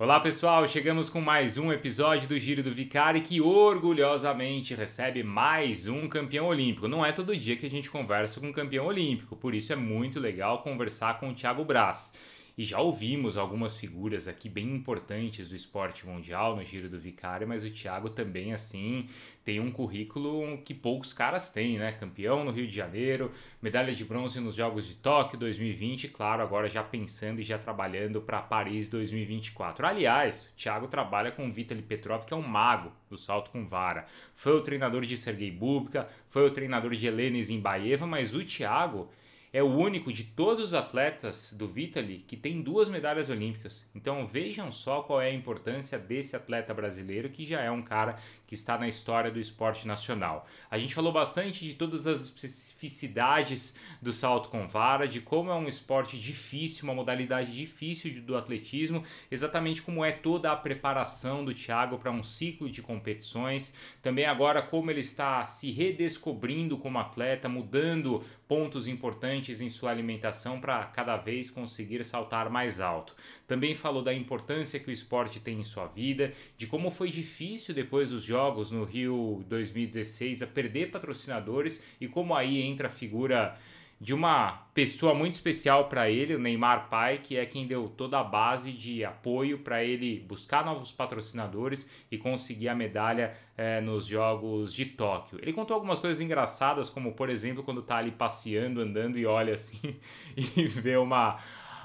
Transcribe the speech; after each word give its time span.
Olá 0.00 0.18
pessoal, 0.18 0.66
chegamos 0.66 1.10
com 1.10 1.20
mais 1.20 1.58
um 1.58 1.70
episódio 1.70 2.26
do 2.26 2.38
Giro 2.38 2.62
do 2.62 2.72
Vicari 2.72 3.20
que 3.20 3.38
orgulhosamente 3.38 4.74
recebe 4.74 5.22
mais 5.22 5.86
um 5.86 6.08
campeão 6.08 6.46
olímpico. 6.46 6.88
Não 6.88 7.04
é 7.04 7.12
todo 7.12 7.36
dia 7.36 7.54
que 7.54 7.66
a 7.66 7.70
gente 7.70 7.90
conversa 7.90 8.40
com 8.40 8.46
um 8.46 8.52
campeão 8.52 8.86
olímpico, 8.86 9.36
por 9.36 9.54
isso 9.54 9.74
é 9.74 9.76
muito 9.76 10.18
legal 10.18 10.62
conversar 10.62 11.20
com 11.20 11.28
o 11.28 11.34
Thiago 11.34 11.66
Braz. 11.66 12.14
E 12.60 12.64
já 12.66 12.78
ouvimos 12.78 13.38
algumas 13.38 13.74
figuras 13.74 14.28
aqui 14.28 14.46
bem 14.46 14.74
importantes 14.74 15.48
do 15.48 15.56
esporte 15.56 16.06
mundial 16.06 16.54
no 16.54 16.62
Giro 16.62 16.90
do 16.90 17.00
Vicário, 17.00 17.48
mas 17.48 17.64
o 17.64 17.70
Thiago 17.70 18.10
também, 18.10 18.52
assim, 18.52 19.06
tem 19.42 19.58
um 19.58 19.72
currículo 19.72 20.58
que 20.58 20.74
poucos 20.74 21.14
caras 21.14 21.48
têm, 21.48 21.78
né? 21.78 21.90
Campeão 21.92 22.44
no 22.44 22.50
Rio 22.50 22.68
de 22.68 22.76
Janeiro, 22.76 23.32
medalha 23.62 23.94
de 23.94 24.04
bronze 24.04 24.38
nos 24.40 24.56
Jogos 24.56 24.86
de 24.86 24.94
Tóquio 24.96 25.38
2020, 25.38 26.08
claro, 26.08 26.42
agora 26.42 26.68
já 26.68 26.82
pensando 26.82 27.40
e 27.40 27.42
já 27.42 27.56
trabalhando 27.56 28.20
para 28.20 28.42
Paris 28.42 28.90
2024. 28.90 29.86
Aliás, 29.86 30.52
o 30.52 30.56
Thiago 30.60 30.86
trabalha 30.86 31.32
com 31.32 31.48
o 31.48 31.50
Vitaly 31.50 31.80
Petrov, 31.80 32.26
que 32.26 32.34
é 32.34 32.36
um 32.36 32.46
mago 32.46 32.92
do 33.08 33.16
salto 33.16 33.50
com 33.50 33.66
vara. 33.66 34.04
Foi 34.34 34.52
o 34.52 34.60
treinador 34.60 35.06
de 35.06 35.16
Sergei 35.16 35.50
Bubka, 35.50 36.10
foi 36.28 36.46
o 36.46 36.50
treinador 36.50 36.94
de 36.94 37.06
Helena 37.06 37.42
Zimbaeva, 37.42 38.06
mas 38.06 38.34
o 38.34 38.44
Thiago 38.44 39.08
é 39.52 39.62
o 39.62 39.66
único 39.66 40.12
de 40.12 40.24
todos 40.24 40.68
os 40.68 40.74
atletas 40.74 41.52
do 41.56 41.66
Vitaly 41.66 42.24
que 42.26 42.36
tem 42.36 42.62
duas 42.62 42.88
medalhas 42.88 43.28
olímpicas. 43.28 43.84
Então 43.94 44.26
vejam 44.26 44.70
só 44.70 45.02
qual 45.02 45.20
é 45.20 45.26
a 45.26 45.34
importância 45.34 45.98
desse 45.98 46.36
atleta 46.36 46.72
brasileiro 46.72 47.28
que 47.28 47.44
já 47.44 47.60
é 47.60 47.70
um 47.70 47.82
cara 47.82 48.16
que 48.50 48.56
está 48.56 48.76
na 48.76 48.88
história 48.88 49.30
do 49.30 49.38
esporte 49.38 49.86
nacional. 49.86 50.44
A 50.68 50.76
gente 50.76 50.92
falou 50.92 51.12
bastante 51.12 51.64
de 51.64 51.74
todas 51.74 52.08
as 52.08 52.24
especificidades 52.24 53.76
do 54.02 54.10
salto 54.10 54.48
com 54.48 54.66
vara, 54.66 55.06
de 55.06 55.20
como 55.20 55.52
é 55.52 55.54
um 55.54 55.68
esporte 55.68 56.18
difícil, 56.18 56.82
uma 56.82 56.92
modalidade 56.92 57.54
difícil 57.54 58.20
do 58.22 58.36
atletismo, 58.36 59.04
exatamente 59.30 59.82
como 59.82 60.04
é 60.04 60.10
toda 60.10 60.50
a 60.50 60.56
preparação 60.56 61.44
do 61.44 61.54
Thiago 61.54 61.96
para 61.96 62.10
um 62.10 62.24
ciclo 62.24 62.68
de 62.68 62.82
competições. 62.82 63.72
Também 64.02 64.24
agora 64.24 64.60
como 64.60 64.90
ele 64.90 65.00
está 65.00 65.46
se 65.46 65.70
redescobrindo 65.70 66.76
como 66.76 66.98
atleta, 66.98 67.48
mudando 67.48 68.20
pontos 68.48 68.88
importantes 68.88 69.60
em 69.60 69.70
sua 69.70 69.92
alimentação 69.92 70.60
para 70.60 70.86
cada 70.86 71.16
vez 71.16 71.48
conseguir 71.48 72.04
saltar 72.04 72.50
mais 72.50 72.80
alto. 72.80 73.14
Também 73.46 73.76
falou 73.76 74.02
da 74.02 74.12
importância 74.12 74.80
que 74.80 74.90
o 74.90 74.92
esporte 74.92 75.38
tem 75.38 75.60
em 75.60 75.62
sua 75.62 75.86
vida, 75.86 76.32
de 76.56 76.66
como 76.66 76.90
foi 76.90 77.10
difícil 77.10 77.72
depois 77.72 78.10
dos 78.10 78.24
jogos 78.24 78.39
no 78.72 78.84
Rio 78.84 79.44
2016 79.48 80.42
a 80.42 80.46
perder 80.46 80.90
patrocinadores 80.90 81.82
e 82.00 82.08
como 82.08 82.34
aí 82.34 82.60
entra 82.60 82.88
a 82.88 82.90
figura 82.90 83.56
de 84.00 84.14
uma 84.14 84.66
pessoa 84.72 85.14
muito 85.14 85.34
especial 85.34 85.86
para 85.86 86.08
ele, 86.08 86.34
o 86.34 86.38
Neymar 86.38 86.88
Pai, 86.88 87.18
que 87.18 87.36
é 87.36 87.44
quem 87.44 87.66
deu 87.66 87.86
toda 87.86 88.18
a 88.18 88.24
base 88.24 88.72
de 88.72 89.04
apoio 89.04 89.58
para 89.58 89.84
ele 89.84 90.20
buscar 90.20 90.64
novos 90.64 90.90
patrocinadores 90.90 91.88
e 92.10 92.16
conseguir 92.16 92.70
a 92.70 92.74
medalha 92.74 93.36
é, 93.58 93.78
nos 93.78 94.06
Jogos 94.06 94.72
de 94.72 94.86
Tóquio. 94.86 95.38
Ele 95.42 95.52
contou 95.52 95.74
algumas 95.74 95.98
coisas 95.98 96.18
engraçadas, 96.18 96.88
como 96.88 97.12
por 97.12 97.28
exemplo 97.28 97.62
quando 97.62 97.82
tá 97.82 97.98
ali 97.98 98.10
passeando, 98.10 98.80
andando 98.80 99.18
e 99.18 99.26
olha 99.26 99.54
assim 99.54 99.96
e 100.34 100.66
vê 100.66 100.96
uma 100.96 101.36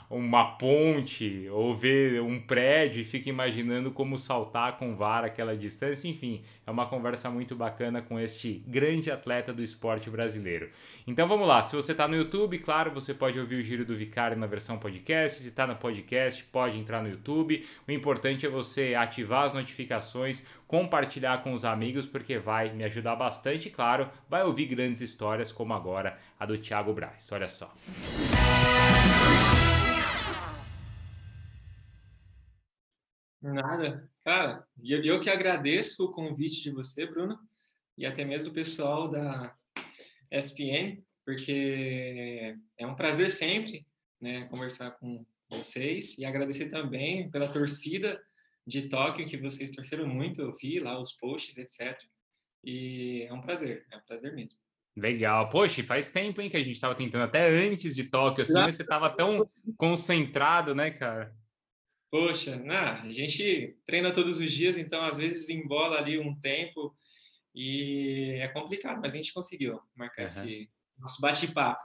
uma 0.10 0.58
ponte 0.58 1.48
ou 1.52 1.74
ver 1.74 2.22
um 2.22 2.40
prédio 2.40 3.02
e 3.02 3.06
fica 3.06 3.30
imaginando 3.30 3.92
como 3.92 4.18
saltar 4.18 4.78
com 4.78 4.96
vara 4.96 5.28
aquela 5.28 5.56
distância. 5.56 6.08
Enfim, 6.08 6.44
é 6.66 6.72
uma 6.72 6.86
conversa 6.86 7.30
muito 7.30 7.56
bacana 7.56 8.02
com 8.02 8.20
este 8.20 8.64
grande 8.68 9.12
atleta 9.12 9.54
do 9.54 9.64
esporte 9.64 10.10
brasileiro. 10.10 10.70
Então 11.08 11.28
vamos 11.28 11.48
lá, 11.48 11.64
se 11.64 11.76
você 11.76 11.92
está 11.92 12.08
no 12.08 12.16
YouTube, 12.16 12.60
claro, 12.60 12.92
você 12.92 13.14
pode 13.14 13.40
ouvir 13.40 13.56
o 13.56 13.62
Giro 13.62 13.86
do 13.86 13.96
Vicário 13.96 14.38
na 14.38 14.48
versão 14.48 14.78
podcast. 14.78 15.42
Se 15.42 15.48
está 15.48 15.66
no 15.66 15.76
podcast, 15.76 16.44
pode 16.46 16.78
entrar 16.78 17.02
no 17.02 17.10
YouTube. 17.10 17.66
O 17.88 17.92
importante 17.92 18.46
é 18.46 18.50
você 18.50 18.96
ativar 18.96 19.44
as 19.44 19.54
notificações, 19.54 20.46
compartilhar 20.68 21.44
com 21.44 21.54
os 21.54 21.66
amigos, 21.66 22.06
porque 22.06 22.38
vai 22.38 22.72
me 22.72 22.84
ajudar 22.84 23.16
bastante. 23.16 23.70
claro, 23.70 24.10
vai 24.30 24.44
ouvir 24.44 24.66
grandes 24.66 25.02
histórias 25.02 25.52
como 25.52 25.74
agora 25.74 26.18
a 26.40 26.46
do 26.46 26.58
Thiago 26.58 26.94
Braz. 26.94 27.32
Olha 27.32 27.50
só. 27.50 27.74
Nada. 33.54 34.10
Cara, 34.24 34.66
eu, 34.84 35.04
eu 35.04 35.20
que 35.20 35.30
agradeço 35.30 36.04
o 36.04 36.12
convite 36.12 36.64
de 36.64 36.72
você, 36.72 37.06
Bruno, 37.06 37.38
e 37.96 38.04
até 38.04 38.26
mesmo 38.26 38.50
do 38.50 38.56
pessoal 38.56 39.08
da 39.08 39.56
SPN, 40.32 41.04
porque 41.24 42.58
é 42.76 42.88
um 42.88 42.96
prazer 42.96 43.30
sempre 43.30 43.86
né, 44.20 44.46
conversar 44.46 44.92
com 44.92 45.24
vocês 45.48 46.18
e 46.18 46.26
agradecer 46.26 46.70
também 46.70 47.30
pela 47.30 47.48
torcida 47.48 48.20
de 48.66 48.90
Tóquio, 48.90 49.28
que 49.28 49.38
vocês 49.38 49.70
torceram 49.70 50.08
muito, 50.08 50.42
eu 50.42 50.52
vi 50.52 50.80
lá 50.80 51.00
os 51.00 51.14
posts, 51.14 51.56
etc. 51.58 51.96
E 52.64 53.28
é 53.30 53.34
um 53.34 53.42
prazer, 53.42 53.86
é 53.92 53.98
um 53.98 54.02
prazer 54.02 54.34
mesmo. 54.34 54.58
Legal. 54.98 55.50
Poxa, 55.50 55.84
faz 55.84 56.10
tempo, 56.10 56.42
hein, 56.42 56.50
que 56.50 56.58
a 56.58 56.64
gente 56.64 56.74
estava 56.74 56.96
tentando, 56.96 57.26
até 57.26 57.48
antes 57.48 57.96
de 57.96 58.06
Tóquio, 58.06 58.42
assim, 58.42 58.54
mas 58.54 58.74
você 58.74 58.82
estava 58.82 59.08
tão 59.08 59.48
concentrado, 59.78 60.74
né, 60.74 60.90
cara? 60.90 61.32
Poxa, 62.16 62.56
nah, 62.56 63.02
a 63.02 63.12
gente 63.12 63.78
treina 63.86 64.10
todos 64.10 64.40
os 64.40 64.50
dias, 64.50 64.78
então 64.78 65.04
às 65.04 65.18
vezes 65.18 65.50
embola 65.50 65.98
ali 65.98 66.18
um 66.18 66.34
tempo 66.40 66.96
e 67.54 68.38
é 68.40 68.48
complicado, 68.48 69.02
mas 69.02 69.12
a 69.12 69.18
gente 69.18 69.34
conseguiu 69.34 69.82
marcar 69.94 70.22
uhum. 70.22 70.26
esse 70.26 70.70
nosso 70.98 71.20
bate-papo. 71.20 71.84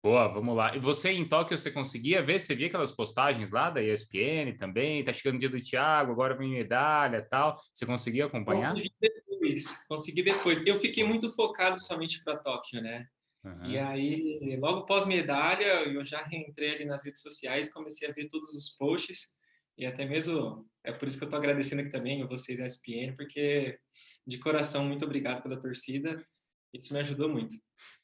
Boa, 0.00 0.28
vamos 0.28 0.56
lá. 0.56 0.76
E 0.76 0.78
você 0.78 1.10
em 1.10 1.28
Tóquio, 1.28 1.58
você 1.58 1.68
conseguia 1.68 2.22
ver? 2.22 2.38
Você 2.38 2.54
via 2.54 2.68
aquelas 2.68 2.92
postagens 2.92 3.50
lá 3.50 3.70
da 3.70 3.82
ESPN 3.82 4.56
também? 4.56 5.02
Tá 5.02 5.12
chegando 5.12 5.34
o 5.34 5.40
dia 5.40 5.48
do 5.48 5.58
Thiago, 5.58 6.12
agora 6.12 6.36
vem 6.36 6.50
medalha 6.50 7.16
e 7.16 7.22
tal. 7.22 7.60
Você 7.74 7.84
conseguia 7.84 8.26
acompanhar? 8.26 8.74
Consegui 8.74 8.94
depois, 9.00 9.84
consegui 9.88 10.22
depois. 10.22 10.64
Eu 10.64 10.78
fiquei 10.78 11.02
muito 11.02 11.28
focado 11.28 11.82
somente 11.82 12.22
para 12.22 12.36
Tóquio, 12.36 12.80
né? 12.80 13.08
Uhum. 13.42 13.66
E 13.66 13.78
aí, 13.80 14.56
logo 14.60 14.86
pós-medalha, 14.86 15.90
eu 15.90 16.04
já 16.04 16.22
reentrei 16.22 16.76
ali 16.76 16.84
nas 16.84 17.04
redes 17.04 17.20
sociais 17.20 17.66
e 17.66 17.72
comecei 17.72 18.08
a 18.08 18.12
ver 18.12 18.28
todos 18.28 18.54
os 18.54 18.70
posts 18.70 19.41
e 19.76 19.86
até 19.86 20.04
mesmo 20.04 20.66
é 20.84 20.92
por 20.92 21.06
isso 21.06 21.16
que 21.16 21.24
eu 21.24 21.26
estou 21.26 21.38
agradecendo 21.38 21.80
aqui 21.80 21.90
também 21.90 22.22
a 22.22 22.26
vocês, 22.26 22.58
a 22.60 22.66
SPN, 22.66 23.14
porque 23.16 23.78
de 24.26 24.38
coração, 24.38 24.84
muito 24.84 25.04
obrigado 25.04 25.42
pela 25.42 25.58
torcida. 25.58 26.24
Isso 26.72 26.92
me 26.92 27.00
ajudou 27.00 27.28
muito. 27.28 27.54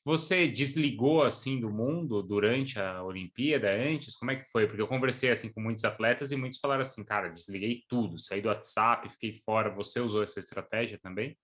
Você 0.05 0.47
desligou 0.47 1.23
assim 1.23 1.59
do 1.59 1.71
mundo 1.71 2.23
durante 2.23 2.79
a 2.79 3.03
Olimpíada, 3.03 3.71
antes? 3.71 4.15
Como 4.15 4.31
é 4.31 4.37
que 4.37 4.51
foi? 4.51 4.67
Porque 4.67 4.81
eu 4.81 4.89
conversei 4.89 5.31
assim 5.31 5.51
com 5.53 5.61
muitos 5.61 5.85
atletas 5.85 6.31
e 6.31 6.37
muitos 6.37 6.59
falaram 6.59 6.83
assim, 6.83 7.05
cara, 7.05 7.29
desliguei 7.29 7.83
tudo, 7.89 8.19
saí 8.19 8.41
do 8.41 8.49
WhatsApp, 8.49 9.09
fiquei 9.11 9.35
fora. 9.35 9.75
Você 9.75 10.01
usou 10.01 10.23
essa 10.23 10.39
estratégia 10.39 10.99
também? 10.99 11.37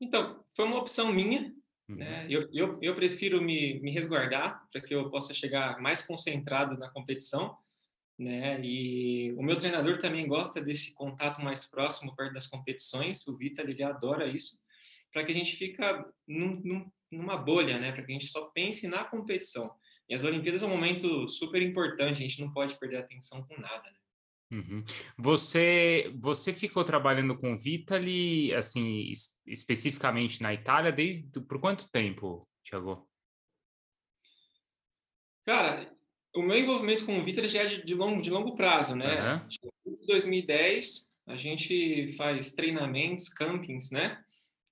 Então, 0.00 0.44
foi 0.54 0.64
uma 0.64 0.78
opção 0.78 1.12
minha. 1.12 1.52
Uhum. 1.88 1.96
Né? 1.96 2.26
Eu, 2.28 2.48
eu, 2.52 2.78
eu 2.82 2.94
prefiro 2.94 3.40
me, 3.40 3.80
me 3.80 3.90
resguardar 3.90 4.66
para 4.72 4.80
que 4.80 4.94
eu 4.94 5.10
possa 5.10 5.34
chegar 5.34 5.80
mais 5.80 6.02
concentrado 6.02 6.76
na 6.78 6.90
competição 6.90 7.56
né? 8.18 8.60
E 8.62 9.32
o 9.32 9.42
meu 9.42 9.56
treinador 9.56 9.98
também 9.98 10.26
gosta 10.26 10.60
desse 10.60 10.94
contato 10.94 11.42
mais 11.42 11.64
próximo 11.64 12.14
perto 12.14 12.34
das 12.34 12.46
competições. 12.46 13.26
O 13.26 13.36
Vitor 13.36 13.68
ele 13.68 13.82
adora 13.82 14.26
isso, 14.26 14.56
para 15.12 15.24
que 15.24 15.32
a 15.32 15.34
gente 15.34 15.56
fica 15.56 16.04
num, 16.26 16.60
num, 16.62 16.90
numa 17.10 17.36
bolha, 17.36 17.78
né? 17.78 17.92
Para 17.92 18.04
que 18.04 18.12
a 18.12 18.14
gente 18.14 18.28
só 18.28 18.46
pense 18.46 18.86
na 18.86 19.04
competição. 19.04 19.74
E 20.08 20.14
as 20.14 20.22
Olimpíadas 20.22 20.62
é 20.62 20.66
um 20.66 20.70
momento 20.70 21.28
super 21.28 21.62
importante. 21.62 22.18
A 22.18 22.26
gente 22.26 22.40
não 22.40 22.52
pode 22.52 22.78
perder 22.78 22.98
atenção 22.98 23.42
com 23.46 23.60
nada. 23.60 23.90
Né? 23.90 24.58
Uhum. 24.58 24.84
Você 25.18 26.12
você 26.16 26.52
ficou 26.52 26.84
trabalhando 26.84 27.36
com 27.36 27.54
o 27.54 27.58
Vitali, 27.58 28.54
assim, 28.54 29.10
especificamente 29.46 30.42
na 30.42 30.52
Itália, 30.52 30.92
desde 30.92 31.40
por 31.40 31.58
quanto 31.58 31.88
tempo, 31.90 32.46
Thiago? 32.62 33.08
Cara, 35.44 35.93
o 36.34 36.42
meu 36.42 36.58
envolvimento 36.58 37.04
com 37.04 37.18
o 37.18 37.24
Vitor 37.24 37.48
já 37.48 37.62
é 37.62 37.66
de, 37.66 37.84
de, 37.84 37.94
longo, 37.94 38.20
de 38.20 38.30
longo 38.30 38.54
prazo, 38.54 38.96
né? 38.96 39.40
Uhum. 39.86 39.94
Em 40.02 40.06
2010, 40.06 41.14
a 41.26 41.36
gente 41.36 42.08
faz 42.16 42.52
treinamentos, 42.52 43.28
campings, 43.28 43.90
né? 43.90 44.20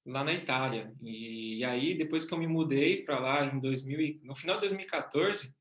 Lá 0.05 0.25
na 0.25 0.33
Itália. 0.33 0.93
E, 1.01 1.59
e 1.59 1.65
aí, 1.65 1.95
depois 1.95 2.25
que 2.25 2.35
eu 2.35 2.39
me 2.39 2.49
mudei 2.49 3.05
para 3.05 3.21
lá 3.21 3.47
em 3.47 3.61
2000, 3.61 4.21
no 4.25 4.35
final 4.35 4.57
de 4.57 4.63
2014, 4.63 5.55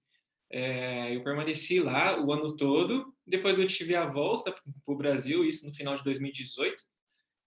é, 0.52 1.16
eu 1.16 1.24
permaneci 1.24 1.80
lá 1.80 2.20
o 2.20 2.32
ano 2.34 2.56
todo. 2.56 3.14
Depois 3.26 3.60
eu 3.60 3.68
tive 3.68 3.96
a 3.96 4.06
volta 4.06 4.52
para 4.52 4.62
o 4.88 4.98
Brasil, 4.98 5.46
isso 5.46 5.68
no 5.68 5.74
final 5.74 5.96
de 5.96 6.04
2018. 6.04 6.84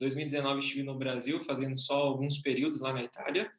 2019 0.01 0.59
estive 0.61 0.83
no 0.83 0.97
Brasil 0.97 1.41
fazendo 1.41 1.77
só 1.77 1.95
alguns 1.95 2.39
períodos 2.39 2.81
lá 2.81 2.93
na 2.93 3.03
Itália. 3.03 3.51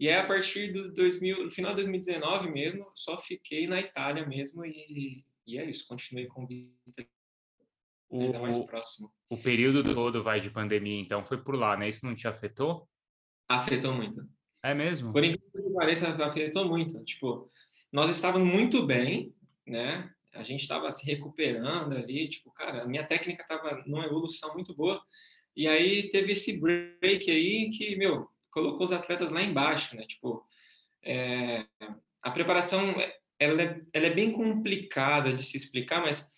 E 0.00 0.08
é 0.08 0.18
a 0.18 0.26
partir 0.26 0.72
do 0.72 0.92
2000, 0.92 1.44
no 1.44 1.50
final 1.50 1.72
de 1.72 1.82
2019 1.82 2.50
mesmo, 2.50 2.90
só 2.94 3.18
fiquei 3.18 3.66
na 3.66 3.78
Itália 3.78 4.26
mesmo 4.26 4.64
e, 4.64 5.24
e 5.46 5.58
é 5.58 5.68
isso, 5.68 5.86
continuei 5.86 6.26
com 6.26 6.44
o 6.44 6.46
Vitor 6.46 7.06
ainda 8.12 8.40
mais 8.40 8.58
próximo. 8.60 9.12
O 9.28 9.36
período 9.36 9.84
todo 9.94 10.22
vai 10.22 10.40
de 10.40 10.50
pandemia, 10.50 11.00
então 11.00 11.24
foi 11.24 11.36
por 11.36 11.54
lá, 11.54 11.76
né? 11.76 11.88
Isso 11.88 12.04
não 12.06 12.16
te 12.16 12.26
afetou? 12.26 12.88
Afetou 13.46 13.92
muito. 13.92 14.26
É 14.62 14.74
mesmo? 14.74 15.12
Por 15.12 15.22
incrível 15.22 15.50
que 15.52 15.74
pareça, 15.74 16.08
afetou 16.24 16.66
muito. 16.66 17.04
Tipo, 17.04 17.50
nós 17.92 18.10
estávamos 18.10 18.48
muito 18.48 18.86
bem, 18.86 19.34
né? 19.66 20.10
a 20.34 20.42
gente 20.42 20.60
estava 20.60 20.90
se 20.90 21.04
recuperando 21.06 21.96
ali, 21.96 22.28
tipo, 22.28 22.50
cara, 22.52 22.82
a 22.82 22.86
minha 22.86 23.04
técnica 23.04 23.42
estava 23.42 23.82
numa 23.86 24.04
evolução 24.04 24.54
muito 24.54 24.74
boa. 24.74 25.00
E 25.56 25.66
aí 25.66 26.08
teve 26.08 26.32
esse 26.32 26.58
break 26.60 27.30
aí 27.30 27.68
que, 27.68 27.96
meu, 27.96 28.28
colocou 28.50 28.84
os 28.84 28.92
atletas 28.92 29.30
lá 29.30 29.42
embaixo, 29.42 29.96
né? 29.96 30.04
Tipo, 30.04 30.44
é, 31.02 31.66
a 32.22 32.30
preparação, 32.30 32.94
ela 33.38 33.62
é, 33.62 33.80
ela 33.92 34.06
é 34.06 34.10
bem 34.10 34.32
complicada 34.32 35.32
de 35.32 35.44
se 35.44 35.56
explicar, 35.56 36.00
mas 36.00 36.28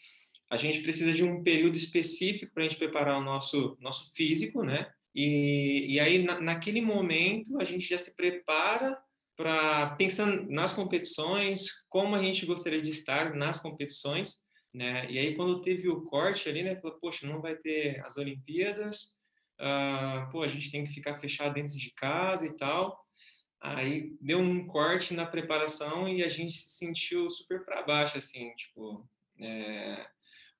a 0.51 0.57
gente 0.57 0.81
precisa 0.81 1.13
de 1.13 1.25
um 1.25 1.43
período 1.43 1.77
específico 1.77 2.53
para 2.53 2.65
a 2.65 2.69
gente 2.69 2.79
preparar 2.79 3.19
o 3.19 3.25
nosso, 3.25 3.77
nosso 3.81 4.13
físico, 4.15 4.63
né? 4.63 4.91
E, 5.15 5.95
e 5.95 6.01
aí, 6.01 6.23
na, 6.23 6.41
naquele 6.41 6.81
momento, 6.81 7.61
a 7.61 7.65
gente 7.65 7.89
já 7.89 7.99
se 7.99 8.15
prepara 8.15 8.99
para 9.37 9.97
pensando 9.97 10.47
nas 10.51 10.73
competições, 10.73 11.69
como 11.89 12.15
a 12.15 12.23
gente 12.23 12.47
gostaria 12.47 12.81
de 12.81 12.91
estar 12.91 13.35
nas 13.35 13.59
competições, 13.59 14.43
né? 14.73 15.11
E 15.11 15.19
aí 15.19 15.35
quando 15.35 15.61
teve 15.61 15.89
o 15.89 16.03
corte 16.03 16.49
ali, 16.49 16.63
né, 16.63 16.77
falou, 16.77 16.99
poxa, 16.99 17.27
não 17.27 17.41
vai 17.41 17.57
ter 17.57 18.01
as 18.05 18.17
Olimpíadas, 18.17 19.17
uh, 19.61 20.31
pô, 20.31 20.43
a 20.43 20.49
gente 20.49 20.71
tem 20.71 20.85
que 20.85 20.93
ficar 20.93 21.19
fechado 21.19 21.55
dentro 21.55 21.77
de 21.77 21.91
casa 21.95 22.47
e 22.47 22.57
tal. 22.57 23.05
Aí 23.61 24.13
deu 24.21 24.39
um 24.39 24.67
corte 24.67 25.15
na 25.15 25.25
preparação 25.25 26.09
e 26.09 26.25
a 26.25 26.29
gente 26.29 26.53
se 26.53 26.77
sentiu 26.77 27.31
super 27.31 27.65
para 27.65 27.83
baixo, 27.83 28.19
assim, 28.19 28.53
tipo, 28.57 29.09
é, 29.39 30.05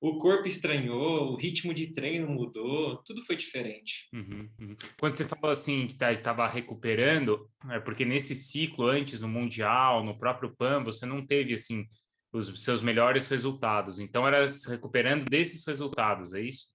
o 0.03 0.17
corpo 0.17 0.45
estranhou, 0.45 1.31
o 1.31 1.37
ritmo 1.37 1.73
de 1.73 1.93
treino 1.93 2.27
mudou, 2.29 2.97
tudo 3.03 3.21
foi 3.23 3.37
diferente. 3.37 4.09
Uhum, 4.13 4.49
uhum. 4.59 4.75
Quando 4.99 5.15
você 5.15 5.25
falou 5.25 5.49
assim 5.49 5.87
que 5.87 5.93
estava 5.93 6.45
tá, 6.45 6.47
recuperando, 6.47 7.49
é 7.69 7.79
porque 7.79 8.03
nesse 8.03 8.35
ciclo 8.35 8.87
antes 8.87 9.21
no 9.21 9.29
mundial, 9.29 10.03
no 10.03 10.19
próprio 10.19 10.53
PAN, 10.57 10.83
você 10.83 11.05
não 11.05 11.25
teve 11.25 11.53
assim 11.53 11.87
os 12.33 12.63
seus 12.65 12.81
melhores 12.81 13.29
resultados. 13.29 13.97
Então 13.97 14.27
era 14.27 14.45
se 14.47 14.67
recuperando 14.69 15.23
desses 15.23 15.65
resultados, 15.65 16.33
é 16.33 16.41
isso? 16.41 16.72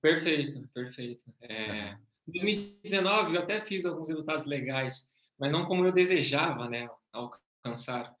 Perfeito, 0.00 0.66
perfeito. 0.72 1.24
É, 1.42 1.96
em 2.26 2.32
2019 2.32 3.36
eu 3.36 3.42
até 3.42 3.60
fiz 3.60 3.84
alguns 3.84 4.08
resultados 4.08 4.44
legais, 4.44 5.10
mas 5.38 5.52
não 5.52 5.66
como 5.66 5.84
eu 5.84 5.92
desejava, 5.92 6.68
né, 6.68 6.88
alcançar. 7.12 8.14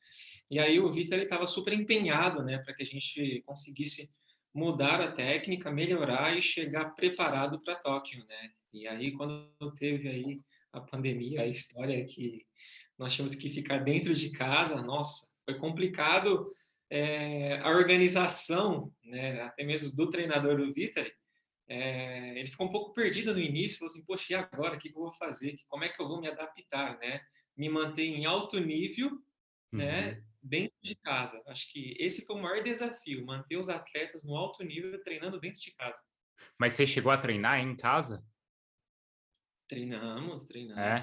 E 0.50 0.58
aí 0.58 0.80
o 0.80 0.90
Vitor 0.90 1.14
ele 1.14 1.24
estava 1.24 1.46
super 1.46 1.72
empenhado, 1.72 2.42
né, 2.42 2.58
para 2.58 2.74
que 2.74 2.82
a 2.82 2.86
gente 2.86 3.42
conseguisse 3.46 4.10
mudar 4.52 5.00
a 5.00 5.12
técnica, 5.12 5.70
melhorar 5.70 6.36
e 6.36 6.42
chegar 6.42 6.90
preparado 6.90 7.60
para 7.60 7.76
Tóquio, 7.76 8.24
né? 8.26 8.50
E 8.72 8.86
aí 8.86 9.12
quando 9.12 9.48
teve 9.76 10.08
aí 10.08 10.40
a 10.72 10.80
pandemia, 10.80 11.42
a 11.42 11.46
história 11.46 12.00
é 12.00 12.04
que 12.04 12.44
nós 12.98 13.14
tínhamos 13.14 13.34
que 13.34 13.48
ficar 13.48 13.78
dentro 13.78 14.12
de 14.12 14.30
casa, 14.30 14.82
nossa, 14.82 15.32
foi 15.44 15.56
complicado 15.56 16.46
é, 16.90 17.60
a 17.60 17.70
organização, 17.70 18.92
né? 19.04 19.40
Até 19.42 19.64
mesmo 19.64 19.94
do 19.94 20.10
treinador 20.10 20.56
do 20.56 20.72
Vitor, 20.72 21.06
é, 21.70 22.38
ele 22.38 22.50
ficou 22.50 22.66
um 22.66 22.72
pouco 22.72 22.92
perdido 22.92 23.32
no 23.32 23.40
início, 23.40 23.78
falou 23.78 23.92
assim, 23.92 24.04
poxa, 24.04 24.32
e 24.32 24.34
agora? 24.34 24.74
O 24.74 24.78
que, 24.78 24.90
que 24.90 24.96
eu 24.96 25.02
vou 25.02 25.12
fazer? 25.12 25.56
Como 25.68 25.84
é 25.84 25.88
que 25.88 26.02
eu 26.02 26.08
vou 26.08 26.20
me 26.20 26.28
adaptar, 26.28 26.98
né? 26.98 27.20
Me 27.56 27.68
manter 27.68 28.02
em 28.02 28.26
alto 28.26 28.58
nível, 28.58 29.10
né? 29.72 30.00
uhum. 30.00 30.06
né? 30.16 30.24
dentro 30.42 30.76
de 30.82 30.94
casa. 30.96 31.42
Acho 31.46 31.70
que 31.70 31.94
esse 31.98 32.24
foi 32.24 32.36
o 32.36 32.42
maior 32.42 32.62
desafio, 32.62 33.24
manter 33.24 33.56
os 33.56 33.68
atletas 33.68 34.24
no 34.24 34.36
alto 34.36 34.64
nível 34.64 35.00
treinando 35.02 35.38
dentro 35.38 35.60
de 35.60 35.70
casa. 35.72 36.02
Mas 36.58 36.72
você 36.72 36.86
chegou 36.86 37.12
a 37.12 37.18
treinar 37.18 37.60
em 37.60 37.76
casa? 37.76 38.24
Treinamos, 39.68 40.44
treinamos. 40.46 40.80
É? 40.82 41.00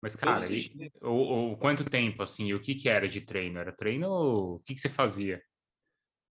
Mas, 0.00 0.16
cara, 0.16 0.50
e, 0.50 0.90
o, 1.02 1.52
o, 1.52 1.56
quanto 1.58 1.84
tempo, 1.84 2.22
assim, 2.22 2.54
o 2.54 2.60
que 2.60 2.74
que 2.74 2.88
era 2.88 3.06
de 3.06 3.20
treino? 3.20 3.58
Era 3.58 3.72
treino 3.72 4.08
ou 4.08 4.54
o 4.54 4.60
que 4.60 4.72
que 4.72 4.80
você 4.80 4.88
fazia? 4.88 5.42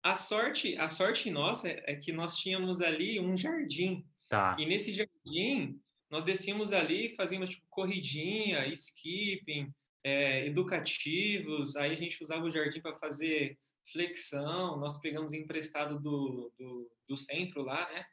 A 0.02 0.14
sorte, 0.14 0.76
a 0.76 0.88
sorte 0.88 1.30
nossa 1.30 1.68
é 1.68 1.94
que 1.94 2.12
nós 2.12 2.36
tínhamos 2.36 2.80
ali 2.80 3.20
um 3.20 3.36
jardim. 3.36 4.04
Tá. 4.28 4.56
E 4.58 4.66
nesse 4.66 4.92
jardim, 4.92 5.80
nós 6.10 6.24
descíamos 6.24 6.72
ali, 6.72 7.14
fazíamos, 7.14 7.50
tipo, 7.50 7.66
corridinha, 7.70 8.66
skipping, 8.66 9.72
é, 10.02 10.46
educativos, 10.46 11.76
aí 11.76 11.92
a 11.92 11.96
gente 11.96 12.22
usava 12.22 12.44
o 12.44 12.50
jardim 12.50 12.80
para 12.80 12.94
fazer 12.94 13.56
flexão, 13.92 14.78
nós 14.78 15.00
pegamos 15.00 15.32
emprestado 15.32 15.98
do, 16.00 16.52
do, 16.58 16.90
do 17.08 17.16
centro 17.16 17.62
lá, 17.62 17.90
né? 17.92 18.04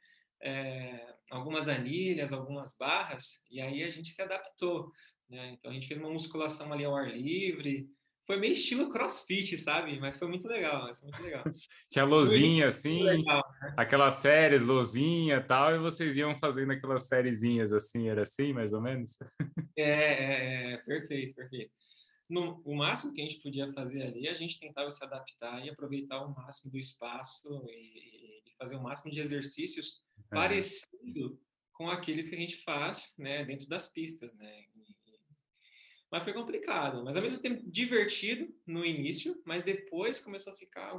É, 0.42 1.16
algumas 1.30 1.68
anilhas, 1.68 2.32
algumas 2.32 2.78
barras, 2.78 3.44
e 3.52 3.60
aí 3.60 3.84
a 3.84 3.90
gente 3.90 4.10
se 4.10 4.22
adaptou, 4.22 4.92
né? 5.28 5.52
Então 5.52 5.70
a 5.70 5.74
gente 5.74 5.88
fez 5.88 6.00
uma 6.00 6.10
musculação 6.10 6.72
ali 6.72 6.86
ao 6.86 6.96
ar 6.96 7.12
livre, 7.12 7.90
foi 8.30 8.38
meio 8.38 8.54
estilo 8.54 8.90
crossfit, 8.90 9.58
sabe? 9.58 10.00
Mas 10.00 10.20
foi 10.20 10.28
muito 10.28 10.48
legal, 10.48 10.94
foi 10.94 11.10
muito 11.10 11.24
legal. 11.24 11.44
Tinha 11.90 12.06
lozinha 12.06 12.68
assim, 12.68 13.02
legal, 13.02 13.44
né? 13.62 13.74
aquelas 13.76 14.16
séries, 14.16 14.62
lozinha 14.62 15.38
e 15.38 15.44
tal, 15.44 15.76
e 15.76 15.80
vocês 15.80 16.16
iam 16.16 16.38
fazendo 16.38 16.74
aquelas 16.74 17.08
sériezinhas 17.08 17.74
assim, 17.74 18.08
era 18.08 18.22
assim, 18.22 18.54
mais 18.54 18.72
ou 18.72 18.82
menos? 18.82 19.18
É, 19.76 19.92
é, 19.92 20.74
é 20.74 20.78
perfeito, 20.78 21.36
perfeito 21.36 21.72
no, 22.30 22.62
o 22.64 22.76
máximo 22.76 23.14
que 23.14 23.22
a 23.22 23.28
gente 23.28 23.42
podia 23.42 23.74
fazer 23.74 24.04
ali, 24.04 24.28
a 24.28 24.36
gente 24.36 24.60
tentava 24.60 24.92
se 24.92 25.04
adaptar 25.04 25.66
e 25.66 25.70
aproveitar 25.70 26.24
o 26.24 26.36
máximo 26.36 26.72
do 26.72 26.78
espaço 26.78 27.66
e, 27.68 28.44
e 28.46 28.56
fazer 28.58 28.76
o 28.76 28.84
máximo 28.84 29.12
de 29.12 29.20
exercícios 29.20 30.04
é. 30.32 30.36
parecido 30.36 31.42
com 31.74 31.90
aqueles 31.90 32.30
que 32.30 32.36
a 32.36 32.40
gente 32.40 32.58
faz, 32.58 33.16
né, 33.18 33.44
dentro 33.46 33.68
das 33.68 33.88
pistas, 33.88 34.32
né. 34.36 34.66
Mas 36.12 36.24
foi 36.24 36.34
complicado, 36.34 37.04
mas 37.04 37.16
ao 37.16 37.24
mesmo 37.24 37.40
tempo 37.40 37.62
divertido 37.70 38.48
no 38.66 38.84
início, 38.84 39.42
mas 39.46 39.64
depois 39.64 40.20
começou 40.20 40.54
a 40.54 40.56
ficar 40.56 40.94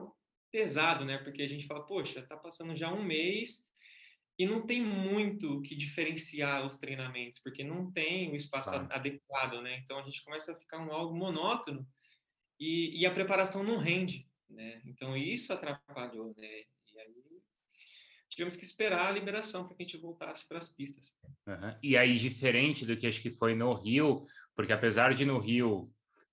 pesado, 0.53 1.05
né, 1.05 1.19
porque 1.19 1.43
a 1.43 1.49
gente 1.49 1.67
fala, 1.67 1.85
poxa, 1.85 2.23
tá 2.23 2.37
passando 2.37 2.77
já 2.77 2.93
um 2.93 3.03
mês 3.03 3.69
e 4.41 4.47
não 4.47 4.67
tem 4.67 4.83
muito 4.83 5.61
que 5.61 5.77
diferenciar 5.77 6.65
os 6.65 6.79
treinamentos, 6.79 7.39
porque 7.39 7.63
não 7.63 7.93
tem 7.93 8.33
o 8.33 8.35
espaço 8.35 8.71
tá. 8.71 8.89
adequado, 8.91 9.61
né? 9.61 9.79
Então 9.85 9.99
a 9.99 10.03
gente 10.03 10.25
começa 10.25 10.53
a 10.53 10.59
ficar 10.59 10.79
um 10.79 10.91
algo 10.91 11.15
monótono 11.15 11.87
e, 12.59 12.99
e, 12.99 13.05
a 13.05 13.11
preparação 13.11 13.63
não 13.63 13.77
rende, 13.77 14.27
né? 14.49 14.81
Então 14.87 15.15
isso 15.15 15.53
atrapalhou, 15.53 16.35
né? 16.39 16.63
E 16.95 16.99
aí 17.01 17.15
tivemos 18.31 18.57
que 18.57 18.65
esperar 18.65 19.09
a 19.09 19.13
liberação 19.13 19.67
para 19.67 19.77
que 19.77 19.83
a 19.83 19.87
gente 19.87 19.99
voltasse 19.99 20.49
para 20.49 20.57
as 20.57 20.71
pistas. 20.71 21.15
Uhum. 21.47 21.77
E 21.83 21.95
aí 21.95 22.17
diferente 22.17 22.87
do 22.87 22.97
que 22.97 23.07
acho 23.07 23.21
que 23.21 23.31
foi 23.31 23.55
no 23.55 23.75
Rio, 23.75 24.25
porque 24.61 24.75
apesar 24.75 25.15
de 25.15 25.25
no 25.25 25.39
Rio 25.39 25.91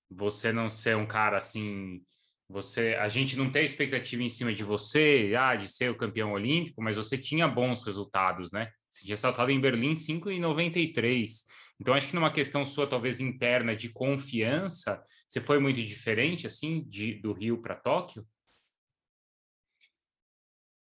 você 0.09 0.51
não 0.51 0.67
ser 0.67 0.97
um 0.97 1.05
cara 1.05 1.37
assim 1.37 2.03
você, 2.49 2.93
a 2.95 3.07
gente 3.07 3.37
não 3.37 3.49
tem 3.49 3.63
expectativa 3.63 4.21
em 4.21 4.29
cima 4.29 4.53
de 4.53 4.63
você, 4.63 5.33
ah, 5.37 5.55
de 5.55 5.67
ser 5.69 5.89
o 5.91 5.97
campeão 5.97 6.31
olímpico, 6.31 6.81
mas 6.81 6.95
você 6.95 7.17
tinha 7.17 7.47
bons 7.47 7.83
resultados, 7.83 8.51
né? 8.53 8.71
Você 8.89 9.05
tinha 9.05 9.17
saltado 9.17 9.51
em 9.51 9.59
Berlim 9.59 9.93
5,93. 9.93 11.43
Então, 11.79 11.93
acho 11.93 12.07
que 12.07 12.15
numa 12.15 12.31
questão 12.31 12.65
sua, 12.65 12.87
talvez 12.87 13.19
interna, 13.19 13.75
de 13.75 13.89
confiança, 13.89 15.03
você 15.27 15.41
foi 15.41 15.59
muito 15.59 15.81
diferente, 15.81 16.47
assim, 16.47 16.83
de, 16.87 17.15
do 17.15 17.33
Rio 17.33 17.61
para 17.61 17.75
Tóquio? 17.75 18.25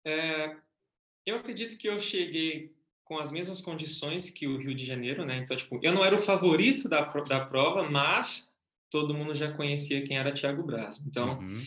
É, 0.05 0.57
eu 1.23 1.37
acredito 1.37 1.77
que 1.77 1.87
eu 1.87 1.99
cheguei 1.99 2.75
com 3.13 3.19
as 3.19 3.31
mesmas 3.31 3.61
condições 3.61 4.31
que 4.31 4.47
o 4.47 4.57
Rio 4.57 4.73
de 4.73 4.83
Janeiro, 4.83 5.23
né? 5.23 5.37
Então, 5.37 5.55
tipo, 5.55 5.79
eu 5.83 5.93
não 5.93 6.03
era 6.03 6.15
o 6.15 6.21
favorito 6.21 6.89
da, 6.89 7.01
da 7.01 7.45
prova, 7.45 7.87
mas 7.87 8.55
todo 8.89 9.13
mundo 9.13 9.35
já 9.35 9.51
conhecia 9.51 10.01
quem 10.01 10.17
era 10.17 10.33
Thiago 10.33 10.63
Braz. 10.63 11.05
Então, 11.05 11.37
uhum. 11.37 11.61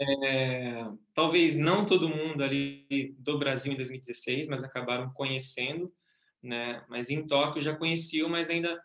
é, 0.00 0.86
talvez 1.12 1.58
não 1.58 1.84
todo 1.84 2.08
mundo 2.08 2.42
ali 2.42 3.14
do 3.18 3.38
Brasil 3.38 3.74
em 3.74 3.76
2016, 3.76 4.46
mas 4.46 4.64
acabaram 4.64 5.12
conhecendo, 5.12 5.86
né? 6.42 6.82
Mas 6.88 7.10
em 7.10 7.26
Tóquio 7.26 7.60
já 7.60 7.76
conheciam, 7.76 8.30
mas 8.30 8.48
ainda 8.48 8.80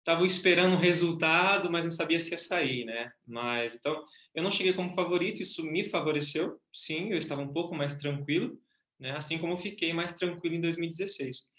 estavam 0.00 0.26
esperando 0.26 0.74
o 0.74 0.80
resultado, 0.80 1.72
mas 1.72 1.82
não 1.82 1.90
sabia 1.90 2.20
se 2.20 2.32
ia 2.32 2.38
sair, 2.38 2.84
né? 2.84 3.10
Mas 3.26 3.74
então, 3.74 4.04
eu 4.34 4.42
não 4.42 4.50
cheguei 4.50 4.74
como 4.74 4.94
favorito, 4.94 5.40
isso 5.40 5.64
me 5.64 5.82
favoreceu. 5.82 6.60
Sim, 6.70 7.10
eu 7.10 7.16
estava 7.16 7.40
um 7.40 7.54
pouco 7.54 7.74
mais 7.74 7.94
tranquilo, 7.94 8.60
né? 8.98 9.12
Assim 9.12 9.38
como 9.38 9.58
fiquei 9.58 9.92
mais 9.92 10.12
tranquilo 10.14 10.56
em 10.56 10.60
2016. 10.60 11.50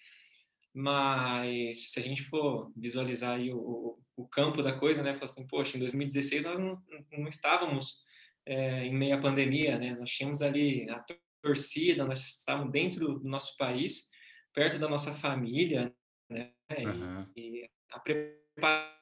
Mas 0.73 1.91
se 1.91 1.99
a 1.99 2.03
gente 2.03 2.23
for 2.23 2.71
visualizar 2.75 3.35
aí 3.35 3.51
o, 3.51 3.97
o 4.15 4.27
campo 4.27 4.61
da 4.61 4.73
coisa, 4.73 5.01
né? 5.01 5.13
Falar 5.13 5.25
assim, 5.25 5.47
poxa, 5.47 5.77
em 5.77 5.79
2016 5.79 6.45
nós 6.45 6.59
não, 6.59 6.73
não 7.11 7.27
estávamos 7.27 8.03
é, 8.45 8.85
em 8.85 8.93
meia 8.93 9.19
pandemia, 9.19 9.77
né? 9.77 9.95
Nós 9.95 10.09
tínhamos 10.09 10.41
ali 10.41 10.89
a 10.89 11.03
torcida, 11.41 12.05
nós 12.05 12.19
estávamos 12.21 12.71
dentro 12.71 13.19
do 13.19 13.27
nosso 13.27 13.55
país, 13.57 14.09
perto 14.53 14.79
da 14.79 14.89
nossa 14.89 15.13
família, 15.13 15.93
né? 16.29 16.51
Uhum. 16.71 17.27
E, 17.35 17.63
e 17.63 17.69
a 17.91 17.99
preparação 17.99 18.97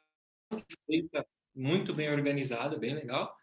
feita 0.85 1.25
muito 1.55 1.93
bem 1.93 2.09
organizada, 2.09 2.77
bem 2.77 2.93
legal. 2.93 3.35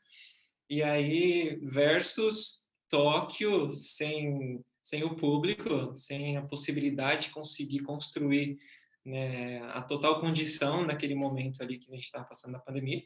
E 0.69 0.83
aí 0.83 1.59
versus 1.63 2.63
Tóquio 2.89 3.71
sem 3.71 4.63
sem 4.83 5.05
o 5.05 5.15
público, 5.15 5.95
sem 5.95 6.37
a 6.37 6.43
possibilidade 6.43 7.29
de 7.29 7.31
conseguir 7.31 7.81
construir 7.81 8.57
né, 9.05 9.61
a 9.73 9.83
total 9.83 10.21
condição 10.21 10.85
naquele 10.85 11.15
momento 11.15 11.63
ali 11.63 11.79
que 11.79 11.91
a 11.91 11.95
gente 11.95 12.05
estava 12.05 12.25
passando 12.25 12.53
na 12.53 12.59
pandemia. 12.59 13.03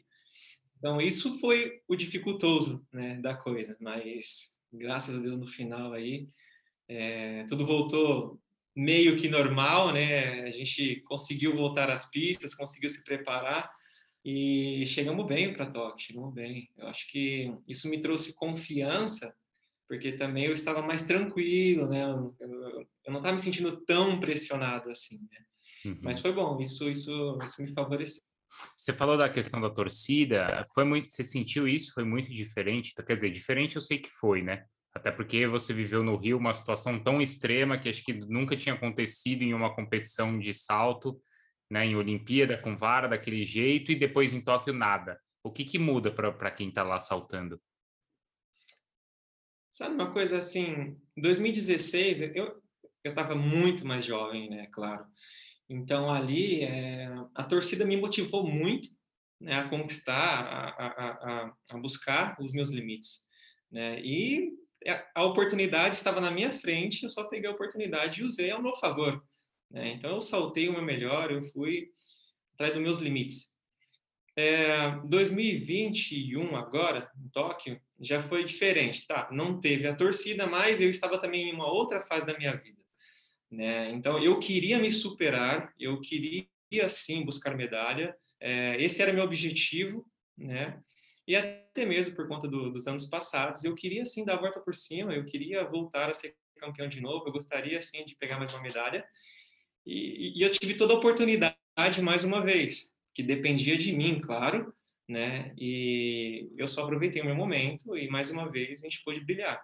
Então, 0.77 1.01
isso 1.01 1.39
foi 1.39 1.81
o 1.87 1.95
dificultoso 1.95 2.85
né, 2.91 3.19
da 3.19 3.35
coisa, 3.35 3.75
mas 3.79 4.57
graças 4.71 5.15
a 5.15 5.19
Deus 5.19 5.37
no 5.37 5.47
final 5.47 5.93
aí 5.93 6.27
é, 6.87 7.43
tudo 7.45 7.65
voltou 7.65 8.39
meio 8.75 9.15
que 9.15 9.27
normal, 9.27 9.91
né? 9.91 10.41
A 10.41 10.51
gente 10.51 11.01
conseguiu 11.01 11.55
voltar 11.55 11.89
às 11.89 12.09
pistas, 12.09 12.53
conseguiu 12.53 12.87
se 12.89 13.03
preparar 13.03 13.69
e 14.23 14.85
chegamos 14.85 15.25
bem 15.25 15.51
para 15.51 15.65
Tóquio, 15.65 16.05
chegamos 16.05 16.33
bem. 16.33 16.69
Eu 16.77 16.87
acho 16.87 17.07
que 17.09 17.51
isso 17.67 17.89
me 17.89 17.99
trouxe 17.99 18.35
confiança, 18.35 19.35
porque 19.87 20.11
também 20.11 20.45
eu 20.45 20.51
estava 20.51 20.81
mais 20.81 21.03
tranquilo, 21.03 21.87
né? 21.87 22.03
Eu, 22.03 22.35
eu, 22.39 23.11
não 23.11 23.17
estava 23.17 23.33
me 23.33 23.39
sentindo 23.39 23.77
tão 23.85 24.19
pressionado 24.19 24.89
assim, 24.89 25.19
né? 25.31 25.45
Uhum. 25.85 25.99
Mas 26.01 26.19
foi 26.19 26.33
bom, 26.33 26.59
isso, 26.59 26.89
isso, 26.89 27.39
isso 27.43 27.61
me 27.61 27.73
favoreceu. 27.73 28.21
Você 28.75 28.91
falou 28.91 29.17
da 29.17 29.29
questão 29.29 29.61
da 29.61 29.69
torcida, 29.69 30.65
foi 30.73 30.83
muito, 30.83 31.09
você 31.09 31.23
sentiu 31.23 31.67
isso? 31.67 31.93
Foi 31.93 32.03
muito 32.03 32.33
diferente? 32.33 32.93
Quer 32.93 33.15
dizer, 33.15 33.29
diferente 33.29 33.75
eu 33.75 33.81
sei 33.81 33.99
que 33.99 34.09
foi, 34.09 34.41
né? 34.41 34.65
Até 34.93 35.11
porque 35.11 35.45
você 35.45 35.73
viveu 35.73 36.03
no 36.03 36.15
Rio 36.15 36.37
uma 36.37 36.53
situação 36.53 37.01
tão 37.01 37.21
extrema 37.21 37.77
que 37.77 37.87
acho 37.87 38.03
que 38.03 38.13
nunca 38.13 38.57
tinha 38.57 38.73
acontecido 38.73 39.43
em 39.43 39.53
uma 39.53 39.73
competição 39.75 40.39
de 40.39 40.53
salto, 40.53 41.21
né, 41.69 41.85
em 41.85 41.95
Olimpíada 41.95 42.57
com 42.57 42.75
vara 42.75 43.07
daquele 43.07 43.45
jeito 43.45 43.91
e 43.91 43.95
depois 43.95 44.33
em 44.33 44.41
Tóquio 44.41 44.73
nada. 44.73 45.19
O 45.43 45.51
que 45.51 45.63
que 45.63 45.77
muda 45.77 46.11
para 46.11 46.51
quem 46.51 46.69
está 46.69 46.81
lá 46.81 46.99
saltando? 46.99 47.61
Sabe 49.77 49.93
uma 49.93 50.11
coisa 50.11 50.39
assim, 50.39 50.97
em 51.15 51.21
2016 51.21 52.21
eu 52.33 52.59
eu 53.03 53.11
estava 53.11 53.35
muito 53.35 53.85
mais 53.85 54.03
jovem, 54.03 54.49
né, 54.49 54.67
claro. 54.71 55.05
Então, 55.69 56.11
ali, 56.11 56.63
é, 56.63 57.07
a 57.35 57.43
torcida 57.43 57.85
me 57.85 57.95
motivou 57.95 58.45
muito 58.45 58.89
né, 59.39 59.53
a 59.53 59.69
conquistar, 59.69 60.17
a, 60.17 60.69
a, 60.69 60.87
a, 60.87 61.53
a, 61.69 61.77
buscar 61.77 62.35
os 62.41 62.53
meus 62.53 62.69
limites. 62.69 63.27
Né? 63.71 64.01
E 64.01 64.51
a 65.13 65.23
oportunidade 65.23 65.95
estava 65.95 66.19
na 66.19 66.31
minha 66.31 66.51
frente, 66.51 67.03
eu 67.03 67.09
só 67.09 67.25
peguei 67.25 67.47
a 67.47 67.53
oportunidade 67.53 68.21
e 68.21 68.25
usei 68.25 68.49
ao 68.49 68.61
meu 68.61 68.73
favor. 68.73 69.23
Né? 69.69 69.91
Então, 69.91 70.15
eu 70.15 70.23
saltei 70.23 70.67
o 70.67 70.73
meu 70.73 70.81
melhor, 70.81 71.31
eu 71.31 71.43
fui 71.43 71.91
atrás 72.55 72.73
dos 72.73 72.81
meus 72.81 72.97
limites. 72.97 73.55
É, 74.35 74.89
2021, 75.05 76.55
agora, 76.55 77.11
em 77.23 77.29
Tóquio, 77.29 77.79
já 77.99 78.21
foi 78.21 78.43
diferente. 78.43 79.05
Tá, 79.07 79.27
não 79.31 79.59
teve 79.59 79.87
a 79.87 79.95
torcida, 79.95 80.45
mas 80.45 80.81
eu 80.81 80.89
estava 80.89 81.19
também 81.19 81.49
em 81.49 81.53
uma 81.53 81.71
outra 81.71 82.01
fase 82.01 82.25
da 82.25 82.37
minha 82.37 82.55
vida. 82.55 82.81
Né? 83.51 83.91
Então, 83.91 84.21
eu 84.21 84.37
queria 84.39 84.77
me 84.77 84.91
superar, 84.91 85.73
eu 85.79 85.99
queria, 86.01 86.47
sim, 86.89 87.23
buscar 87.23 87.55
medalha, 87.55 88.15
é, 88.39 88.81
esse 88.81 89.01
era 89.01 89.13
meu 89.13 89.23
objetivo, 89.23 90.05
né? 90.37 90.79
E 91.27 91.35
até 91.35 91.85
mesmo 91.85 92.15
por 92.15 92.27
conta 92.27 92.47
do, 92.47 92.71
dos 92.71 92.87
anos 92.87 93.05
passados, 93.05 93.63
eu 93.63 93.75
queria, 93.75 94.05
sim, 94.05 94.23
dar 94.23 94.35
a 94.35 94.41
volta 94.41 94.61
por 94.61 94.73
cima, 94.73 95.13
eu 95.13 95.25
queria 95.25 95.65
voltar 95.65 96.09
a 96.09 96.13
ser 96.13 96.35
campeão 96.57 96.87
de 96.87 97.01
novo, 97.01 97.27
eu 97.27 97.31
gostaria, 97.31 97.81
sim, 97.81 98.05
de 98.05 98.15
pegar 98.15 98.37
mais 98.37 98.53
uma 98.53 98.61
medalha. 98.61 99.05
E, 99.85 100.39
e 100.39 100.41
eu 100.41 100.49
tive 100.49 100.73
toda 100.75 100.93
a 100.93 100.97
oportunidade 100.97 102.01
mais 102.01 102.23
uma 102.23 102.41
vez, 102.41 102.93
que 103.13 103.21
dependia 103.21 103.77
de 103.77 103.91
mim, 103.93 104.21
claro, 104.21 104.73
né? 105.07 105.53
E 105.57 106.51
eu 106.57 106.67
só 106.67 106.83
aproveitei 106.83 107.21
o 107.21 107.25
meu 107.25 107.35
momento 107.35 107.97
e 107.97 108.09
mais 108.09 108.29
uma 108.29 108.49
vez 108.49 108.81
a 108.81 108.83
gente 108.83 109.03
pôde 109.03 109.21
brilhar. 109.21 109.61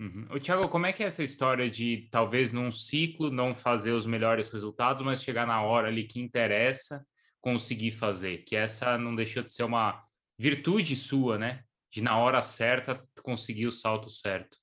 Uhum. 0.00 0.26
O 0.30 0.40
Thiago, 0.40 0.68
como 0.68 0.86
é 0.86 0.92
que 0.92 1.02
é 1.02 1.06
essa 1.06 1.22
história 1.22 1.70
de 1.70 2.08
talvez 2.10 2.52
num 2.52 2.72
ciclo 2.72 3.30
não 3.30 3.54
fazer 3.54 3.92
os 3.92 4.06
melhores 4.06 4.50
resultados, 4.50 5.02
mas 5.02 5.22
chegar 5.22 5.46
na 5.46 5.62
hora 5.62 5.86
ali 5.86 6.04
que 6.04 6.20
interessa 6.20 7.06
conseguir 7.40 7.92
fazer? 7.92 8.38
Que 8.38 8.56
essa 8.56 8.98
não 8.98 9.14
deixou 9.14 9.42
de 9.42 9.52
ser 9.52 9.62
uma 9.62 10.04
virtude 10.36 10.96
sua, 10.96 11.38
né? 11.38 11.62
De 11.90 12.02
na 12.02 12.18
hora 12.18 12.42
certa 12.42 13.00
conseguir 13.22 13.66
o 13.66 13.72
salto 13.72 14.10
certo. 14.10 14.58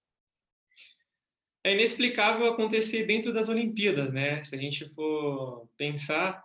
É 1.63 1.73
inexplicável 1.73 2.47
acontecer 2.47 3.05
dentro 3.05 3.31
das 3.31 3.47
Olimpíadas, 3.47 4.11
né? 4.11 4.41
Se 4.43 4.55
a 4.55 4.59
gente 4.59 4.89
for 4.93 5.69
pensar, 5.77 6.43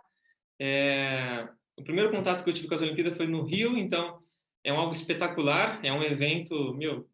é... 0.59 1.47
o 1.77 1.83
primeiro 1.83 2.11
contato 2.11 2.43
que 2.43 2.49
eu 2.49 2.53
tive 2.53 2.67
com 2.67 2.73
as 2.73 2.81
Olimpíadas 2.81 3.17
foi 3.17 3.27
no 3.27 3.43
Rio, 3.43 3.77
então 3.77 4.21
é 4.63 4.71
algo 4.71 4.93
espetacular, 4.93 5.79
é 5.83 5.91
um 5.91 6.01
evento, 6.01 6.73
meu, 6.73 7.07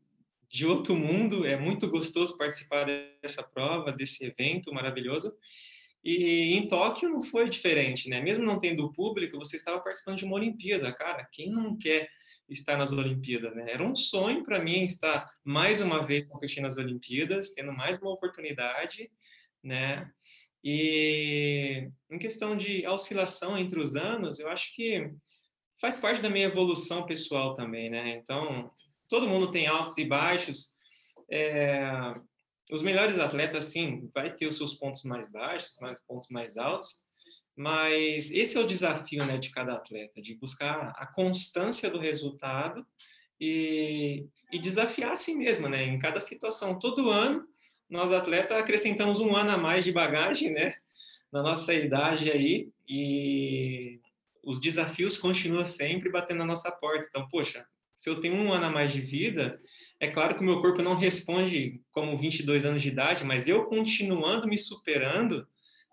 de 0.50 0.66
outro 0.66 0.96
mundo. 0.96 1.46
É 1.46 1.58
muito 1.58 1.90
gostoso 1.90 2.38
participar 2.38 2.86
dessa 3.22 3.42
prova, 3.42 3.92
desse 3.92 4.26
evento 4.26 4.74
maravilhoso. 4.74 5.36
E 6.04 6.56
em 6.56 6.68
Tóquio 6.68 7.10
não 7.10 7.22
foi 7.22 7.50
diferente, 7.50 8.10
né? 8.10 8.20
Mesmo 8.22 8.44
não 8.44 8.60
tendo 8.60 8.92
público, 8.92 9.38
você 9.38 9.56
estava 9.56 9.80
participando 9.80 10.18
de 10.18 10.26
uma 10.26 10.36
Olimpíada, 10.36 10.92
cara. 10.92 11.28
Quem 11.32 11.52
não 11.52 11.78
quer 11.78 12.10
estar 12.50 12.78
nas 12.78 12.92
Olimpíadas, 12.92 13.56
né? 13.56 13.72
Era 13.72 13.84
um 13.84 13.96
sonho 13.96 14.44
para 14.44 14.60
mim 14.60 14.84
estar 14.84 15.30
mais 15.44 15.80
uma 15.80 16.04
vez 16.04 16.26
competindo 16.26 16.64
nas 16.64 16.78
Olimpíadas, 16.78 17.52
tendo 17.52 17.72
mais 17.72 18.00
uma 18.00 18.12
oportunidade, 18.12 19.12
né? 19.64 20.12
E 20.64 21.90
em 22.10 22.20
questão 22.20 22.56
de 22.56 22.86
oscilação 22.88 23.58
entre 23.58 23.80
os 23.80 23.96
anos, 23.96 24.40
eu 24.40 24.50
acho 24.50 24.74
que 24.76 25.12
faz 25.80 25.98
parte 25.98 26.22
da 26.22 26.30
minha 26.30 26.46
evolução 26.46 27.06
pessoal 27.06 27.54
também, 27.54 27.90
né? 27.90 28.10
Então, 28.22 28.72
todo 29.10 29.28
mundo 29.28 29.52
tem 29.52 29.66
altos 29.66 29.98
e 29.98 30.06
baixos. 30.06 30.74
É, 31.30 32.14
os 32.72 32.82
melhores 32.82 33.18
atletas, 33.18 33.66
sim, 33.66 34.10
vai 34.14 34.34
ter 34.34 34.48
os 34.48 34.56
seus 34.56 34.74
pontos 34.76 35.04
mais 35.04 35.30
baixos, 35.30 35.78
mais 35.82 36.00
pontos 36.00 36.30
mais 36.30 36.58
altos, 36.58 37.02
mas 37.56 38.32
esse 38.32 38.58
é 38.58 38.62
o 38.62 38.66
desafio 38.66 39.26
né, 39.26 39.38
de 39.38 39.50
cada 39.50 39.74
atleta, 39.74 40.22
de 40.22 40.36
buscar 40.36 40.94
a 40.96 41.06
constância 41.06 41.90
do 41.90 42.00
resultado 42.00 42.86
e, 43.40 44.26
e 44.52 44.60
desafiar 44.60 45.12
a 45.12 45.16
si 45.16 45.36
mesmo, 45.36 45.68
né? 45.68 45.84
Em 45.84 46.00
cada 46.00 46.22
situação, 46.22 46.80
todo 46.80 47.10
ano, 47.10 47.46
nós 47.92 48.12
atletas 48.12 48.58
acrescentamos 48.58 49.20
um 49.20 49.36
ano 49.36 49.52
a 49.52 49.58
mais 49.58 49.84
de 49.84 49.92
bagagem, 49.92 50.52
né? 50.52 50.76
Na 51.32 51.44
nossa 51.44 51.74
idade 51.74 52.32
aí, 52.32 52.70
e 52.88 54.00
os 54.44 54.60
desafios 54.60 55.18
continuam 55.18 55.66
sempre 55.66 56.10
batendo 56.10 56.40
na 56.40 56.46
nossa 56.46 56.72
porta. 56.72 57.06
Então, 57.08 57.28
poxa, 57.28 57.66
se 57.94 58.10
eu 58.10 58.20
tenho 58.20 58.36
um 58.36 58.52
ano 58.52 58.66
a 58.66 58.70
mais 58.70 58.92
de 58.92 59.02
vida, 59.02 59.60
é 60.00 60.08
claro 60.08 60.36
que 60.36 60.42
o 60.42 60.44
meu 60.44 60.62
corpo 60.62 60.82
não 60.82 60.98
responde 60.98 61.82
como 61.92 62.18
22 62.18 62.66
anos 62.66 62.82
de 62.82 62.88
idade, 62.88 63.24
mas 63.24 63.48
eu 63.48 63.66
continuando 63.66 64.48
me 64.48 64.58
superando, 64.58 65.48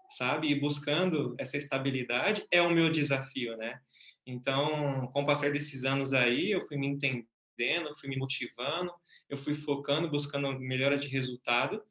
sabe, 0.09 0.49
e 0.49 0.59
buscando 0.59 1.35
essa 1.39 1.57
estabilidade 1.57 2.47
é 2.51 2.63
o 2.63 2.71
meu 2.71 2.91
desafio, 2.91 3.57
né? 3.57 3.81
Então, 4.25 5.11
com 5.13 5.23
o 5.23 5.27
passar 5.27 5.51
desses 5.51 5.85
anos 5.85 6.13
aí, 6.13 6.53
eu 6.53 6.63
fui 6.63 6.77
me 6.77 6.87
entendendo, 6.87 7.95
fui 7.99 8.09
me 8.09 8.17
motivando, 8.17 8.93
eu 9.29 9.37
fui 9.37 9.55
focando, 9.55 10.11
buscando 10.11 10.59
melhora 10.59 10.97
de 10.99 11.09
resultado, 11.09 11.83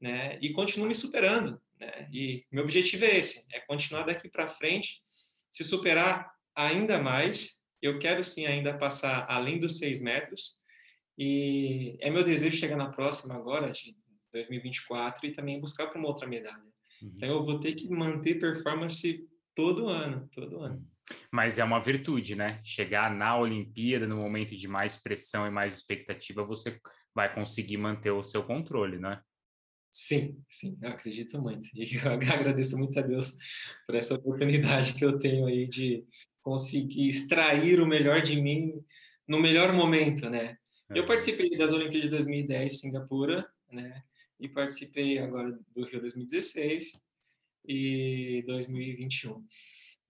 né? 0.00 0.38
E 0.40 0.52
continuo 0.52 0.88
me 0.88 0.94
superando, 0.94 1.60
né? 1.78 2.08
E 2.12 2.44
meu 2.50 2.64
objetivo 2.64 3.04
é 3.04 3.18
esse, 3.18 3.46
é 3.52 3.60
continuar 3.60 4.04
daqui 4.04 4.28
para 4.28 4.48
frente, 4.48 5.02
se 5.50 5.64
superar 5.64 6.32
ainda 6.54 6.98
mais 6.98 7.62
eu 7.80 7.98
quero 7.98 8.22
sim 8.22 8.46
ainda 8.46 8.78
passar 8.78 9.26
além 9.28 9.58
dos 9.58 9.78
seis 9.78 10.00
metros 10.00 10.62
e 11.18 11.96
é 12.00 12.08
meu 12.10 12.22
desejo 12.22 12.56
chegar 12.56 12.76
na 12.76 12.90
próxima 12.90 13.34
agora, 13.34 13.70
de 13.70 13.96
2024, 14.32 15.26
e 15.26 15.32
também 15.32 15.60
buscar 15.60 15.88
para 15.88 15.98
uma 15.98 16.08
outra 16.08 16.26
medalha. 16.26 16.62
Uhum. 17.02 17.12
Então 17.16 17.28
eu 17.28 17.42
vou 17.42 17.60
ter 17.60 17.74
que 17.74 17.88
manter 17.88 18.38
performance 18.38 19.28
todo 19.54 19.88
ano, 19.88 20.28
todo 20.32 20.60
ano. 20.60 20.88
Mas 21.30 21.58
é 21.58 21.64
uma 21.64 21.80
virtude, 21.80 22.34
né? 22.34 22.60
Chegar 22.64 23.14
na 23.14 23.36
Olimpíada, 23.36 24.06
no 24.06 24.16
momento 24.16 24.56
de 24.56 24.68
mais 24.68 24.96
pressão 24.96 25.46
e 25.46 25.50
mais 25.50 25.74
expectativa, 25.74 26.44
você 26.44 26.80
vai 27.14 27.32
conseguir 27.34 27.76
manter 27.76 28.10
o 28.10 28.22
seu 28.22 28.42
controle, 28.42 28.98
né? 28.98 29.20
Sim, 29.90 30.42
sim, 30.48 30.78
eu 30.80 30.88
acredito 30.88 31.40
muito. 31.40 31.68
E 31.74 31.82
eu 32.02 32.12
agradeço 32.12 32.78
muito 32.78 32.98
a 32.98 33.02
Deus 33.02 33.36
por 33.86 33.94
essa 33.94 34.14
oportunidade 34.14 34.94
que 34.94 35.04
eu 35.04 35.18
tenho 35.18 35.46
aí 35.46 35.66
de 35.66 36.04
conseguir 36.40 37.10
extrair 37.10 37.80
o 37.80 37.86
melhor 37.86 38.22
de 38.22 38.40
mim 38.40 38.72
no 39.28 39.38
melhor 39.38 39.72
momento, 39.72 40.30
né? 40.30 40.56
É. 40.90 40.98
Eu 40.98 41.06
participei 41.06 41.50
das 41.56 41.72
Olimpíadas 41.72 42.08
de 42.08 42.16
2010 42.16 42.80
Singapura, 42.80 43.46
né? 43.70 44.02
E 44.40 44.48
participei 44.48 45.18
agora 45.18 45.58
do 45.74 45.84
Rio 45.84 46.00
2016 46.00 47.00
e 47.68 48.42
2021, 48.46 49.44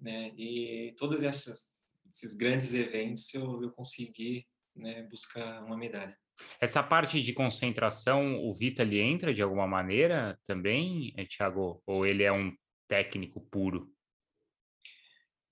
né? 0.03 0.33
E 0.37 0.95
todos 0.99 1.23
essas, 1.23 1.85
esses 2.11 2.35
grandes 2.35 2.75
eventos 2.75 3.33
eu, 3.33 3.63
eu 3.63 3.71
consegui 3.71 4.47
né, 4.77 5.03
buscar 5.05 5.63
uma 5.65 5.77
medalha. 5.77 6.17
Essa 6.61 6.83
parte 6.83 7.23
de 7.23 7.33
concentração, 7.33 8.43
o 8.43 8.53
Vita 8.53 8.83
entra 8.83 9.33
de 9.33 9.43
alguma 9.43 9.67
maneira 9.67 10.39
também, 10.45 11.15
Thiago? 11.29 11.83
Ou 11.87 12.05
ele 12.05 12.23
é 12.23 12.33
um 12.33 12.53
técnico 12.89 13.41
puro? 13.41 13.93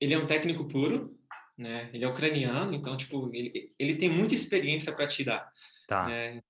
ele 0.00 0.14
é 0.14 0.18
um 0.18 0.26
técnico 0.26 0.66
puro, 0.66 1.14
né? 1.56 1.90
Ele 1.92 2.04
é 2.04 2.08
ucraniano, 2.08 2.74
então 2.74 2.96
tipo 2.96 3.30
ele, 3.34 3.74
ele 3.78 3.94
tem 3.96 4.08
muita 4.08 4.34
experiência 4.34 4.92
para 4.92 5.06
te 5.06 5.22
dar. 5.22 5.52
Tá. 5.86 6.06
Né? 6.06 6.42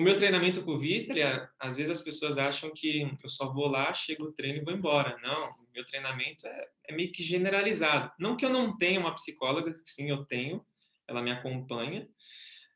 O 0.00 0.02
meu 0.02 0.16
treinamento 0.16 0.64
com 0.64 0.70
o 0.70 0.78
Vitor, 0.78 1.14
às 1.58 1.76
vezes 1.76 1.92
as 1.92 2.00
pessoas 2.00 2.38
acham 2.38 2.72
que 2.72 3.02
eu 3.22 3.28
só 3.28 3.52
vou 3.52 3.66
lá, 3.66 3.92
chego 3.92 4.32
treino 4.32 4.56
e 4.56 4.64
vou 4.64 4.72
embora. 4.72 5.18
Não, 5.22 5.50
meu 5.74 5.84
treinamento 5.84 6.46
é, 6.46 6.68
é 6.88 6.94
meio 6.94 7.12
que 7.12 7.22
generalizado. 7.22 8.10
Não 8.18 8.34
que 8.34 8.42
eu 8.42 8.48
não 8.48 8.74
tenha 8.78 8.98
uma 8.98 9.14
psicóloga, 9.14 9.74
sim, 9.84 10.08
eu 10.08 10.24
tenho, 10.24 10.64
ela 11.06 11.20
me 11.20 11.30
acompanha, 11.30 12.08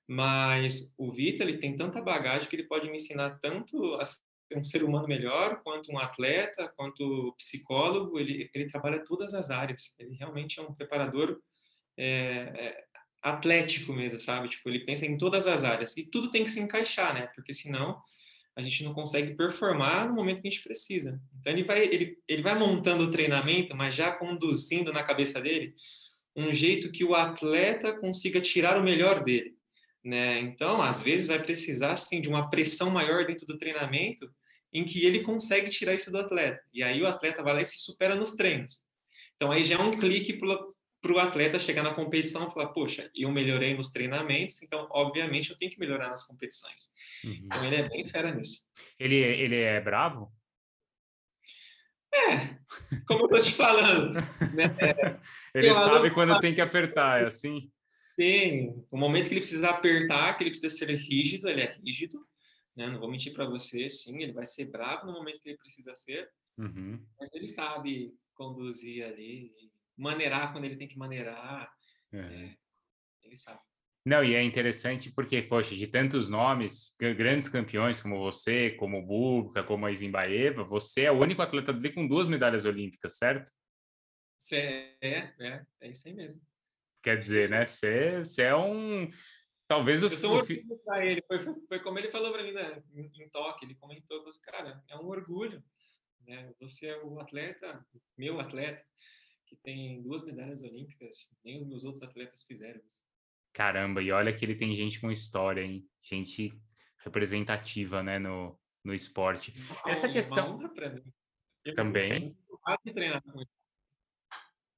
mas 0.06 0.92
o 0.98 1.10
Vitor, 1.10 1.50
tem 1.58 1.74
tanta 1.74 2.02
bagagem 2.02 2.46
que 2.46 2.56
ele 2.56 2.68
pode 2.68 2.90
me 2.90 2.96
ensinar 2.96 3.38
tanto 3.38 3.94
a 3.94 4.04
ser 4.04 4.20
um 4.54 4.62
ser 4.62 4.84
humano 4.84 5.08
melhor, 5.08 5.62
quanto 5.62 5.90
um 5.90 5.98
atleta, 5.98 6.70
quanto 6.76 7.34
psicólogo, 7.38 8.20
ele, 8.20 8.50
ele 8.52 8.68
trabalha 8.68 9.02
todas 9.02 9.32
as 9.32 9.50
áreas, 9.50 9.94
ele 9.98 10.14
realmente 10.14 10.60
é 10.60 10.62
um 10.62 10.74
preparador 10.74 11.40
é, 11.96 12.04
é, 12.54 12.84
atlético 13.24 13.94
mesmo, 13.94 14.20
sabe? 14.20 14.48
Tipo, 14.50 14.68
ele 14.68 14.80
pensa 14.80 15.06
em 15.06 15.16
todas 15.16 15.46
as 15.46 15.64
áreas, 15.64 15.96
e 15.96 16.04
tudo 16.04 16.30
tem 16.30 16.44
que 16.44 16.50
se 16.50 16.60
encaixar, 16.60 17.14
né? 17.14 17.28
Porque 17.34 17.54
senão 17.54 17.98
a 18.54 18.60
gente 18.60 18.84
não 18.84 18.92
consegue 18.92 19.34
performar 19.34 20.06
no 20.06 20.14
momento 20.14 20.42
que 20.42 20.46
a 20.46 20.50
gente 20.50 20.62
precisa. 20.62 21.20
Então 21.40 21.52
ele 21.52 21.64
vai, 21.64 21.84
ele, 21.86 22.18
ele 22.28 22.42
vai 22.42 22.56
montando 22.56 23.04
o 23.04 23.10
treinamento, 23.10 23.74
mas 23.74 23.94
já 23.94 24.12
conduzindo 24.12 24.92
na 24.92 25.02
cabeça 25.02 25.40
dele 25.40 25.74
um 26.36 26.52
jeito 26.52 26.92
que 26.92 27.02
o 27.02 27.14
atleta 27.14 27.98
consiga 27.98 28.40
tirar 28.40 28.78
o 28.78 28.84
melhor 28.84 29.24
dele. 29.24 29.56
Né? 30.04 30.38
Então, 30.40 30.82
às 30.82 31.00
vezes, 31.00 31.26
vai 31.26 31.42
precisar 31.42 31.92
assim, 31.92 32.20
de 32.20 32.28
uma 32.28 32.50
pressão 32.50 32.90
maior 32.90 33.24
dentro 33.24 33.46
do 33.46 33.56
treinamento 33.56 34.30
em 34.72 34.84
que 34.84 35.04
ele 35.06 35.20
consegue 35.20 35.70
tirar 35.70 35.94
isso 35.94 36.10
do 36.10 36.18
atleta. 36.18 36.60
E 36.74 36.82
aí 36.82 37.00
o 37.00 37.06
atleta 37.06 37.42
vai 37.42 37.54
lá 37.54 37.62
e 37.62 37.64
se 37.64 37.78
supera 37.78 38.14
nos 38.14 38.34
treinos. 38.34 38.82
Então, 39.34 39.50
aí 39.50 39.64
já 39.64 39.76
é 39.76 39.78
um 39.78 39.90
clique 39.90 40.34
para 41.04 41.12
o 41.12 41.18
atleta 41.18 41.58
chegar 41.58 41.82
na 41.82 41.92
competição 41.92 42.48
e 42.48 42.50
falar: 42.50 42.68
Poxa, 42.68 43.10
eu 43.14 43.30
melhorei 43.30 43.74
nos 43.74 43.90
treinamentos, 43.90 44.62
então, 44.62 44.88
obviamente, 44.90 45.50
eu 45.50 45.56
tenho 45.56 45.70
que 45.70 45.78
melhorar 45.78 46.08
nas 46.08 46.26
competições. 46.26 46.90
Uhum. 47.22 47.40
Então, 47.44 47.64
ele 47.64 47.76
é 47.76 47.86
bem 47.86 48.04
fera 48.04 48.34
nisso. 48.34 48.62
Ele, 48.98 49.16
ele 49.16 49.56
é 49.56 49.78
bravo? 49.82 50.32
É, 52.14 52.58
como 53.06 53.24
eu 53.24 53.28
tô 53.28 53.38
te 53.38 53.52
falando. 53.52 54.14
Né? 54.14 54.64
ele 55.54 55.74
sabe 55.74 56.10
quando 56.10 56.40
tem 56.40 56.54
que 56.54 56.60
apertar, 56.62 57.22
é 57.22 57.26
assim? 57.26 57.70
Sim, 58.18 58.86
o 58.90 58.96
momento 58.96 59.26
que 59.26 59.34
ele 59.34 59.40
precisa 59.40 59.68
apertar, 59.68 60.34
que 60.34 60.44
ele 60.44 60.50
precisa 60.50 60.74
ser 60.74 60.88
rígido, 60.94 61.48
ele 61.48 61.62
é 61.62 61.76
rígido. 61.84 62.24
Né? 62.74 62.86
Não 62.86 62.98
vou 62.98 63.10
mentir 63.10 63.34
para 63.34 63.44
você, 63.44 63.90
sim, 63.90 64.22
ele 64.22 64.32
vai 64.32 64.46
ser 64.46 64.66
bravo 64.66 65.06
no 65.06 65.12
momento 65.12 65.40
que 65.40 65.50
ele 65.50 65.58
precisa 65.58 65.92
ser, 65.92 66.30
uhum. 66.56 67.04
mas 67.20 67.28
ele 67.34 67.48
sabe 67.48 68.14
conduzir 68.34 69.04
ali, 69.04 69.52
maneirar 69.96 70.52
quando 70.52 70.64
ele 70.64 70.76
tem 70.76 70.88
que 70.88 70.98
maneirar. 70.98 71.72
É. 72.12 72.18
É, 72.18 72.56
ele 73.22 73.36
sabe. 73.36 73.60
Não, 74.06 74.22
e 74.22 74.34
é 74.34 74.42
interessante 74.42 75.10
porque, 75.10 75.40
poxa, 75.40 75.74
de 75.74 75.86
tantos 75.86 76.28
nomes, 76.28 76.94
grandes 76.98 77.48
campeões 77.48 77.98
como 77.98 78.18
você, 78.18 78.72
como 78.72 78.98
o 78.98 79.06
Bubka, 79.06 79.64
como 79.64 79.86
a 79.86 79.92
Zimbaeva, 79.94 80.62
você 80.62 81.02
é 81.02 81.10
o 81.10 81.18
único 81.18 81.40
atleta 81.40 81.72
dele 81.72 81.94
com 81.94 82.06
duas 82.06 82.28
medalhas 82.28 82.66
olímpicas, 82.66 83.16
certo? 83.16 83.50
É, 84.52 85.32
é, 85.40 85.64
é 85.80 85.90
isso 85.90 86.06
aí 86.06 86.14
mesmo. 86.14 86.40
Quer 87.02 87.18
dizer, 87.18 87.48
né? 87.48 87.64
Você, 87.64 88.18
você 88.18 88.42
é 88.42 88.56
um. 88.56 89.08
Talvez 89.66 90.02
o. 90.02 90.06
Eu 90.06 90.18
sou 90.18 90.32
um 90.32 90.36
orgulho 90.36 90.78
para 90.84 91.06
ele. 91.06 91.22
Foi, 91.26 91.38
foi 91.68 91.80
como 91.80 91.98
ele 91.98 92.10
falou 92.10 92.30
para 92.30 92.42
mim 92.42 92.52
né? 92.52 92.82
em, 92.94 93.10
em 93.22 93.28
toque. 93.30 93.64
Ele 93.64 93.74
comentou: 93.74 94.22
você, 94.22 94.40
cara, 94.42 94.82
é 94.88 94.96
um 94.96 95.06
orgulho. 95.06 95.64
Né? 96.26 96.52
Você 96.60 96.88
é 96.88 97.02
o 97.02 97.20
atleta, 97.20 97.84
meu 98.16 98.40
atleta, 98.40 98.84
que 99.46 99.56
tem 99.56 100.02
duas 100.02 100.24
medalhas 100.24 100.62
olímpicas. 100.62 101.36
Nem 101.44 101.58
os 101.58 101.66
meus 101.66 101.84
outros 101.84 102.02
atletas 102.02 102.42
fizeram 102.42 102.80
isso. 102.86 103.02
Caramba, 103.52 104.02
e 104.02 104.10
olha 104.10 104.32
que 104.32 104.44
ele 104.44 104.56
tem 104.56 104.74
gente 104.74 105.00
com 105.00 105.10
história, 105.10 105.62
hein? 105.62 105.86
Gente 106.02 106.52
representativa, 106.98 108.02
né, 108.02 108.18
no, 108.18 108.58
no 108.82 108.94
esporte. 108.94 109.54
Essa 109.86 110.08
questão 110.08 110.58
também. 111.74 112.36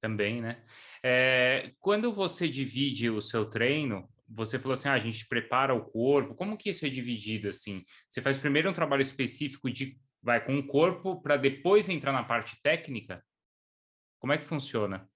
Também, 0.00 0.42
né? 0.42 0.64
É, 1.02 1.72
quando 1.80 2.12
você 2.12 2.48
divide 2.48 3.08
o 3.08 3.22
seu 3.22 3.48
treino, 3.48 4.08
você 4.28 4.58
falou 4.58 4.74
assim, 4.74 4.88
ah, 4.88 4.94
a 4.94 4.98
gente 4.98 5.26
prepara 5.26 5.74
o 5.74 5.84
corpo. 5.84 6.34
Como 6.34 6.56
que 6.56 6.70
isso 6.70 6.84
é 6.84 6.88
dividido 6.88 7.48
assim? 7.48 7.84
Você 8.08 8.20
faz 8.20 8.36
primeiro 8.36 8.68
um 8.68 8.74
trabalho 8.74 9.02
específico 9.02 9.70
de 9.70 9.98
vai 10.22 10.44
com 10.44 10.58
o 10.58 10.66
corpo 10.66 11.22
para 11.22 11.36
depois 11.36 11.88
entrar 11.88 12.12
na 12.12 12.24
parte 12.24 12.60
técnica? 12.60 13.24
Como 14.26 14.32
é 14.32 14.38
que 14.38 14.44
funciona? 14.44 15.08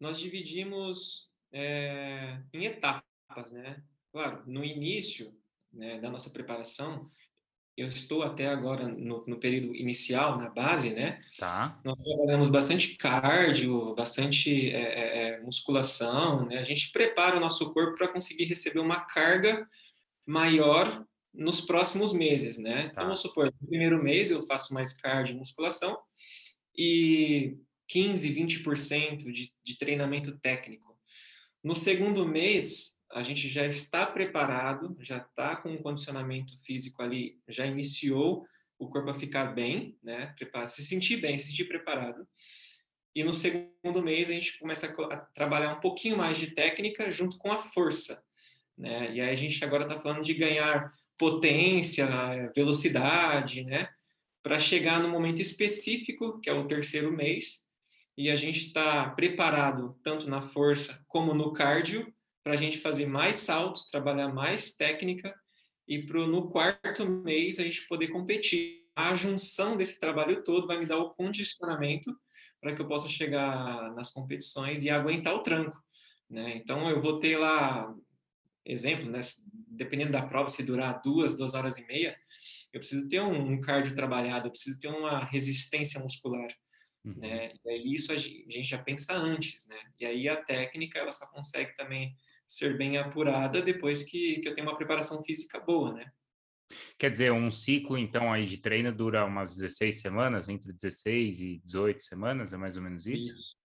Nós 0.00 0.18
dividimos 0.18 1.28
é, 1.52 2.40
em 2.54 2.64
etapas, 2.64 3.52
né? 3.52 3.84
Claro, 4.10 4.42
no 4.46 4.64
início 4.64 5.38
né, 5.70 6.00
da 6.00 6.08
nossa 6.08 6.30
preparação, 6.30 7.10
eu 7.76 7.86
estou 7.86 8.22
até 8.22 8.48
agora 8.48 8.88
no, 8.88 9.26
no, 9.26 9.38
período 9.38 9.76
inicial, 9.76 10.38
na 10.38 10.48
base, 10.48 10.88
né? 10.88 11.20
Tá. 11.36 11.78
Nós 11.84 11.98
trabalhamos 12.02 12.48
bastante 12.48 12.96
cardio, 12.96 13.94
bastante 13.94 14.70
é, 14.70 15.34
é, 15.34 15.40
musculação, 15.42 16.46
né? 16.46 16.56
A 16.56 16.62
gente 16.62 16.90
prepara 16.92 17.36
o 17.36 17.40
nosso 17.40 17.74
corpo 17.74 17.98
para 17.98 18.08
conseguir 18.08 18.46
receber 18.46 18.80
uma 18.80 19.02
carga 19.02 19.68
maior 20.24 21.04
nos 21.34 21.60
próximos 21.60 22.14
meses, 22.14 22.56
né? 22.56 22.70
Então, 22.70 22.86
tá. 22.86 22.92
Então, 22.92 23.04
vamos 23.04 23.20
supor, 23.20 23.52
no 23.60 23.68
primeiro 23.68 24.02
mês 24.02 24.30
eu 24.30 24.40
faço 24.40 24.72
mais 24.72 24.94
cardio 24.94 25.34
e 25.34 25.38
musculação 25.38 26.07
e 26.78 27.58
15, 27.88 28.32
20% 28.32 29.32
de, 29.32 29.52
de 29.64 29.76
treinamento 29.76 30.38
técnico. 30.38 30.96
No 31.64 31.74
segundo 31.74 32.24
mês, 32.24 33.02
a 33.10 33.22
gente 33.22 33.48
já 33.48 33.66
está 33.66 34.06
preparado, 34.06 34.96
já 35.00 35.18
está 35.18 35.56
com 35.56 35.70
um 35.70 35.82
condicionamento 35.82 36.56
físico 36.62 37.02
ali, 37.02 37.40
já 37.48 37.66
iniciou 37.66 38.46
o 38.78 38.88
corpo 38.88 39.10
a 39.10 39.14
ficar 39.14 39.46
bem, 39.46 39.98
né? 40.02 40.32
se 40.66 40.84
sentir 40.84 41.16
bem, 41.16 41.36
se 41.36 41.48
sentir 41.48 41.64
preparado. 41.64 42.28
E 43.14 43.24
no 43.24 43.34
segundo 43.34 44.02
mês 44.02 44.30
a 44.30 44.32
gente 44.32 44.58
começa 44.58 44.86
a, 44.86 45.16
trabalhar 45.16 45.74
um 45.74 45.80
pouquinho 45.80 46.16
mais 46.16 46.38
de 46.38 46.52
técnica 46.52 47.10
junto 47.10 47.36
com 47.38 47.50
a 47.50 47.58
força, 47.58 48.22
né? 48.76 49.12
E 49.12 49.20
aí 49.20 49.30
a 49.30 49.34
gente 49.34 49.64
agora 49.64 49.82
está 49.82 49.98
falando 49.98 50.22
de 50.22 50.34
ganhar 50.34 50.92
potência, 51.18 52.06
velocidade, 52.54 53.64
né? 53.64 53.88
Para 54.42 54.58
chegar 54.58 55.00
no 55.00 55.08
momento 55.08 55.40
específico, 55.40 56.40
que 56.40 56.48
é 56.48 56.52
o 56.52 56.66
terceiro 56.66 57.12
mês, 57.12 57.66
e 58.16 58.30
a 58.30 58.36
gente 58.36 58.66
está 58.66 59.08
preparado 59.10 59.96
tanto 60.02 60.28
na 60.28 60.42
força 60.42 61.04
como 61.06 61.32
no 61.34 61.52
cardio 61.52 62.12
para 62.42 62.54
a 62.54 62.56
gente 62.56 62.78
fazer 62.78 63.06
mais 63.06 63.36
saltos, 63.36 63.86
trabalhar 63.86 64.28
mais 64.28 64.72
técnica 64.72 65.34
e 65.86 66.02
pro, 66.02 66.26
no 66.26 66.50
quarto 66.50 67.08
mês 67.08 67.58
a 67.58 67.62
gente 67.62 67.86
poder 67.86 68.08
competir. 68.08 68.86
A 68.96 69.14
junção 69.14 69.76
desse 69.76 70.00
trabalho 70.00 70.42
todo 70.42 70.66
vai 70.66 70.78
me 70.78 70.86
dar 70.86 70.98
o 70.98 71.10
condicionamento 71.10 72.12
para 72.60 72.74
que 72.74 72.82
eu 72.82 72.88
possa 72.88 73.08
chegar 73.08 73.94
nas 73.94 74.10
competições 74.10 74.82
e 74.82 74.90
aguentar 74.90 75.34
o 75.34 75.42
tranco. 75.42 75.80
Né? 76.28 76.56
Então 76.56 76.90
eu 76.90 77.00
vou 77.00 77.18
ter 77.18 77.36
lá, 77.36 77.94
exemplo, 78.64 79.08
né? 79.08 79.20
dependendo 79.68 80.10
da 80.10 80.22
prova, 80.22 80.48
se 80.48 80.64
durar 80.64 81.00
duas, 81.02 81.36
duas 81.36 81.54
horas 81.54 81.78
e 81.78 81.86
meia, 81.86 82.18
eu 82.72 82.80
preciso 82.80 83.08
ter 83.08 83.20
um, 83.20 83.52
um 83.52 83.60
cardio 83.60 83.94
trabalhado, 83.94 84.46
eu 84.46 84.52
preciso 84.52 84.78
ter 84.78 84.88
uma 84.88 85.24
resistência 85.24 86.00
muscular. 86.00 86.48
Uhum. 87.04 87.14
Né? 87.14 87.52
E 87.64 87.70
aí 87.70 87.92
isso 87.92 88.12
a 88.12 88.16
gente 88.16 88.64
já 88.64 88.78
pensa 88.78 89.14
antes, 89.14 89.66
né? 89.66 89.80
E 89.98 90.04
aí 90.04 90.28
a 90.28 90.36
técnica 90.36 90.98
ela 90.98 91.12
só 91.12 91.26
consegue 91.28 91.74
também 91.74 92.14
ser 92.46 92.76
bem 92.76 92.96
apurada 92.96 93.62
depois 93.62 94.02
que, 94.02 94.40
que 94.40 94.48
eu 94.48 94.54
tenho 94.54 94.66
uma 94.66 94.76
preparação 94.76 95.22
física 95.22 95.60
boa, 95.60 95.92
né? 95.92 96.10
Quer 96.98 97.10
dizer, 97.10 97.32
um 97.32 97.50
ciclo, 97.50 97.96
então, 97.96 98.32
aí 98.32 98.44
de 98.44 98.58
treino 98.58 98.94
dura 98.94 99.24
umas 99.24 99.56
16 99.56 100.00
semanas, 100.00 100.48
entre 100.48 100.72
16 100.72 101.40
e 101.40 101.58
18 101.64 102.02
semanas, 102.02 102.52
é 102.52 102.56
mais 102.56 102.76
ou 102.76 102.82
menos 102.82 103.06
isso? 103.06 103.34
Isso. 103.34 103.56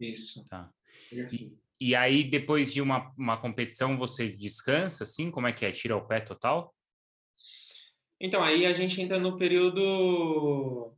isso. 0.00 0.44
Tá. 0.48 0.68
E, 1.12 1.56
e, 1.80 1.94
aí, 1.94 2.24
depois 2.24 2.72
de 2.72 2.80
uma, 2.80 3.14
uma 3.16 3.40
competição, 3.40 3.96
você 3.96 4.28
descansa, 4.28 5.04
assim? 5.04 5.30
Como 5.30 5.46
é 5.46 5.52
que 5.52 5.64
é? 5.64 5.70
Tira 5.70 5.96
o 5.96 6.06
pé 6.06 6.20
total? 6.20 6.74
Então, 8.20 8.42
aí 8.42 8.66
a 8.66 8.72
gente 8.72 9.00
entra 9.00 9.18
no 9.18 9.36
período 9.36 10.92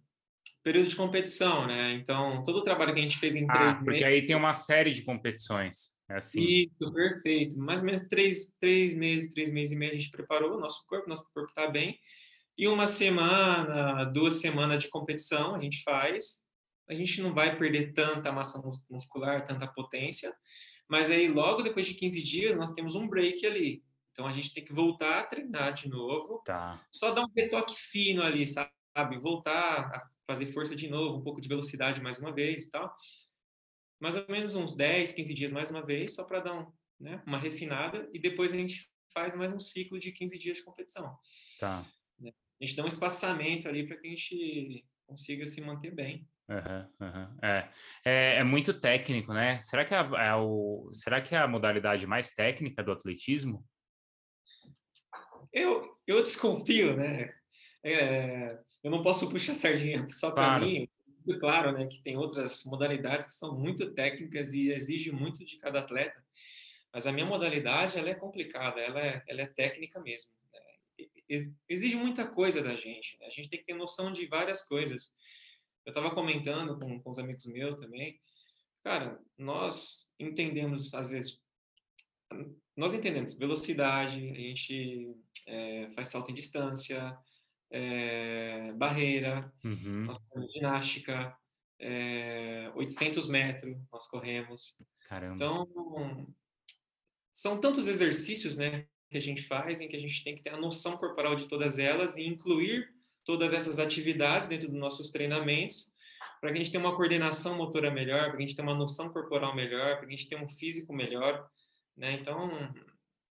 período 0.63 0.89
de 0.89 0.97
competição, 0.97 1.67
né? 1.67 1.95
Então, 1.95 2.43
todo 2.43 2.59
o 2.59 2.63
trabalho 2.63 2.93
que 2.93 3.01
a 3.01 3.03
gente 3.03 3.19
fez 3.19 3.35
em 3.35 3.47
ah, 3.49 3.53
três 3.53 3.75
porque 3.77 3.91
meses... 3.91 4.05
aí 4.05 4.27
tem 4.27 4.37
uma 4.37 4.53
série 4.53 4.91
de 4.93 5.03
competições, 5.03 5.97
é 6.09 6.17
assim? 6.17 6.43
Isso, 6.43 6.93
perfeito. 6.93 7.59
Mais 7.59 7.81
ou 7.81 7.87
menos 7.87 8.03
três, 8.09 8.57
três 8.61 8.95
meses, 8.95 9.33
três 9.33 9.51
meses 9.51 9.73
e 9.73 9.77
meio 9.77 9.93
a 9.93 9.95
gente 9.95 10.11
preparou 10.11 10.57
o 10.57 10.61
nosso 10.61 10.85
corpo, 10.87 11.09
nosso 11.09 11.33
corpo 11.33 11.49
está 11.49 11.67
bem. 11.67 11.99
E 12.59 12.69
uma 12.69 12.87
semana, 12.87 14.05
duas 14.05 14.35
semanas 14.35 14.83
de 14.83 14.89
competição 14.89 15.55
a 15.55 15.61
gente 15.61 15.83
faz. 15.83 16.45
A 16.89 16.95
gente 16.95 17.23
não 17.23 17.33
vai 17.33 17.57
perder 17.57 17.93
tanta 17.93 18.33
massa 18.33 18.61
muscular, 18.91 19.45
tanta 19.45 19.67
potência, 19.67 20.35
mas 20.89 21.09
aí 21.09 21.29
logo 21.29 21.63
depois 21.63 21.87
de 21.87 21.95
15 21.95 22.23
dias 22.23 22.57
nós 22.59 22.73
temos 22.73 22.95
um 22.95 23.09
break 23.09 23.47
ali. 23.47 23.83
Então 24.13 24.27
a 24.27 24.33
gente 24.33 24.53
tem 24.53 24.65
que 24.65 24.73
voltar 24.73 25.21
a 25.21 25.25
treinar 25.25 25.73
de 25.73 25.89
novo. 25.89 26.43
Tá. 26.45 26.81
Só 26.91 27.13
dar 27.13 27.23
um 27.23 27.33
retoque 27.37 27.75
fino 27.75 28.23
ali, 28.23 28.47
sabe? 28.47 28.71
Voltar 29.21 29.81
a 29.81 30.11
fazer 30.27 30.47
força 30.47 30.77
de 30.77 30.89
novo, 30.89 31.19
um 31.19 31.23
pouco 31.23 31.41
de 31.41 31.49
velocidade 31.49 32.01
mais 32.01 32.19
uma 32.19 32.33
vez 32.33 32.67
e 32.67 32.71
tal. 32.71 32.95
Mais 34.01 34.17
ou 34.17 34.25
menos 34.29 34.55
uns 34.55 34.75
10, 34.75 35.13
15 35.13 35.35
dias 35.35 35.53
mais 35.53 35.71
uma 35.71 35.85
vez, 35.85 36.15
só 36.15 36.25
para 36.25 36.41
dar 36.41 36.55
um, 36.55 36.73
né, 36.99 37.23
uma 37.27 37.39
refinada, 37.39 38.09
e 38.13 38.19
depois 38.19 38.53
a 38.53 38.57
gente 38.57 38.91
faz 39.13 39.35
mais 39.35 39.53
um 39.53 39.61
ciclo 39.61 39.99
de 39.99 40.13
15 40.13 40.39
dias 40.39 40.59
de 40.59 40.63
competição. 40.63 41.17
Tá. 41.59 41.85
Né? 42.19 42.31
A 42.61 42.65
gente 42.65 42.77
dá 42.77 42.85
um 42.85 42.89
espaçamento 42.89 43.69
ali 43.69 43.87
para 43.87 43.97
que 43.97 44.07
a 44.07 44.11
gente 44.11 44.87
consiga 45.07 45.47
se 45.47 45.61
manter 45.61 45.95
bem. 45.95 46.29
Uhum, 46.49 47.07
uhum. 47.07 47.39
É. 47.43 47.69
é. 48.05 48.35
É, 48.39 48.45
muito 48.45 48.73
técnico, 48.75 49.33
né? 49.33 49.61
Será 49.61 49.85
que 49.85 49.95
é, 49.95 49.99
é, 49.99 50.35
o, 50.35 50.91
será 50.93 51.21
que 51.21 51.35
é 51.35 51.39
a 51.39 51.49
modalidade 51.49 52.07
mais 52.07 52.33
técnica 52.33 52.83
do 52.83 52.93
atletismo? 52.93 53.65
Eu, 55.53 55.97
eu 56.07 56.23
desconfio, 56.23 56.97
né? 56.97 57.33
É, 57.83 58.59
eu 58.83 58.91
não 58.91 59.03
posso 59.03 59.29
puxar 59.31 59.55
sardinha 59.55 60.07
só 60.11 60.31
para 60.31 60.45
claro. 60.45 60.67
mim. 60.67 60.89
Claro, 61.39 61.73
né, 61.73 61.87
que 61.87 62.03
tem 62.03 62.17
outras 62.17 62.65
modalidades 62.65 63.29
que 63.29 63.35
são 63.35 63.57
muito 63.57 63.93
técnicas 63.93 64.53
e 64.53 64.73
exigem 64.73 65.13
muito 65.13 65.45
de 65.45 65.59
cada 65.59 65.81
atleta. 65.81 66.21
Mas 66.93 67.07
a 67.07 67.13
minha 67.13 67.27
modalidade, 67.27 67.99
ela 67.99 68.09
é 68.09 68.15
complicada, 68.15 68.81
ela 68.81 69.01
é, 69.01 69.23
ela 69.29 69.43
é 69.43 69.47
técnica 69.47 70.01
mesmo. 70.01 70.31
Né? 70.53 71.07
Exige 71.69 71.97
muita 71.97 72.27
coisa 72.27 72.63
da 72.63 72.75
gente. 72.75 73.17
Né? 73.21 73.27
A 73.27 73.31
gente 73.31 73.49
tem 73.49 73.61
que 73.61 73.67
ter 73.67 73.75
noção 73.75 74.13
de 74.13 74.27
várias 74.27 74.63
coisas. 74.67 75.15
Eu 75.85 75.91
estava 75.91 76.11
comentando 76.11 76.79
com, 76.79 77.01
com 77.01 77.11
os 77.11 77.19
amigos 77.19 77.47
meus 77.47 77.77
também. 77.77 78.19
Cara, 78.83 79.21
nós 79.37 80.11
entendemos, 80.19 80.95
às 80.95 81.09
vezes, 81.09 81.39
nós 82.75 82.95
entendemos 82.95 83.35
velocidade, 83.35 84.31
a 84.31 84.35
gente 84.35 85.15
é, 85.51 85.89
faz 85.91 86.09
salto 86.09 86.31
em 86.31 86.35
distância, 86.35 87.19
é, 87.71 88.73
barreira, 88.73 89.53
uhum. 89.65 90.05
nós 90.05 90.19
fazemos 90.19 90.53
ginástica, 90.53 91.37
é, 91.79 92.71
800 92.75 93.27
metros 93.27 93.77
nós 93.93 94.07
corremos. 94.07 94.77
Caramba. 95.09 95.35
Então, 95.35 96.35
são 97.33 97.61
tantos 97.61 97.89
exercícios, 97.89 98.57
né, 98.57 98.87
que 99.11 99.17
a 99.17 99.21
gente 99.21 99.43
faz 99.43 99.81
em 99.81 99.89
que 99.89 99.97
a 99.97 100.01
gente 100.01 100.23
tem 100.23 100.35
que 100.35 100.43
ter 100.43 100.51
a 100.51 100.57
noção 100.57 100.97
corporal 100.97 101.35
de 101.35 101.47
todas 101.47 101.79
elas 101.79 102.17
e 102.17 102.23
incluir 102.23 102.89
todas 103.25 103.53
essas 103.53 103.79
atividades 103.79 104.47
dentro 104.47 104.69
dos 104.69 104.79
nossos 104.79 105.11
treinamentos 105.11 105.93
para 106.41 106.51
que 106.51 106.59
a 106.59 106.63
gente 106.63 106.71
tenha 106.71 106.83
uma 106.83 106.97
coordenação 106.97 107.57
motora 107.57 107.91
melhor, 107.91 108.29
para 108.29 108.37
que 108.37 108.43
a 108.43 108.47
gente 108.47 108.57
tenha 108.57 108.67
uma 108.67 108.75
noção 108.75 109.11
corporal 109.11 109.55
melhor, 109.55 109.99
para 109.99 110.07
que 110.07 110.15
a 110.15 110.17
gente 110.17 110.29
tenha 110.29 110.43
um 110.43 110.49
físico 110.49 110.93
melhor, 110.93 111.47
né? 111.95 112.13
Então, 112.13 112.51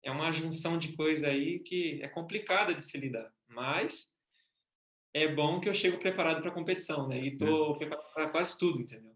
é 0.09 0.11
uma 0.11 0.33
junção 0.33 0.79
de 0.79 0.97
coisa 0.97 1.29
aí 1.29 1.59
que 1.59 2.01
é 2.03 2.09
complicada 2.09 2.75
de 2.75 2.83
se 2.83 2.97
lidar, 2.97 3.31
mas 3.47 4.17
é 5.13 5.29
bom 5.29 5.61
que 5.61 5.69
eu 5.69 5.75
chego 5.75 5.99
preparado 5.99 6.41
para 6.41 6.51
a 6.51 6.55
competição, 6.55 7.07
né? 7.07 7.21
E 7.21 7.37
tô 7.37 7.75
é. 7.75 7.79
preparado 7.79 8.13
para 8.15 8.29
quase 8.31 8.59
tudo, 8.59 8.81
entendeu? 8.81 9.15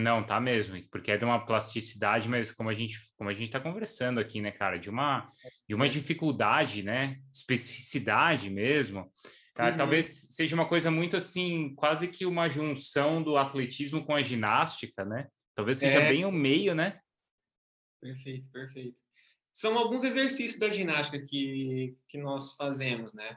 Não, 0.00 0.24
tá 0.24 0.40
mesmo, 0.40 0.82
porque 0.90 1.12
é 1.12 1.16
de 1.16 1.24
uma 1.24 1.44
plasticidade, 1.44 2.28
mas 2.28 2.50
como 2.50 2.70
a 2.70 2.74
gente, 2.74 2.98
como 3.16 3.30
a 3.30 3.32
gente 3.32 3.44
está 3.44 3.60
conversando 3.60 4.18
aqui, 4.18 4.40
né, 4.40 4.50
cara, 4.50 4.78
de 4.78 4.90
uma, 4.90 5.28
de 5.68 5.74
uma 5.74 5.86
é. 5.86 5.88
dificuldade, 5.88 6.82
né, 6.82 7.18
especificidade 7.32 8.50
mesmo. 8.50 9.12
Tá? 9.54 9.70
Uhum. 9.70 9.76
Talvez 9.76 10.26
seja 10.30 10.54
uma 10.56 10.66
coisa 10.66 10.90
muito 10.90 11.16
assim, 11.16 11.74
quase 11.76 12.08
que 12.08 12.26
uma 12.26 12.48
junção 12.48 13.22
do 13.22 13.36
atletismo 13.36 14.04
com 14.04 14.14
a 14.14 14.22
ginástica, 14.22 15.04
né? 15.04 15.28
Talvez 15.54 15.78
seja 15.78 16.00
é. 16.00 16.08
bem 16.08 16.24
o 16.24 16.32
meio, 16.32 16.74
né? 16.74 16.98
Perfeito, 18.00 18.48
perfeito. 18.50 19.07
São 19.58 19.76
alguns 19.76 20.04
exercícios 20.04 20.56
da 20.56 20.70
ginástica 20.70 21.18
que, 21.18 21.96
que 22.06 22.16
nós 22.16 22.54
fazemos, 22.54 23.12
né? 23.12 23.36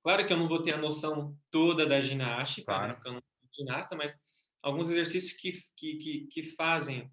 Claro 0.00 0.24
que 0.24 0.32
eu 0.32 0.36
não 0.36 0.46
vou 0.46 0.62
ter 0.62 0.72
a 0.72 0.78
noção 0.78 1.36
toda 1.50 1.84
da 1.84 2.00
ginástica, 2.00 2.70
né? 2.70 2.78
claro. 2.78 2.88
né? 2.88 2.94
porque 2.94 3.08
eu 3.08 3.12
não 3.14 3.20
sou 3.20 3.48
ginasta, 3.52 3.96
mas 3.96 4.22
alguns 4.62 4.88
exercícios 4.88 5.32
que, 5.32 5.50
que, 5.76 5.96
que, 5.96 6.26
que 6.30 6.42
fazem 6.44 7.10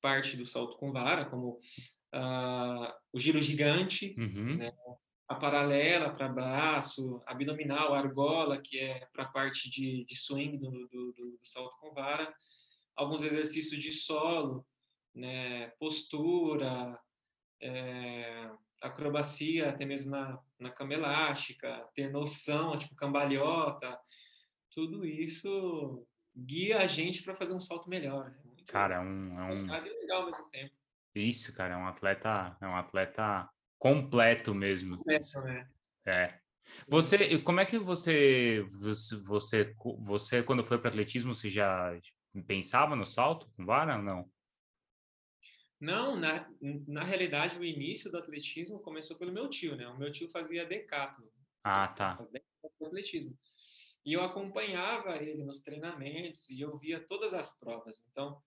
parte 0.00 0.36
do 0.36 0.46
salto 0.46 0.76
com 0.76 0.92
vara, 0.92 1.24
como 1.24 1.58
uh, 2.14 2.94
o 3.12 3.18
giro 3.18 3.42
gigante, 3.42 4.14
uhum. 4.20 4.54
né? 4.54 4.72
a 5.26 5.34
paralela 5.34 6.14
para 6.14 6.28
braço, 6.28 7.24
abdominal, 7.26 7.92
argola, 7.92 8.62
que 8.62 8.78
é 8.78 9.04
para 9.12 9.24
a 9.24 9.32
parte 9.32 9.68
de, 9.68 10.04
de 10.04 10.14
swing 10.14 10.58
do, 10.58 10.70
do, 10.70 10.86
do, 10.86 11.12
do, 11.12 11.40
salto 11.42 11.76
com 11.80 11.92
vara, 11.92 12.32
alguns 12.94 13.22
exercícios 13.22 13.82
de 13.82 13.90
solo, 13.90 14.64
né? 15.12 15.70
postura, 15.80 17.00
é, 17.64 18.50
acrobacia, 18.80 19.70
até 19.70 19.86
mesmo 19.86 20.10
na, 20.10 20.38
na 20.58 20.70
cama 20.70 20.92
elástica, 20.92 21.88
ter 21.94 22.10
noção, 22.10 22.76
tipo 22.76 22.94
cambalhota, 22.94 23.98
tudo 24.70 25.04
isso 25.06 26.06
guia 26.36 26.78
a 26.78 26.86
gente 26.86 27.22
para 27.22 27.34
fazer 27.34 27.54
um 27.54 27.60
salto 27.60 27.88
melhor. 27.88 28.30
Né? 28.30 28.36
Muito 28.44 28.70
cara, 28.70 28.96
é 28.96 29.00
um, 29.00 29.38
é 29.38 29.54
um... 29.54 29.82
legal 29.82 30.20
ao 30.20 30.26
mesmo 30.26 30.44
tempo. 30.50 30.74
Isso, 31.14 31.54
cara, 31.54 31.74
é 31.74 31.76
um 31.76 31.86
atleta, 31.86 32.56
é 32.60 32.66
um 32.66 32.76
atleta 32.76 33.48
completo 33.78 34.54
mesmo. 34.54 34.98
Completo, 34.98 35.40
né? 35.40 35.68
É. 36.04 36.38
Você, 36.88 37.38
como 37.38 37.60
é 37.60 37.64
que 37.64 37.78
você, 37.78 38.66
você, 38.80 39.74
você 40.00 40.42
quando 40.42 40.64
foi 40.64 40.78
para 40.78 40.88
atletismo, 40.88 41.34
você 41.34 41.48
já 41.48 41.96
pensava 42.46 42.96
no 42.96 43.06
salto 43.06 43.48
com 43.56 43.64
vara 43.64 43.96
ou 43.96 44.02
não? 44.02 44.28
Não, 45.80 46.16
na, 46.16 46.48
na 46.86 47.04
realidade, 47.04 47.58
o 47.58 47.64
início 47.64 48.10
do 48.10 48.18
atletismo 48.18 48.80
começou 48.80 49.16
pelo 49.16 49.32
meu 49.32 49.48
tio, 49.48 49.76
né? 49.76 49.86
O 49.88 49.98
meu 49.98 50.10
tio 50.10 50.28
fazia 50.28 50.64
decathlon. 50.64 51.28
Ah, 51.62 51.88
tá. 51.88 52.16
Fazia 52.16 52.42
atletismo. 52.82 53.36
E 54.04 54.12
eu 54.12 54.22
acompanhava 54.22 55.16
ele 55.16 55.42
nos 55.44 55.60
treinamentos 55.60 56.48
e 56.50 56.60
eu 56.60 56.76
via 56.78 57.00
todas 57.00 57.32
as 57.32 57.58
provas. 57.58 58.04
Então, 58.10 58.42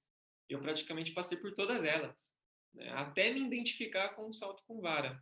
eu 0.48 0.60
praticamente 0.60 1.12
passei 1.12 1.38
por 1.38 1.54
todas 1.54 1.84
elas, 1.84 2.36
né? 2.74 2.90
até 2.92 3.34
me 3.34 3.42
identificar 3.42 4.10
com 4.10 4.28
o 4.28 4.34
salto 4.34 4.64
com 4.66 4.80
vara. 4.80 5.22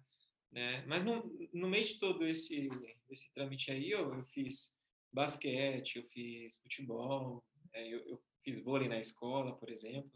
Né? 0.51 0.85
Mas 0.85 1.03
no, 1.03 1.23
no 1.53 1.67
meio 1.67 1.85
de 1.85 1.97
todo 1.97 2.25
esse, 2.27 2.69
esse 3.09 3.33
trâmite 3.33 3.71
aí, 3.71 3.91
eu, 3.91 4.13
eu 4.13 4.25
fiz 4.25 4.77
basquete, 5.11 5.97
eu 5.97 6.03
fiz 6.03 6.57
futebol, 6.57 7.43
é, 7.73 7.87
eu, 7.87 7.99
eu 8.05 8.23
fiz 8.43 8.59
vôlei 8.59 8.87
na 8.87 8.99
escola, 8.99 9.55
por 9.57 9.69
exemplo. 9.69 10.11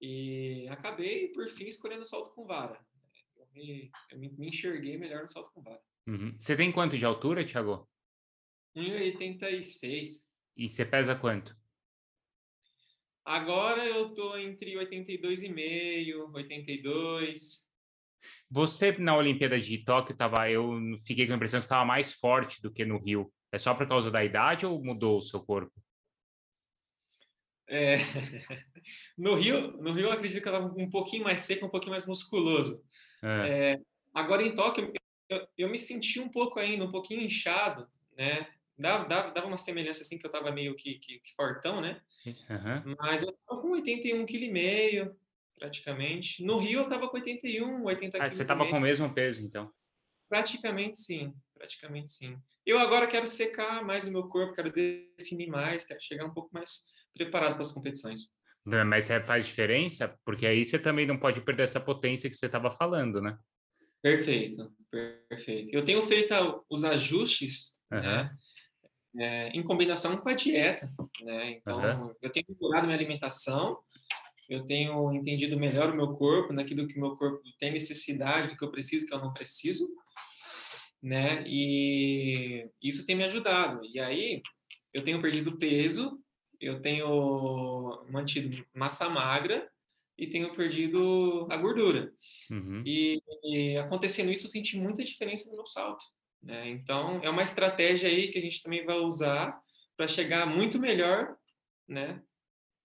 E 0.00 0.68
acabei, 0.68 1.28
por 1.28 1.48
fim, 1.48 1.66
escolhendo 1.66 2.02
o 2.02 2.06
salto 2.06 2.32
com 2.32 2.46
vara. 2.46 2.80
Eu 3.36 3.46
me, 3.52 3.90
eu 4.10 4.18
me 4.18 4.48
enxerguei 4.48 4.96
melhor 4.96 5.22
no 5.22 5.28
salto 5.28 5.50
com 5.52 5.62
vara. 5.62 5.80
Uhum. 6.06 6.34
Você 6.38 6.56
tem 6.56 6.70
quanto 6.70 6.96
de 6.96 7.04
altura, 7.04 7.44
Thiago? 7.44 7.88
1,86. 8.76 10.24
E 10.56 10.68
você 10.68 10.84
pesa 10.84 11.14
quanto? 11.14 11.56
Agora 13.24 13.84
eu 13.86 14.14
tô 14.14 14.36
entre 14.38 14.74
82,5, 14.74 16.32
82. 16.32 17.68
Você 18.50 18.92
na 18.98 19.16
Olimpíada 19.16 19.60
de 19.60 19.84
Tóquio 19.84 20.16
tava, 20.16 20.50
eu 20.50 20.72
fiquei 21.04 21.26
com 21.26 21.34
a 21.34 21.36
impressão 21.36 21.60
que 21.60 21.64
estava 21.64 21.84
mais 21.84 22.12
forte 22.12 22.62
do 22.62 22.72
que 22.72 22.84
no 22.84 22.98
Rio. 22.98 23.30
É 23.52 23.58
só 23.58 23.74
por 23.74 23.86
causa 23.86 24.10
da 24.10 24.24
idade 24.24 24.64
ou 24.64 24.82
mudou 24.82 25.18
o 25.18 25.22
seu 25.22 25.40
corpo? 25.42 25.72
É... 27.68 27.96
no 29.16 29.34
Rio, 29.34 29.72
no 29.78 29.92
Rio 29.92 30.06
eu 30.06 30.12
acredito 30.12 30.42
que 30.42 30.48
eu 30.48 30.52
estava 30.52 30.74
um 30.76 30.88
pouquinho 30.88 31.24
mais 31.24 31.42
seco, 31.42 31.66
um 31.66 31.70
pouquinho 31.70 31.92
mais 31.92 32.06
musculoso. 32.06 32.82
É. 33.22 33.48
É... 33.48 33.80
Agora 34.14 34.42
em 34.42 34.54
Tóquio 34.54 34.92
eu, 35.28 35.46
eu, 35.56 35.68
me 35.68 35.76
senti 35.76 36.18
um 36.18 36.28
pouco 36.28 36.58
ainda, 36.58 36.84
um 36.84 36.90
pouquinho 36.90 37.20
inchado, 37.20 37.86
né? 38.16 38.46
dava, 38.78 39.04
dava, 39.04 39.30
dava 39.32 39.46
uma 39.46 39.58
semelhança 39.58 40.02
assim 40.02 40.16
que 40.16 40.24
eu 40.24 40.30
tava 40.30 40.50
meio 40.52 40.74
que, 40.74 40.98
que, 40.98 41.18
que 41.18 41.34
fortão, 41.34 41.80
né? 41.80 42.00
Uhum. 42.26 42.96
Mas 42.98 43.22
eu 43.22 43.32
tava 43.32 43.60
com 43.60 43.72
81,5 43.72 44.26
kg 44.26 45.14
praticamente. 45.58 46.44
No 46.44 46.58
Rio 46.58 46.80
eu 46.80 46.88
tava 46.88 47.08
com 47.08 47.16
81, 47.16 47.84
80 47.84 48.22
Ah, 48.22 48.30
você 48.30 48.44
tava 48.44 48.68
com 48.68 48.78
o 48.78 48.80
mesmo 48.80 49.12
peso, 49.12 49.44
então? 49.44 49.72
Praticamente 50.28 50.98
sim, 50.98 51.34
praticamente 51.54 52.10
sim. 52.10 52.38
Eu 52.64 52.78
agora 52.78 53.06
quero 53.06 53.26
secar 53.26 53.84
mais 53.84 54.06
o 54.06 54.12
meu 54.12 54.28
corpo, 54.28 54.54
quero 54.54 54.70
definir 54.70 55.48
mais, 55.48 55.84
quero 55.84 56.00
chegar 56.00 56.26
um 56.26 56.32
pouco 56.32 56.50
mais 56.52 56.86
preparado 57.18 57.52
para 57.52 57.62
as 57.62 57.72
competições. 57.72 58.28
Mas 58.64 59.08
faz 59.26 59.46
diferença? 59.46 60.14
Porque 60.24 60.46
aí 60.46 60.64
você 60.64 60.78
também 60.78 61.06
não 61.06 61.18
pode 61.18 61.40
perder 61.40 61.64
essa 61.64 61.80
potência 61.80 62.30
que 62.30 62.36
você 62.36 62.46
estava 62.46 62.70
falando, 62.70 63.20
né? 63.20 63.36
Perfeito, 64.02 64.72
perfeito. 65.28 65.74
Eu 65.74 65.84
tenho 65.84 66.02
feito 66.02 66.34
os 66.70 66.84
ajustes, 66.84 67.76
uhum. 67.92 68.00
né? 68.00 68.30
é, 69.16 69.48
em 69.48 69.62
combinação 69.62 70.16
com 70.16 70.28
a 70.28 70.34
dieta, 70.34 70.92
né? 71.22 71.52
Então, 71.52 71.78
uhum. 71.78 72.14
eu 72.20 72.30
tenho 72.30 72.46
melhorado 72.48 72.86
minha 72.86 72.98
alimentação, 72.98 73.78
eu 74.48 74.64
tenho 74.64 75.12
entendido 75.12 75.58
melhor 75.58 75.90
o 75.90 75.96
meu 75.96 76.14
corpo, 76.14 76.52
naquilo 76.52 76.86
que 76.86 76.96
o 76.96 77.00
meu 77.00 77.14
corpo 77.14 77.42
tem 77.58 77.72
necessidade, 77.72 78.48
do 78.48 78.56
que 78.56 78.64
eu 78.64 78.70
preciso, 78.70 79.06
que 79.06 79.14
eu 79.14 79.18
não 79.18 79.32
preciso, 79.32 79.88
né? 81.02 81.44
E 81.46 82.68
isso 82.82 83.04
tem 83.06 83.16
me 83.16 83.24
ajudado. 83.24 83.80
E 83.84 84.00
aí, 84.00 84.42
eu 84.94 85.02
tenho 85.02 85.20
perdido 85.20 85.58
peso, 85.58 86.18
eu 86.60 86.80
tenho 86.80 88.04
mantido 88.10 88.64
massa 88.74 89.08
magra 89.08 89.70
e 90.16 90.26
tenho 90.26 90.52
perdido 90.52 91.46
a 91.50 91.56
gordura. 91.56 92.12
Uhum. 92.50 92.82
E, 92.84 93.22
e 93.44 93.76
acontecendo 93.76 94.32
isso, 94.32 94.46
eu 94.46 94.50
senti 94.50 94.76
muita 94.76 95.04
diferença 95.04 95.48
no 95.48 95.56
meu 95.56 95.66
salto. 95.66 96.04
Né? 96.42 96.68
Então, 96.70 97.20
é 97.22 97.30
uma 97.30 97.42
estratégia 97.42 98.08
aí 98.08 98.28
que 98.28 98.38
a 98.38 98.42
gente 98.42 98.62
também 98.62 98.84
vai 98.84 98.96
usar 98.96 99.58
para 99.96 100.08
chegar 100.08 100.46
muito 100.46 100.78
melhor 100.78 101.36
né, 101.86 102.22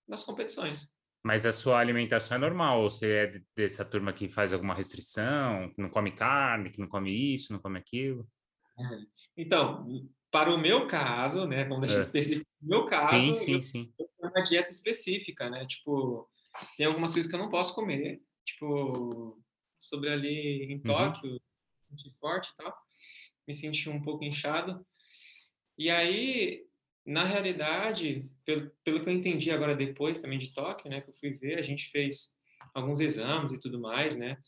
nas 0.07 0.23
competições. 0.23 0.91
Mas 1.23 1.45
a 1.45 1.53
sua 1.53 1.79
alimentação 1.79 2.36
é 2.36 2.39
normal? 2.39 2.81
Ou 2.81 2.89
você 2.89 3.12
é 3.13 3.41
dessa 3.55 3.86
turma 3.86 4.12
que 4.12 4.27
faz 4.27 4.51
alguma 4.51 4.73
restrição, 4.73 5.71
que 5.73 5.81
não 5.81 5.89
come 5.89 6.12
carne, 6.12 6.69
que 6.69 6.79
não 6.79 6.88
come 6.88 7.33
isso, 7.33 7.53
não 7.53 7.59
come 7.59 7.79
aquilo? 7.79 8.27
Então, 9.38 9.86
para 10.34 10.52
o 10.52 10.58
meu 10.58 10.88
caso, 10.88 11.46
né? 11.46 11.63
Vamos 11.63 11.82
deixar 11.82 11.98
é. 11.98 12.00
específico. 12.00 12.50
No 12.60 12.67
meu 12.67 12.86
caso, 12.88 13.19
sim, 13.19 13.36
sim, 13.38 13.54
eu, 13.54 13.62
sim. 13.62 13.93
eu 14.00 14.10
tenho 14.19 14.34
uma 14.34 14.41
dieta 14.41 14.72
específica, 14.72 15.48
né? 15.48 15.63
Tipo, 15.67 16.28
tem 16.76 16.88
algumas 16.88 17.13
coisas 17.13 17.30
que 17.30 17.38
eu 17.38 17.39
não 17.39 17.52
posso 17.52 17.76
comer, 17.76 18.19
tipo, 18.43 19.39
sobre 19.78 20.10
ali 20.10 20.63
em 20.63 20.78
uhum. 20.78 20.82
Tóquio, 20.82 21.34
uhum. 21.34 21.39
senti 21.88 22.10
forte 22.17 22.50
e 22.50 22.56
tal, 22.56 22.76
me 23.48 23.54
senti 23.54 23.88
um 23.91 24.02
pouco 24.02 24.24
inchado. 24.24 24.84
E 25.78 25.91
aí, 25.91 26.65
na 27.06 27.26
realidade, 27.26 28.28
pelo, 28.43 28.72
pelo 28.84 29.04
que 29.04 29.10
eu 29.10 29.13
entendi 29.13 29.52
agora 29.52 29.76
depois 29.76 30.17
também 30.17 30.39
de 30.39 30.52
Tóquio, 30.52 30.89
né, 30.89 31.00
que 31.00 31.12
eu 31.12 31.13
fui 31.13 31.30
ver, 31.30 31.60
a 31.60 31.62
gente 31.62 31.89
fez 31.89 32.36
alguns 32.74 33.00
exames 33.00 33.52
e 33.52 33.60
tudo 33.60 33.80
mais, 33.80 34.15
né? 34.15 34.41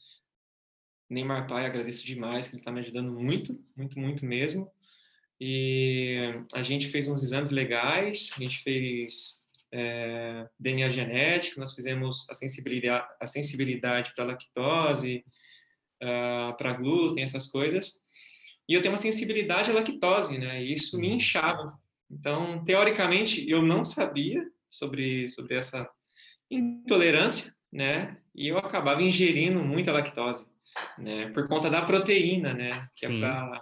Neymar 1.07 1.47
Pai, 1.47 1.67
agradeço 1.67 2.03
demais, 2.03 2.47
que 2.47 2.55
ele 2.55 2.61
está 2.61 2.71
me 2.71 2.79
ajudando 2.79 3.11
muito, 3.11 3.63
muito, 3.75 3.99
muito 3.99 4.25
mesmo. 4.25 4.73
E 5.39 6.33
a 6.53 6.61
gente 6.61 6.87
fez 6.87 7.07
uns 7.07 7.23
exames 7.23 7.51
legais, 7.51 8.31
a 8.37 8.39
gente 8.39 8.59
fez 8.59 9.43
é, 9.71 10.47
DNA 10.59 10.89
genético, 10.89 11.59
nós 11.59 11.73
fizemos 11.73 12.25
a 12.29 12.33
sensibilidade, 12.33 13.05
a 13.19 13.27
sensibilidade 13.27 14.13
para 14.15 14.25
lactose, 14.25 15.25
uh, 16.01 16.55
para 16.57 16.73
glúten, 16.73 17.23
essas 17.23 17.47
coisas. 17.47 18.01
E 18.67 18.73
eu 18.73 18.81
tenho 18.81 18.93
uma 18.93 18.97
sensibilidade 18.97 19.69
à 19.69 19.73
lactose, 19.73 20.37
né? 20.37 20.63
E 20.63 20.73
isso 20.73 20.97
me 20.97 21.09
inchava. 21.09 21.77
Então, 22.09 22.63
teoricamente, 22.63 23.47
eu 23.49 23.61
não 23.61 23.83
sabia 23.83 24.43
sobre, 24.69 25.27
sobre 25.27 25.55
essa 25.55 25.87
intolerância, 26.49 27.53
né? 27.71 28.17
E 28.33 28.47
eu 28.47 28.57
acabava 28.57 29.01
ingerindo 29.01 29.63
muita 29.63 29.91
lactose, 29.91 30.47
né? 30.97 31.29
Por 31.29 31.47
conta 31.47 31.69
da 31.69 31.81
proteína, 31.81 32.53
né? 32.53 32.87
Que 32.95 33.05
é 33.05 33.09
Sim. 33.09 33.17
é 33.17 33.19
para 33.19 33.61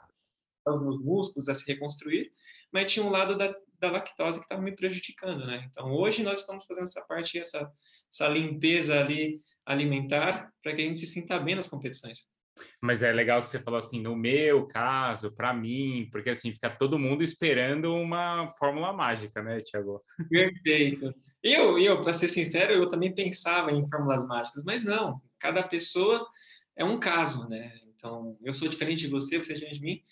os 0.72 0.82
meus 0.82 0.98
músculos 1.00 1.50
a 1.50 1.54
se 1.54 1.66
reconstruir. 1.72 2.32
Mas 2.72 2.92
tinha 2.92 3.06
um 3.06 3.10
lado 3.10 3.38
da, 3.38 3.54
da 3.80 3.92
lactose 3.92 4.40
que 4.40 4.46
estava 4.46 4.62
me 4.62 4.76
prejudicando, 4.76 5.46
né? 5.46 5.68
Então, 5.70 5.92
hoje 5.92 6.24
nós 6.24 6.42
estamos 6.42 6.66
fazendo 6.66 6.86
essa 6.86 7.02
parte, 7.02 7.40
essa, 7.40 7.70
essa 8.12 8.28
limpeza 8.28 9.00
ali 9.00 9.42
alimentar 9.66 10.52
para 10.62 10.74
que 10.74 10.82
a 10.82 10.86
gente 10.86 10.98
se 10.98 11.08
sinta 11.08 11.40
bem 11.40 11.56
nas 11.56 11.68
competições. 11.68 12.26
Mas 12.82 13.02
é 13.02 13.12
legal 13.12 13.42
que 13.42 13.50
você 13.50 13.60
falou 13.60 13.80
assim, 13.80 14.02
no 14.02 14.16
meu 14.16 14.68
caso, 14.68 15.32
para 15.32 15.54
mim, 15.54 16.08
porque 16.12 16.30
assim, 16.30 16.52
fica 16.52 16.70
todo 16.70 17.00
mundo 17.00 17.24
esperando 17.24 17.94
uma 17.96 18.48
fórmula 18.60 18.94
mágica, 18.94 19.42
né, 19.42 19.60
Tiago? 19.62 20.04
Perfeito. 20.30 21.14
Eu, 21.42 21.78
eu 21.78 22.00
para 22.02 22.14
ser 22.14 22.28
sincero, 22.28 22.74
eu 22.74 22.88
também 22.88 23.14
pensava 23.14 23.72
em 23.72 23.88
fórmulas 23.90 24.26
mágicas, 24.28 24.64
mas 24.64 24.84
não, 24.84 25.22
cada 25.40 25.64
pessoa 25.64 26.26
é 26.76 26.86
um 26.86 27.00
caso, 27.00 27.50
né? 27.50 27.74
Então, 27.94 28.38
eu 28.44 28.54
sou 28.54 28.68
diferente 28.68 29.02
de 29.02 29.08
você, 29.08 29.38
você 29.38 29.54
é 29.54 29.56
diferente 29.56 29.80
de 29.80 29.86
mim. 29.86 30.04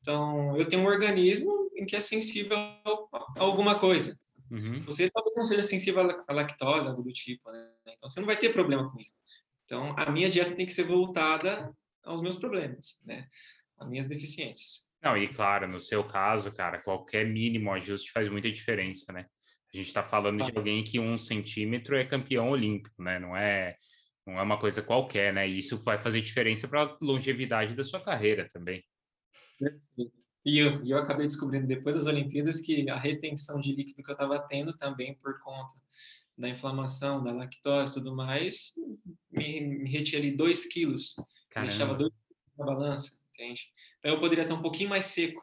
Então, 0.00 0.56
eu 0.56 0.66
tenho 0.66 0.82
um 0.82 0.86
organismo 0.86 1.70
em 1.76 1.84
que 1.84 1.96
é 1.96 2.00
sensível 2.00 2.56
a 2.56 2.82
alguma 3.36 3.78
coisa. 3.78 4.18
Uhum. 4.50 4.80
Você 4.82 5.10
talvez 5.10 5.36
não 5.36 5.46
seja 5.46 5.62
sensível 5.62 6.24
à 6.26 6.32
lactose, 6.32 6.88
algo 6.88 7.02
do 7.02 7.12
tipo, 7.12 7.50
né? 7.50 7.68
Então, 7.82 8.08
você 8.08 8.20
não 8.20 8.26
vai 8.26 8.36
ter 8.36 8.50
problema 8.50 8.90
com 8.90 8.98
isso. 8.98 9.12
Então, 9.64 9.94
a 9.98 10.10
minha 10.10 10.30
dieta 10.30 10.54
tem 10.54 10.64
que 10.64 10.72
ser 10.72 10.84
voltada 10.84 11.70
aos 12.02 12.22
meus 12.22 12.36
problemas, 12.36 13.00
né? 13.04 13.26
As 13.78 13.88
minhas 13.88 14.06
deficiências. 14.06 14.88
Não, 15.02 15.16
e 15.16 15.28
claro, 15.28 15.68
no 15.68 15.78
seu 15.78 16.02
caso, 16.02 16.50
cara, 16.52 16.78
qualquer 16.78 17.26
mínimo 17.26 17.72
ajuste 17.72 18.10
faz 18.10 18.28
muita 18.28 18.50
diferença, 18.50 19.12
né? 19.12 19.26
A 19.72 19.76
gente 19.76 19.88
está 19.88 20.02
falando 20.02 20.42
de 20.42 20.56
alguém 20.56 20.82
que 20.82 20.98
um 20.98 21.18
centímetro 21.18 21.94
é 21.94 22.04
campeão 22.04 22.48
olímpico, 22.48 23.02
né? 23.02 23.18
Não 23.18 23.36
é, 23.36 23.76
não 24.26 24.38
é 24.38 24.42
uma 24.42 24.58
coisa 24.58 24.82
qualquer, 24.82 25.32
né? 25.32 25.46
E 25.46 25.58
isso 25.58 25.82
vai 25.84 26.00
fazer 26.00 26.22
diferença 26.22 26.66
para 26.66 26.82
a 26.82 26.96
longevidade 27.00 27.74
da 27.74 27.84
sua 27.84 28.00
carreira 28.00 28.48
também. 28.52 28.82
E 30.44 30.58
eu, 30.58 30.84
eu 30.86 30.96
acabei 30.98 31.26
descobrindo 31.26 31.66
depois 31.66 31.94
das 31.94 32.06
Olimpíadas 32.06 32.60
que 32.60 32.88
a 32.88 32.98
retenção 32.98 33.60
de 33.60 33.74
líquido 33.74 34.02
que 34.02 34.10
eu 34.10 34.14
estava 34.14 34.38
tendo 34.38 34.76
também 34.76 35.14
por 35.16 35.40
conta 35.40 35.74
da 36.36 36.48
inflamação, 36.48 37.22
da 37.22 37.32
lactose 37.32 37.92
e 37.92 37.94
tudo 37.94 38.14
mais, 38.14 38.72
me, 39.30 39.60
me 39.60 39.90
retinha 39.90 40.20
ali 40.20 40.30
2 40.30 40.66
quilos 40.66 41.16
deixava 41.60 41.94
dois 41.94 42.12
na 42.56 42.64
balança, 42.64 43.18
entende? 43.32 43.62
Então 43.98 44.12
eu 44.12 44.20
poderia 44.20 44.42
estar 44.42 44.54
um 44.54 44.62
pouquinho 44.62 44.90
mais 44.90 45.06
seco. 45.06 45.42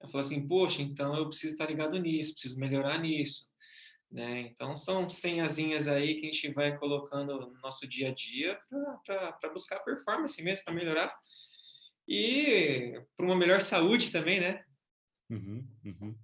Eu 0.00 0.08
falo 0.08 0.20
assim, 0.20 0.46
poxa, 0.46 0.80
então 0.82 1.14
eu 1.14 1.28
preciso 1.28 1.54
estar 1.54 1.66
ligado 1.66 1.98
nisso, 1.98 2.32
preciso 2.32 2.58
melhorar 2.58 2.98
nisso. 2.98 3.50
Né? 4.10 4.40
Então 4.40 4.74
são 4.74 5.08
senhazinhas 5.08 5.86
aí 5.86 6.14
que 6.16 6.26
a 6.26 6.32
gente 6.32 6.52
vai 6.52 6.76
colocando 6.76 7.38
no 7.38 7.60
nosso 7.60 7.86
dia 7.86 8.08
a 8.08 8.14
dia 8.14 8.58
para 9.06 9.52
buscar 9.52 9.80
performance 9.80 10.42
mesmo, 10.42 10.64
para 10.64 10.74
melhorar. 10.74 11.14
E 12.10 13.00
para 13.16 13.24
uma 13.24 13.36
melhor 13.36 13.60
saúde 13.60 14.10
também, 14.10 14.40
né? 14.40 14.64
Uhum, 15.30 15.64
uhum. 15.84 16.16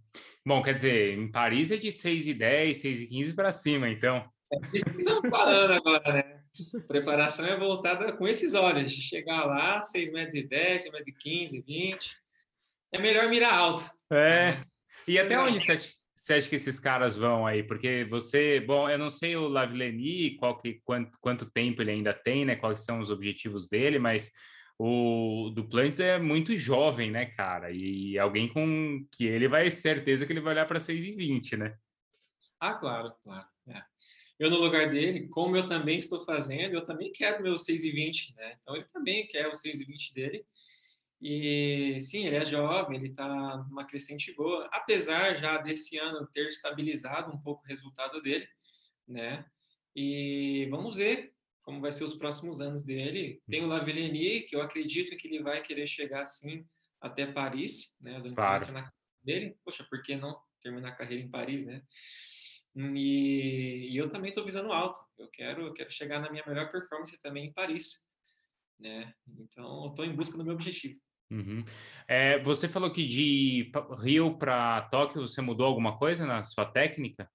Bom, 0.45 0.61
quer 0.61 0.75
dizer, 0.75 1.17
em 1.17 1.31
Paris 1.31 1.71
é 1.71 1.77
de 1.77 1.93
6 1.93 2.27
e 2.27 2.35
10, 2.35 2.77
6 2.77 3.01
e 3.03 3.07
15 3.07 3.35
para 3.35 3.53
cima, 3.53 3.89
então. 3.89 4.29
É 4.53 4.57
isso 4.75 4.85
que 4.85 5.03
estamos 5.03 5.31
falando 5.31 5.73
agora, 5.75 6.13
né? 6.13 6.43
Preparação 6.89 7.47
é 7.47 7.57
voltada 7.57 8.13
com 8.13 8.27
esses 8.27 8.55
olhos, 8.55 8.91
de 8.91 9.01
chegar 9.01 9.45
lá, 9.45 9.81
6 9.85 10.11
metros 10.11 10.35
e 10.35 10.43
10, 10.43 10.83
6 10.83 10.93
metros 10.93 11.09
e 11.09 11.19
15, 11.19 11.61
20. 11.63 12.21
É 12.93 12.99
melhor 12.99 13.29
mirar 13.29 13.55
alto. 13.55 13.89
É. 14.13 14.65
E 15.07 15.21
até 15.21 15.39
onde 15.39 15.61
você 15.61 15.73
acha, 15.73 15.95
você 16.17 16.35
acha 16.35 16.49
que 16.49 16.57
esses 16.57 16.81
caras 16.81 17.17
vão 17.17 17.47
aí? 17.47 17.63
Porque 17.63 18.05
você, 18.11 18.59
bom, 18.59 18.91
eu 18.91 18.99
não 18.99 19.11
sei 19.11 19.37
o 19.37 19.47
Lavillenie, 19.47 20.37
qual 20.37 20.59
que, 20.59 20.81
quanto, 20.83 21.17
quanto 21.21 21.49
tempo 21.49 21.81
ele 21.81 21.93
ainda 21.93 22.13
tem, 22.13 22.45
né? 22.45 22.57
Quais 22.57 22.81
são 22.81 22.99
os 22.99 23.11
objetivos 23.11 23.69
dele, 23.69 24.01
mas 24.01 24.33
o 24.79 25.51
Duplantis 25.55 26.01
é 26.01 26.19
muito 26.19 26.57
jovem, 26.57 27.11
né, 27.11 27.27
cara? 27.27 27.71
E 27.71 28.19
alguém 28.19 28.49
com 28.49 29.07
que 29.11 29.27
ele 29.27 29.49
vai 29.49 29.71
certeza 29.71 30.27
que 30.27 30.33
ele 30.33 30.41
vai 30.41 30.55
olhar 30.55 30.67
para 30.67 30.81
6 30.81 31.03
e 31.05 31.13
20, 31.13 31.57
né? 31.57 31.77
Ah, 32.61 32.75
claro, 32.75 33.13
claro. 33.23 33.47
É 33.69 33.83
eu 34.39 34.51
no 34.51 34.59
lugar 34.59 34.89
dele, 34.91 35.29
como 35.29 35.57
eu 35.57 35.67
também 35.67 35.97
estou 35.97 36.21
fazendo, 36.21 36.75
eu 36.75 36.83
também 36.83 37.11
quero 37.11 37.43
meu 37.43 37.55
6,20, 37.55 38.35
né? 38.37 38.57
Então 38.61 38.77
ele 38.77 38.85
também 38.85 39.27
quer 39.27 39.49
o 39.49 39.53
6,20 39.53 40.13
dele. 40.13 40.47
E 41.21 41.97
sim, 41.99 42.27
ele 42.27 42.37
é 42.37 42.45
jovem, 42.45 42.99
ele 42.99 43.09
está 43.09 43.57
numa 43.69 43.87
crescente 43.87 44.35
boa, 44.35 44.69
apesar 44.71 45.35
já 45.35 45.57
desse 45.57 45.97
ano 45.97 46.27
ter 46.27 46.47
estabilizado 46.47 47.33
um 47.33 47.39
pouco 47.39 47.65
o 47.65 47.67
resultado 47.67 48.21
dele, 48.21 48.47
né? 49.09 49.47
E 49.95 50.69
vamos 50.71 50.97
ver 50.97 51.33
como 51.67 51.81
vai 51.81 51.91
ser 51.91 52.05
os 52.05 52.15
próximos 52.15 52.61
anos 52.61 52.85
dele. 52.85 53.43
Tem 53.51 53.65
o 53.65 53.67
Lavillenie, 53.67 54.43
que 54.43 54.55
eu 54.55 54.63
acredito 54.63 55.17
que 55.17 55.27
ele 55.27 55.43
vai 55.43 55.61
querer 55.61 55.89
chegar 55.89 56.21
assim 56.21 56.65
até 57.01 57.27
Paris, 57.27 57.99
né? 58.01 58.17
As 58.17 58.25
claro. 58.25 58.73
na 58.73 58.93
dele. 59.21 59.57
Poxa, 59.65 59.85
por 59.91 60.01
que 60.01 60.15
não 60.15 60.41
terminar 60.63 60.91
a 60.91 60.95
carreira 60.95 61.25
em 61.25 61.29
Paris, 61.29 61.67
né? 61.67 61.83
E, 62.77 63.89
e 63.91 63.97
eu 63.97 64.09
também 64.09 64.29
estou 64.29 64.45
visando 64.45 64.73
alto. 64.73 65.01
Eu 65.19 65.29
quero, 65.29 65.67
eu 65.67 65.75
quero 65.75 65.91
chegar 65.91 66.21
na 66.21 66.31
minha 66.31 66.45
melhor 66.47 66.71
performance 66.71 67.21
também 67.21 67.47
em 67.47 67.53
Paris, 67.53 68.07
né? 68.79 69.13
Então, 69.27 69.89
estou 69.89 70.05
em 70.05 70.15
busca 70.15 70.39
do 70.39 70.45
meu 70.45 70.55
objetivo. 70.55 71.01
Uhum. 71.33 71.65
É, 72.07 72.39
você 72.45 72.69
falou 72.69 72.93
que 72.93 73.05
de 73.05 73.73
Rio 74.01 74.39
para 74.39 74.83
Tóquio 74.83 75.27
você 75.27 75.41
mudou 75.41 75.67
alguma 75.67 75.99
coisa 75.99 76.25
na 76.25 76.45
sua 76.45 76.65
técnica? 76.65 77.29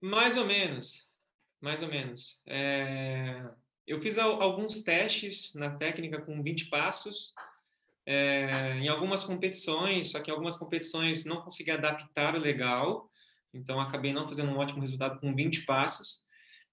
Mais 0.00 0.36
ou 0.36 0.46
menos, 0.46 1.06
mais 1.60 1.82
ou 1.82 1.88
menos. 1.88 2.40
É, 2.46 3.42
eu 3.86 4.00
fiz 4.00 4.18
alguns 4.18 4.82
testes 4.82 5.54
na 5.54 5.70
técnica 5.70 6.20
com 6.20 6.42
20 6.42 6.66
passos, 6.66 7.32
é, 8.04 8.78
em 8.78 8.88
algumas 8.88 9.24
competições, 9.24 10.10
só 10.10 10.20
que 10.20 10.30
em 10.30 10.32
algumas 10.32 10.56
competições 10.56 11.24
não 11.24 11.42
consegui 11.42 11.70
adaptar 11.70 12.34
o 12.34 12.40
legal, 12.40 13.10
então 13.52 13.80
acabei 13.80 14.12
não 14.12 14.28
fazendo 14.28 14.52
um 14.52 14.58
ótimo 14.58 14.80
resultado 14.80 15.18
com 15.18 15.34
20 15.34 15.64
passos. 15.64 16.26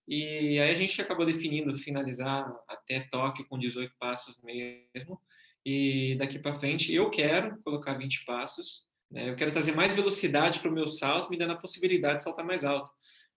E 0.07 0.59
aí 0.59 0.69
a 0.69 0.73
gente 0.73 1.01
acabou 1.01 1.25
definindo 1.25 1.73
finalizar 1.77 2.51
até 2.67 2.99
Tóquio 2.99 3.47
com 3.47 3.57
18 3.57 3.93
passos 3.97 4.41
mesmo. 4.41 5.19
E 5.65 6.15
daqui 6.15 6.37
para 6.37 6.53
frente 6.53 6.93
eu 6.93 7.09
quero 7.09 7.57
colocar 7.63 7.93
20 7.93 8.25
passos. 8.25 8.85
Né? 9.09 9.29
Eu 9.29 9.35
quero 9.35 9.51
trazer 9.51 9.73
mais 9.73 9.93
velocidade 9.93 10.59
para 10.59 10.69
o 10.69 10.73
meu 10.73 10.87
salto, 10.87 11.29
me 11.29 11.37
dando 11.37 11.53
a 11.53 11.57
possibilidade 11.57 12.17
de 12.17 12.23
saltar 12.23 12.45
mais 12.45 12.65
alto. 12.65 12.91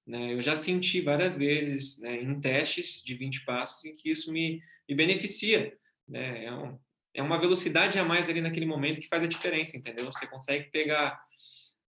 Né? 0.06 0.34
Eu 0.34 0.40
já 0.40 0.54
senti 0.54 1.00
várias 1.00 1.34
vezes 1.34 1.98
né, 1.98 2.22
em 2.22 2.38
testes 2.38 3.02
de 3.02 3.14
20 3.14 3.44
passos 3.44 3.84
em 3.84 3.94
que 3.94 4.10
isso 4.10 4.32
me, 4.32 4.62
me 4.88 4.94
beneficia. 4.94 5.76
Né? 6.08 6.44
É 6.44 6.52
um, 6.52 6.78
é 7.14 7.22
uma 7.22 7.40
velocidade 7.40 7.98
a 7.98 8.04
mais 8.04 8.28
ali 8.28 8.40
naquele 8.40 8.66
momento 8.66 9.00
que 9.00 9.08
faz 9.08 9.24
a 9.24 9.28
diferença, 9.28 9.76
entendeu? 9.76 10.04
Você 10.04 10.26
consegue 10.26 10.70
pegar. 10.70 11.20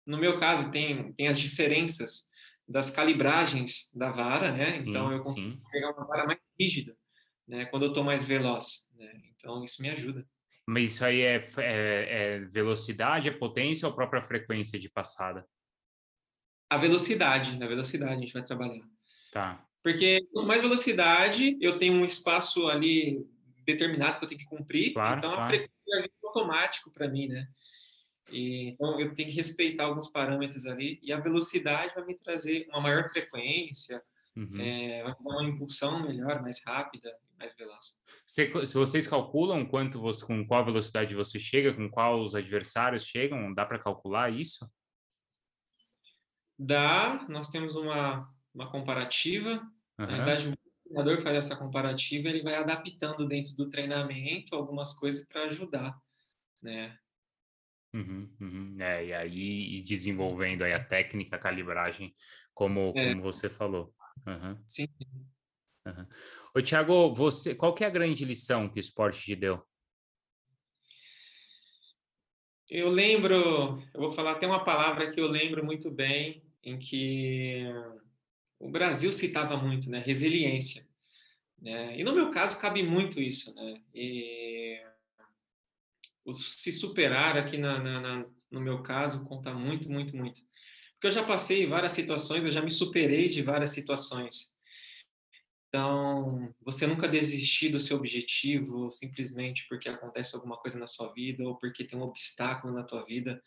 No 0.05 0.17
meu 0.17 0.37
caso, 0.37 0.71
tem, 0.71 1.13
tem 1.13 1.27
as 1.27 1.39
diferenças 1.39 2.29
das 2.67 2.89
calibragens 2.89 3.89
da 3.93 4.11
vara, 4.11 4.51
né? 4.51 4.73
Sim, 4.73 4.89
então 4.89 5.11
eu 5.11 5.21
consigo 5.21 5.51
sim. 5.51 5.61
pegar 5.71 5.91
uma 5.91 6.05
vara 6.05 6.25
mais 6.25 6.39
rígida, 6.59 6.97
né? 7.47 7.65
Quando 7.65 7.83
eu 7.83 7.89
estou 7.89 8.03
mais 8.03 8.25
veloz, 8.25 8.89
né? 8.97 9.11
Então 9.35 9.63
isso 9.63 9.81
me 9.81 9.89
ajuda. 9.89 10.25
Mas 10.67 10.93
isso 10.93 11.05
aí 11.05 11.21
é, 11.21 11.35
é, 11.57 12.35
é 12.37 12.39
velocidade, 12.39 13.29
é 13.29 13.31
potência 13.31 13.87
ou 13.87 13.91
a 13.91 13.95
própria 13.95 14.21
frequência 14.21 14.79
de 14.79 14.89
passada? 14.89 15.45
A 16.71 16.77
velocidade, 16.77 17.57
na 17.57 17.67
velocidade 17.67 18.13
a 18.13 18.17
gente 18.17 18.31
vai 18.31 18.43
trabalhar. 18.43 18.85
Tá. 19.29 19.61
Porque 19.83 20.25
quanto 20.31 20.47
mais 20.47 20.61
velocidade, 20.61 21.57
eu 21.59 21.77
tenho 21.77 21.93
um 21.93 22.05
espaço 22.05 22.67
ali 22.67 23.27
determinado 23.65 24.17
que 24.17 24.23
eu 24.23 24.29
tenho 24.29 24.39
que 24.39 24.47
cumprir. 24.47 24.93
Claro, 24.93 25.17
então, 25.17 25.31
claro. 25.31 25.43
a 25.43 25.47
frequência 25.47 26.11
automático 26.23 26.89
para 26.91 27.09
mim, 27.09 27.27
né? 27.27 27.45
E, 28.31 28.69
então 28.69 28.97
eu 28.99 29.13
tenho 29.13 29.27
que 29.27 29.35
respeitar 29.35 29.85
alguns 29.85 30.07
parâmetros 30.07 30.65
ali 30.65 30.97
e 31.03 31.11
a 31.11 31.19
velocidade 31.19 31.93
vai 31.93 32.05
me 32.05 32.15
trazer 32.15 32.65
uma 32.69 32.79
maior 32.79 33.09
frequência, 33.09 34.01
uhum. 34.37 34.61
é, 34.61 35.03
vai 35.03 35.11
dar 35.11 35.19
uma 35.19 35.43
impulsão 35.43 36.01
melhor, 36.01 36.41
mais 36.41 36.63
rápida, 36.65 37.13
mais 37.37 37.53
veloz. 37.53 37.99
se 38.25 38.73
vocês 38.73 39.05
calculam 39.05 39.65
quanto 39.65 39.99
você, 39.99 40.25
com 40.25 40.47
qual 40.47 40.63
velocidade 40.63 41.13
você 41.13 41.37
chega, 41.37 41.73
com 41.73 41.89
qual 41.89 42.21
os 42.21 42.33
adversários 42.33 43.05
chegam, 43.05 43.53
dá 43.53 43.65
para 43.65 43.79
calcular 43.79 44.31
isso? 44.31 44.65
Dá. 46.63 47.25
Nós 47.27 47.49
temos 47.49 47.75
uma, 47.75 48.31
uma 48.53 48.69
comparativa. 48.69 49.53
Uhum. 49.97 50.05
Na 50.05 50.05
verdade, 50.05 50.49
o 50.49 50.83
treinador 50.83 51.19
faz 51.19 51.37
essa 51.37 51.55
comparativa, 51.55 52.29
ele 52.29 52.43
vai 52.43 52.53
adaptando 52.53 53.27
dentro 53.27 53.55
do 53.55 53.67
treinamento 53.67 54.55
algumas 54.55 54.93
coisas 54.93 55.25
para 55.25 55.45
ajudar, 55.45 55.99
né? 56.61 56.95
Uhum, 57.93 58.31
uhum. 58.39 58.77
É, 58.79 59.05
e 59.05 59.13
aí 59.13 59.77
e 59.77 59.81
desenvolvendo 59.81 60.63
aí 60.63 60.71
a 60.71 60.83
técnica, 60.83 61.35
a 61.35 61.39
calibragem, 61.39 62.15
como, 62.53 62.93
é. 62.95 63.09
como 63.09 63.23
você 63.23 63.49
falou. 63.49 63.93
Uhum. 64.27 64.63
Sim. 64.67 64.87
Uhum. 65.87 66.05
Ô, 66.55 66.61
Thiago, 66.61 67.13
você, 67.13 67.55
qual 67.55 67.73
que 67.73 67.83
é 67.83 67.87
a 67.87 67.91
grande 67.91 68.23
lição 68.23 68.69
que 68.69 68.79
o 68.79 68.81
esporte 68.81 69.23
te 69.23 69.35
deu? 69.35 69.65
Eu 72.69 72.87
lembro, 72.87 73.35
eu 73.93 73.99
vou 73.99 74.11
falar 74.11 74.33
até 74.33 74.45
uma 74.47 74.63
palavra 74.63 75.11
que 75.11 75.19
eu 75.19 75.27
lembro 75.27 75.65
muito 75.65 75.91
bem, 75.91 76.41
em 76.63 76.77
que 76.77 77.63
o 78.59 78.69
Brasil 78.69 79.11
citava 79.11 79.57
muito, 79.57 79.89
né? 79.89 79.99
Resiliência. 79.99 80.87
Né? 81.59 81.99
E 81.99 82.03
no 82.03 82.13
meu 82.13 82.29
caso 82.31 82.59
cabe 82.59 82.83
muito 82.83 83.19
isso, 83.21 83.53
né? 83.53 83.81
E 83.93 84.81
se 86.33 86.71
superar 86.71 87.37
aqui 87.37 87.57
na, 87.57 87.79
na, 87.79 87.99
na, 87.99 88.25
no 88.49 88.61
meu 88.61 88.81
caso 88.81 89.23
conta 89.23 89.53
muito, 89.53 89.89
muito, 89.89 90.15
muito. 90.15 90.41
Porque 90.93 91.07
eu 91.07 91.11
já 91.11 91.23
passei 91.23 91.65
várias 91.65 91.93
situações, 91.93 92.45
eu 92.45 92.51
já 92.51 92.61
me 92.61 92.69
superei 92.69 93.27
de 93.27 93.41
várias 93.41 93.71
situações. 93.71 94.55
Então, 95.67 96.53
você 96.61 96.85
nunca 96.85 97.07
desistir 97.07 97.69
do 97.69 97.79
seu 97.79 97.97
objetivo 97.97 98.91
simplesmente 98.91 99.65
porque 99.69 99.87
acontece 99.87 100.35
alguma 100.35 100.57
coisa 100.57 100.77
na 100.77 100.85
sua 100.85 101.11
vida 101.13 101.43
ou 101.47 101.55
porque 101.57 101.83
tem 101.83 101.97
um 101.97 102.03
obstáculo 102.03 102.73
na 102.73 102.83
tua 102.83 103.03
vida 103.03 103.41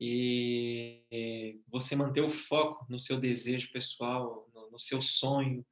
e 0.00 1.54
você 1.68 1.94
manter 1.94 2.22
o 2.22 2.28
foco 2.28 2.86
no 2.88 2.98
seu 2.98 3.16
desejo 3.16 3.70
pessoal, 3.72 4.48
no, 4.54 4.70
no 4.70 4.78
seu 4.78 5.00
sonho, 5.00 5.64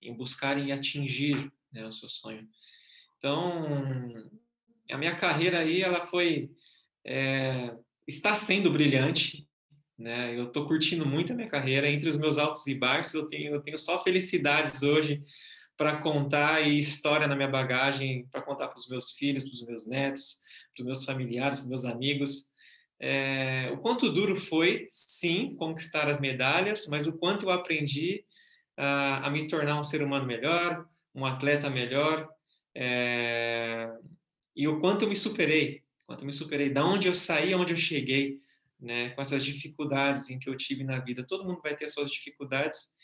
em 0.00 0.14
buscar 0.14 0.58
e 0.58 0.72
atingir 0.72 1.50
né, 1.72 1.86
o 1.86 1.92
seu 1.92 2.08
sonho. 2.08 2.46
Então, 3.18 4.30
a 4.90 4.98
minha 4.98 5.14
carreira 5.14 5.60
aí, 5.60 5.80
ela 5.80 6.06
foi, 6.06 6.50
é, 7.04 7.74
está 8.06 8.34
sendo 8.34 8.70
brilhante, 8.70 9.46
né? 9.96 10.36
Eu 10.36 10.48
estou 10.48 10.66
curtindo 10.66 11.06
muito 11.06 11.32
a 11.32 11.36
minha 11.36 11.48
carreira, 11.48 11.88
entre 11.88 12.08
os 12.08 12.16
meus 12.16 12.36
altos 12.36 12.66
e 12.66 12.74
baixos, 12.74 13.14
eu 13.14 13.28
tenho, 13.28 13.54
eu 13.54 13.60
tenho 13.60 13.78
só 13.78 14.02
felicidades 14.02 14.82
hoje 14.82 15.22
para 15.76 15.96
contar 15.98 16.60
e 16.66 16.78
história 16.78 17.26
na 17.26 17.36
minha 17.36 17.48
bagagem, 17.48 18.26
para 18.30 18.42
contar 18.42 18.68
para 18.68 18.78
os 18.78 18.88
meus 18.88 19.12
filhos, 19.12 19.44
para 19.44 19.52
os 19.52 19.66
meus 19.66 19.86
netos, 19.86 20.40
para 20.74 20.82
os 20.82 20.86
meus 20.86 21.04
familiares, 21.04 21.58
para 21.58 21.64
os 21.64 21.68
meus 21.68 21.84
amigos, 21.84 22.51
é, 23.04 23.68
o 23.72 23.78
quanto 23.78 24.12
duro 24.12 24.36
foi, 24.36 24.86
sim, 24.88 25.56
conquistar 25.56 26.08
as 26.08 26.20
medalhas, 26.20 26.86
mas 26.86 27.04
o 27.04 27.18
quanto 27.18 27.46
eu 27.46 27.50
aprendi 27.50 28.24
a, 28.76 29.26
a 29.26 29.30
me 29.30 29.48
tornar 29.48 29.78
um 29.78 29.82
ser 29.82 30.04
humano 30.04 30.24
melhor, 30.24 30.88
um 31.12 31.26
atleta 31.26 31.68
melhor, 31.68 32.28
é, 32.72 33.90
e 34.54 34.68
o 34.68 34.78
quanto 34.78 35.02
eu 35.02 35.08
me 35.08 35.16
superei, 35.16 35.82
quanto 36.06 36.20
eu 36.20 36.26
me 36.26 36.32
superei, 36.32 36.70
da 36.70 36.84
onde 36.84 37.08
eu 37.08 37.14
saí, 37.14 37.52
aonde 37.52 37.72
eu 37.72 37.76
cheguei, 37.76 38.38
né, 38.78 39.10
com 39.10 39.20
essas 39.20 39.44
dificuldades 39.44 40.30
em 40.30 40.38
que 40.38 40.48
eu 40.48 40.56
tive 40.56 40.84
na 40.84 41.00
vida. 41.00 41.26
Todo 41.26 41.44
mundo 41.44 41.60
vai 41.60 41.74
ter 41.74 41.88
suas 41.88 42.08
dificuldades, 42.08 42.94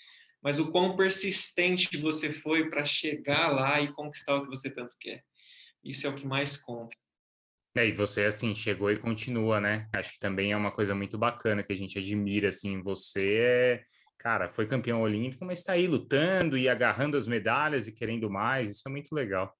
mas 0.40 0.60
o 0.60 0.70
quão 0.70 0.96
persistente 0.96 1.96
você 1.96 2.32
foi 2.32 2.70
para 2.70 2.84
chegar 2.84 3.48
lá 3.48 3.80
e 3.80 3.92
conquistar 3.92 4.36
o 4.36 4.42
que 4.42 4.48
você 4.48 4.70
tanto 4.70 4.96
quer. 4.96 5.24
Isso 5.82 6.06
é 6.06 6.10
o 6.10 6.14
que 6.14 6.26
mais 6.26 6.56
conta. 6.56 6.96
É, 7.78 7.86
e 7.86 7.92
você, 7.92 8.24
assim, 8.24 8.56
chegou 8.56 8.90
e 8.90 8.98
continua, 8.98 9.60
né? 9.60 9.88
Acho 9.94 10.14
que 10.14 10.18
também 10.18 10.50
é 10.50 10.56
uma 10.56 10.72
coisa 10.72 10.96
muito 10.96 11.16
bacana 11.16 11.62
que 11.62 11.72
a 11.72 11.76
gente 11.76 11.96
admira, 11.96 12.48
assim, 12.48 12.82
você 12.82 13.36
é, 13.36 13.84
cara, 14.18 14.48
foi 14.48 14.66
campeão 14.66 15.00
olímpico, 15.00 15.44
mas 15.44 15.60
está 15.60 15.74
aí 15.74 15.86
lutando 15.86 16.58
e 16.58 16.68
agarrando 16.68 17.16
as 17.16 17.28
medalhas 17.28 17.86
e 17.86 17.92
querendo 17.92 18.28
mais, 18.28 18.68
isso 18.68 18.82
é 18.84 18.90
muito 18.90 19.14
legal. 19.14 19.56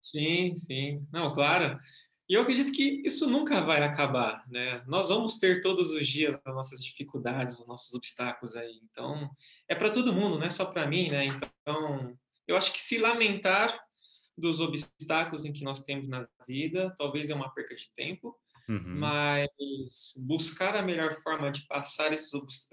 Sim, 0.00 0.54
sim. 0.54 1.06
Não, 1.12 1.34
claro. 1.34 1.78
E 2.26 2.32
eu 2.32 2.40
acredito 2.40 2.72
que 2.72 3.02
isso 3.04 3.28
nunca 3.28 3.60
vai 3.60 3.82
acabar, 3.82 4.42
né? 4.48 4.82
Nós 4.86 5.10
vamos 5.10 5.36
ter 5.36 5.60
todos 5.60 5.90
os 5.90 6.08
dias 6.08 6.40
as 6.42 6.54
nossas 6.54 6.82
dificuldades, 6.82 7.58
os 7.58 7.66
nossos 7.66 7.92
obstáculos 7.92 8.56
aí. 8.56 8.80
Então, 8.90 9.28
é 9.68 9.74
para 9.74 9.90
todo 9.90 10.14
mundo, 10.14 10.38
não 10.38 10.46
é 10.46 10.50
só 10.50 10.64
para 10.64 10.86
mim, 10.86 11.10
né? 11.10 11.26
Então, 11.26 12.16
eu 12.48 12.56
acho 12.56 12.72
que 12.72 12.80
se 12.80 12.96
lamentar 12.96 13.78
dos 14.36 14.60
obstáculos 14.60 15.44
em 15.44 15.52
que 15.52 15.62
nós 15.62 15.84
temos 15.84 16.08
na 16.08 16.26
vida, 16.46 16.92
talvez 16.96 17.30
é 17.30 17.34
uma 17.34 17.52
perca 17.52 17.74
de 17.74 17.90
tempo, 17.94 18.36
uhum. 18.68 18.98
mas 18.98 19.48
buscar 20.26 20.76
a 20.76 20.82
melhor 20.82 21.12
forma 21.12 21.50
de 21.50 21.66
passar 21.66 22.12
esses 22.12 22.32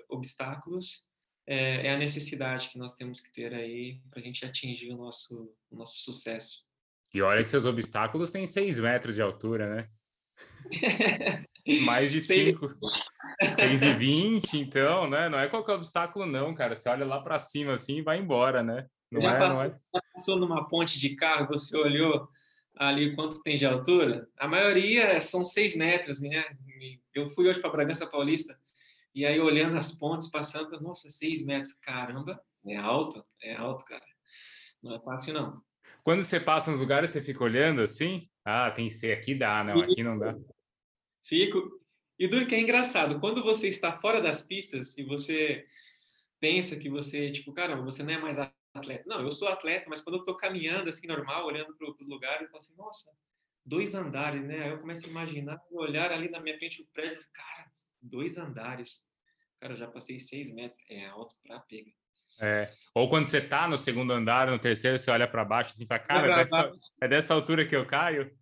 obstáculos 0.09 1.07
é, 1.47 1.87
é, 1.87 1.93
a 1.93 1.97
necessidade 1.97 2.69
que 2.69 2.77
nós 2.77 2.93
temos 2.93 3.19
que 3.19 3.31
ter 3.31 3.53
aí 3.53 3.99
para 4.09 4.19
a 4.19 4.21
gente 4.21 4.45
atingir 4.45 4.91
o 4.91 4.97
nosso, 4.97 5.53
o 5.69 5.75
nosso 5.75 5.97
sucesso. 5.99 6.61
E 7.13 7.21
olha 7.21 7.41
que 7.41 7.49
seus 7.49 7.65
obstáculos 7.65 8.31
têm 8.31 8.45
6 8.45 8.79
metros 8.79 9.15
de 9.15 9.21
altura, 9.21 9.75
né? 9.75 9.89
Mais 11.83 12.11
de 12.11 12.21
5. 12.21 12.73
6 13.55 13.81
e 13.81 13.93
20, 13.93 14.53
então, 14.53 15.09
né? 15.09 15.27
Não 15.27 15.39
é 15.39 15.49
qualquer 15.49 15.73
obstáculo, 15.73 16.25
não, 16.25 16.53
cara. 16.53 16.75
Você 16.75 16.87
olha 16.87 17.05
lá 17.05 17.19
para 17.19 17.37
cima 17.37 17.73
assim 17.73 17.97
e 17.97 18.01
vai 18.01 18.17
embora, 18.17 18.63
né? 18.63 18.87
Não 19.11 19.21
já, 19.21 19.35
é, 19.35 19.37
passou, 19.37 19.69
é? 19.69 19.99
passou 20.13 20.39
numa 20.39 20.67
ponte 20.67 20.99
de 20.99 21.15
carro, 21.15 21.47
você 21.47 21.75
olhou 21.75 22.29
ali 22.75 23.13
quanto 23.15 23.41
tem 23.41 23.57
de 23.57 23.65
altura? 23.65 24.27
A 24.37 24.47
maioria 24.47 25.21
são 25.21 25.43
6 25.43 25.75
metros, 25.75 26.21
né? 26.21 26.45
Eu 27.13 27.27
fui 27.27 27.47
hoje 27.47 27.59
para 27.59 27.69
Bragança 27.69 28.07
Paulista 28.07 28.57
e 29.13 29.25
aí 29.25 29.39
olhando 29.39 29.77
as 29.77 29.91
pontes 29.91 30.31
passando, 30.31 30.79
nossa, 30.79 31.09
6 31.09 31.45
metros, 31.45 31.73
caramba, 31.73 32.41
é 32.65 32.77
alto, 32.77 33.23
é 33.41 33.53
alto, 33.53 33.83
cara. 33.83 34.05
Não 34.81 34.95
é 34.95 34.99
fácil, 35.01 35.33
não. 35.33 35.61
Quando 36.03 36.23
você 36.23 36.39
passa 36.39 36.71
nos 36.71 36.79
lugares, 36.79 37.09
você 37.09 37.21
fica 37.21 37.43
olhando 37.43 37.81
assim? 37.81 38.27
Ah, 38.43 38.71
tem 38.71 38.87
que 38.87 38.93
ser 38.93 39.11
aqui 39.11 39.35
dá, 39.35 39.63
não, 39.63 39.81
aqui 39.81 40.01
não 40.01 40.17
dá. 40.17 40.35
Fico. 41.23 41.79
E 42.17 42.27
duro 42.27 42.47
que 42.47 42.55
é 42.55 42.59
engraçado, 42.59 43.19
quando 43.19 43.43
você 43.43 43.67
está 43.67 43.99
fora 43.99 44.21
das 44.21 44.41
pistas 44.41 44.97
e 44.97 45.03
você 45.03 45.65
pensa 46.39 46.75
que 46.75 46.89
você, 46.89 47.31
tipo, 47.31 47.51
caramba, 47.53 47.83
você 47.83 48.03
não 48.03 48.13
é 48.13 48.17
mais 48.17 48.37
atleta. 48.73 49.03
Não, 49.07 49.21
eu 49.21 49.31
sou 49.31 49.47
atleta, 49.47 49.85
mas 49.89 50.01
quando 50.01 50.15
eu 50.15 50.19
estou 50.19 50.35
caminhando 50.35 50.89
assim, 50.89 51.07
normal, 51.07 51.45
olhando 51.45 51.75
para 51.75 51.89
os 51.89 52.07
lugares, 52.07 52.43
eu 52.43 52.47
falo 52.47 52.57
assim, 52.57 52.75
nossa, 52.75 53.11
dois 53.65 53.95
andares, 53.95 54.43
né? 54.43 54.63
Aí 54.63 54.69
eu 54.69 54.79
começo 54.79 55.05
a 55.05 55.09
imaginar, 55.09 55.61
olhar 55.71 56.11
ali 56.11 56.29
na 56.29 56.39
minha 56.39 56.57
frente 56.57 56.81
o 56.81 56.87
prédio, 56.93 57.25
cara, 57.33 57.69
dois 58.01 58.37
andares. 58.37 59.07
Cara, 59.59 59.73
eu 59.73 59.77
já 59.77 59.87
passei 59.87 60.17
seis 60.17 60.51
metros, 60.53 60.81
é 60.89 61.05
alto 61.07 61.35
pra 61.43 61.59
pega. 61.59 61.91
É. 62.39 62.71
Ou 62.95 63.07
quando 63.07 63.27
você 63.27 63.39
tá 63.39 63.67
no 63.67 63.77
segundo 63.77 64.11
andar, 64.13 64.47
no 64.47 64.57
terceiro, 64.57 64.97
você 64.97 65.11
olha 65.11 65.27
para 65.27 65.45
baixo 65.45 65.71
assim, 65.71 65.85
fala, 65.85 65.99
cara, 65.99 66.31
é 66.33 66.43
dessa, 66.43 66.71
é 67.01 67.07
dessa 67.07 67.33
altura 67.33 67.67
que 67.67 67.75
eu 67.75 67.85
caio? 67.85 68.35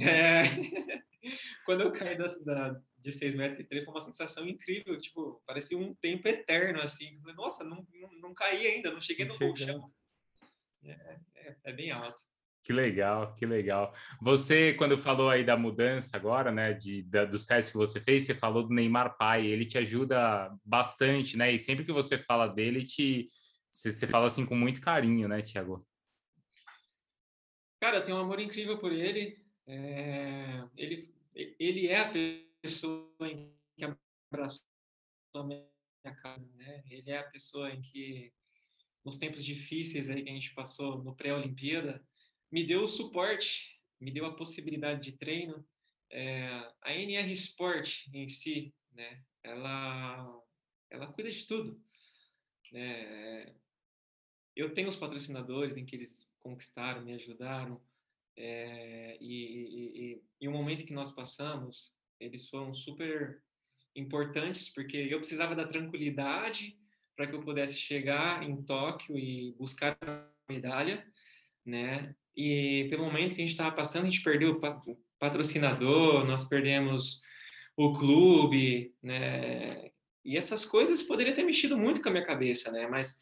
É. 0.00 0.42
quando 1.64 1.82
eu 1.82 1.92
caí 1.92 2.16
da, 2.16 2.26
da, 2.44 2.80
de 2.98 3.12
6 3.12 3.34
metros 3.34 3.60
e 3.60 3.64
3 3.64 3.84
foi 3.84 3.94
uma 3.94 4.00
sensação 4.00 4.46
incrível, 4.46 4.98
tipo, 4.98 5.42
parecia 5.46 5.78
um 5.78 5.94
tempo 5.94 6.28
eterno, 6.28 6.80
assim. 6.80 7.20
Nossa, 7.36 7.64
não, 7.64 7.86
não, 7.92 8.12
não 8.20 8.34
caí 8.34 8.66
ainda, 8.66 8.92
não 8.92 9.00
cheguei 9.00 9.26
no 9.26 9.36
colchão. 9.36 9.90
É, 10.84 11.20
é, 11.34 11.56
é, 11.64 11.72
bem 11.72 11.90
alto. 11.90 12.22
Que 12.62 12.72
legal, 12.72 13.34
que 13.34 13.46
legal. 13.46 13.94
Você, 14.20 14.74
quando 14.74 14.98
falou 14.98 15.30
aí 15.30 15.44
da 15.44 15.56
mudança 15.56 16.16
agora, 16.16 16.50
né, 16.50 16.74
de, 16.74 17.02
da, 17.04 17.24
dos 17.24 17.46
testes 17.46 17.72
que 17.72 17.78
você 17.78 18.00
fez, 18.00 18.24
você 18.24 18.34
falou 18.34 18.62
do 18.62 18.74
Neymar 18.74 19.16
pai, 19.16 19.46
ele 19.46 19.64
te 19.64 19.78
ajuda 19.78 20.54
bastante, 20.64 21.36
né, 21.36 21.52
e 21.52 21.58
sempre 21.58 21.84
que 21.84 21.92
você 21.92 22.18
fala 22.18 22.46
dele, 22.46 22.84
te, 22.84 23.30
você, 23.72 23.90
você 23.90 24.06
fala 24.06 24.26
assim 24.26 24.44
com 24.44 24.54
muito 24.54 24.80
carinho, 24.80 25.28
né, 25.28 25.40
Tiago? 25.40 25.86
Cara, 27.80 27.98
eu 27.98 28.02
tenho 28.02 28.18
um 28.18 28.20
amor 28.20 28.40
incrível 28.40 28.76
por 28.76 28.92
ele, 28.92 29.38
é, 29.68 30.66
ele, 30.76 31.14
ele 31.34 31.88
é 31.88 32.00
a 32.00 32.10
pessoa 32.62 33.12
em 33.20 33.52
que 33.76 33.84
abraçou 34.32 34.64
a 35.34 35.44
minha 35.44 35.68
cara, 36.22 36.42
né? 36.56 36.82
Ele 36.90 37.10
é 37.10 37.18
a 37.18 37.30
pessoa 37.30 37.70
em 37.70 37.82
que, 37.82 38.32
nos 39.04 39.18
tempos 39.18 39.44
difíceis 39.44 40.08
aí 40.08 40.22
que 40.22 40.30
a 40.30 40.32
gente 40.32 40.54
passou 40.54 41.04
no 41.04 41.14
pré-Olimpíada, 41.14 42.02
me 42.50 42.64
deu 42.64 42.82
o 42.82 42.88
suporte, 42.88 43.78
me 44.00 44.10
deu 44.10 44.24
a 44.24 44.34
possibilidade 44.34 45.02
de 45.02 45.18
treino. 45.18 45.66
É, 46.10 46.48
a 46.80 46.94
NR 46.94 47.30
Sport 47.32 48.06
em 48.14 48.26
si, 48.26 48.74
né? 48.92 49.22
Ela, 49.44 50.42
ela 50.90 51.12
cuida 51.12 51.30
de 51.30 51.44
tudo. 51.46 51.78
Né? 52.72 53.54
Eu 54.56 54.72
tenho 54.72 54.88
os 54.88 54.96
patrocinadores 54.96 55.76
em 55.76 55.84
que 55.84 55.94
eles 55.94 56.26
conquistaram, 56.40 57.04
me 57.04 57.12
ajudaram. 57.12 57.80
É, 58.40 59.18
e, 59.20 60.14
e, 60.14 60.22
e, 60.40 60.48
o 60.48 60.52
momento 60.52 60.86
que 60.86 60.92
nós 60.92 61.10
passamos, 61.10 61.96
eles 62.20 62.48
foram 62.48 62.72
super 62.72 63.42
importantes, 63.96 64.68
porque 64.68 64.96
eu 64.96 65.18
precisava 65.18 65.56
da 65.56 65.66
tranquilidade 65.66 66.78
para 67.16 67.26
que 67.26 67.34
eu 67.34 67.40
pudesse 67.40 67.74
chegar 67.74 68.44
em 68.44 68.62
Tóquio 68.62 69.18
e 69.18 69.56
buscar 69.58 69.98
a 70.00 70.28
medalha, 70.48 71.04
né? 71.66 72.14
E 72.36 72.86
pelo 72.88 73.06
momento 73.06 73.34
que 73.34 73.42
a 73.42 73.44
gente 73.44 73.54
estava 73.54 73.74
passando, 73.74 74.02
a 74.02 74.10
gente 74.10 74.22
perdeu 74.22 74.52
o 74.52 74.96
patrocinador, 75.18 76.24
nós 76.24 76.44
perdemos 76.44 77.20
o 77.76 77.92
clube, 77.92 78.94
né? 79.02 79.90
E 80.24 80.38
essas 80.38 80.64
coisas 80.64 81.02
poderiam 81.02 81.34
ter 81.34 81.42
mexido 81.42 81.76
muito 81.76 82.00
com 82.00 82.08
a 82.08 82.12
minha 82.12 82.24
cabeça, 82.24 82.70
né? 82.70 82.86
Mas 82.86 83.18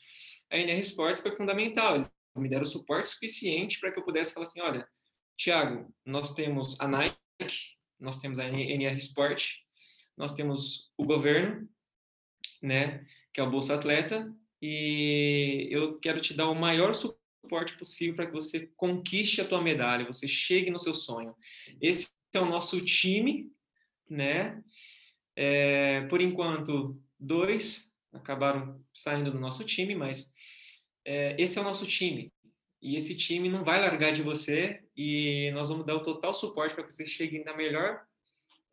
a 0.50 0.58
NR 0.58 0.80
Sports 0.80 1.22
foi 1.22 1.32
fundamental. 1.32 1.94
Eles 1.94 2.12
me 2.36 2.50
deram 2.50 2.66
suporte 2.66 3.08
suficiente 3.08 3.80
para 3.80 3.90
que 3.90 3.98
eu 3.98 4.04
pudesse 4.04 4.34
falar 4.34 4.44
assim, 4.44 4.60
olha, 4.60 4.86
Tiago, 5.37 5.95
nós 6.05 6.34
temos 6.34 6.80
a 6.80 6.89
Nike, 6.89 7.76
nós 8.01 8.18
temos 8.18 8.39
a 8.39 8.49
NR 8.49 8.97
Sport, 8.97 9.57
nós 10.16 10.32
temos 10.32 10.91
o 10.97 11.05
governo, 11.05 11.68
né, 12.62 13.05
que 13.32 13.41
é 13.41 13.45
o 13.45 13.51
Bolsa 13.51 13.74
Atleta, 13.74 14.34
e 14.61 15.68
eu 15.70 15.99
quero 15.99 16.20
te 16.20 16.34
dar 16.34 16.49
o 16.49 16.55
maior 16.55 16.95
suporte 16.95 17.76
possível 17.76 18.16
para 18.16 18.26
que 18.26 18.32
você 18.32 18.70
conquiste 18.76 19.41
a 19.41 19.47
tua 19.47 19.61
medalha, 19.61 20.07
você 20.07 20.26
chegue 20.26 20.70
no 20.70 20.78
seu 20.78 20.95
sonho. 20.95 21.34
Esse 21.80 22.09
é 22.32 22.41
o 22.41 22.47
nosso 22.47 22.80
time, 22.84 23.53
né? 24.09 24.62
É, 25.37 26.07
por 26.09 26.20
enquanto, 26.20 26.99
dois 27.18 27.95
acabaram 28.12 28.82
saindo 28.93 29.30
do 29.30 29.39
nosso 29.39 29.64
time, 29.64 29.95
mas 29.95 30.34
é, 31.05 31.37
esse 31.39 31.59
é 31.59 31.61
o 31.61 31.64
nosso 31.64 31.87
time. 31.87 32.32
E 32.80 32.96
esse 32.96 33.16
time 33.16 33.48
não 33.48 33.64
vai 33.64 33.80
largar 33.80 34.12
de 34.12 34.22
você 34.22 34.82
e 34.96 35.50
nós 35.52 35.68
vamos 35.68 35.84
dar 35.84 35.96
o 35.96 36.02
total 36.02 36.34
suporte 36.34 36.74
para 36.74 36.84
que 36.84 36.92
você 36.92 37.04
chegue 37.04 37.42
na 37.42 37.56
melhor 37.56 38.02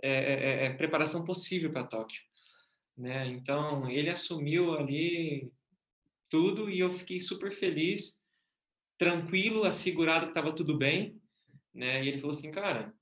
é, 0.02 0.66
é, 0.66 0.70
preparação 0.70 1.24
possível 1.24 1.72
para 1.72 1.86
Tóquio. 1.86 2.22
Né? 2.98 3.28
Então, 3.28 3.90
ele 3.90 4.10
assumiu 4.10 4.74
ali 4.74 5.52
tudo 6.30 6.70
e 6.70 6.80
eu 6.80 6.92
fiquei 6.94 7.20
super 7.20 7.52
feliz, 7.52 8.22
tranquilo, 8.98 9.64
assegurado 9.64 10.26
que 10.26 10.32
estava 10.32 10.54
tudo 10.54 10.78
bem. 10.78 11.20
Né? 11.74 12.04
E 12.04 12.08
ele 12.08 12.20
falou 12.20 12.32
assim, 12.32 12.52
cara, 12.52 12.94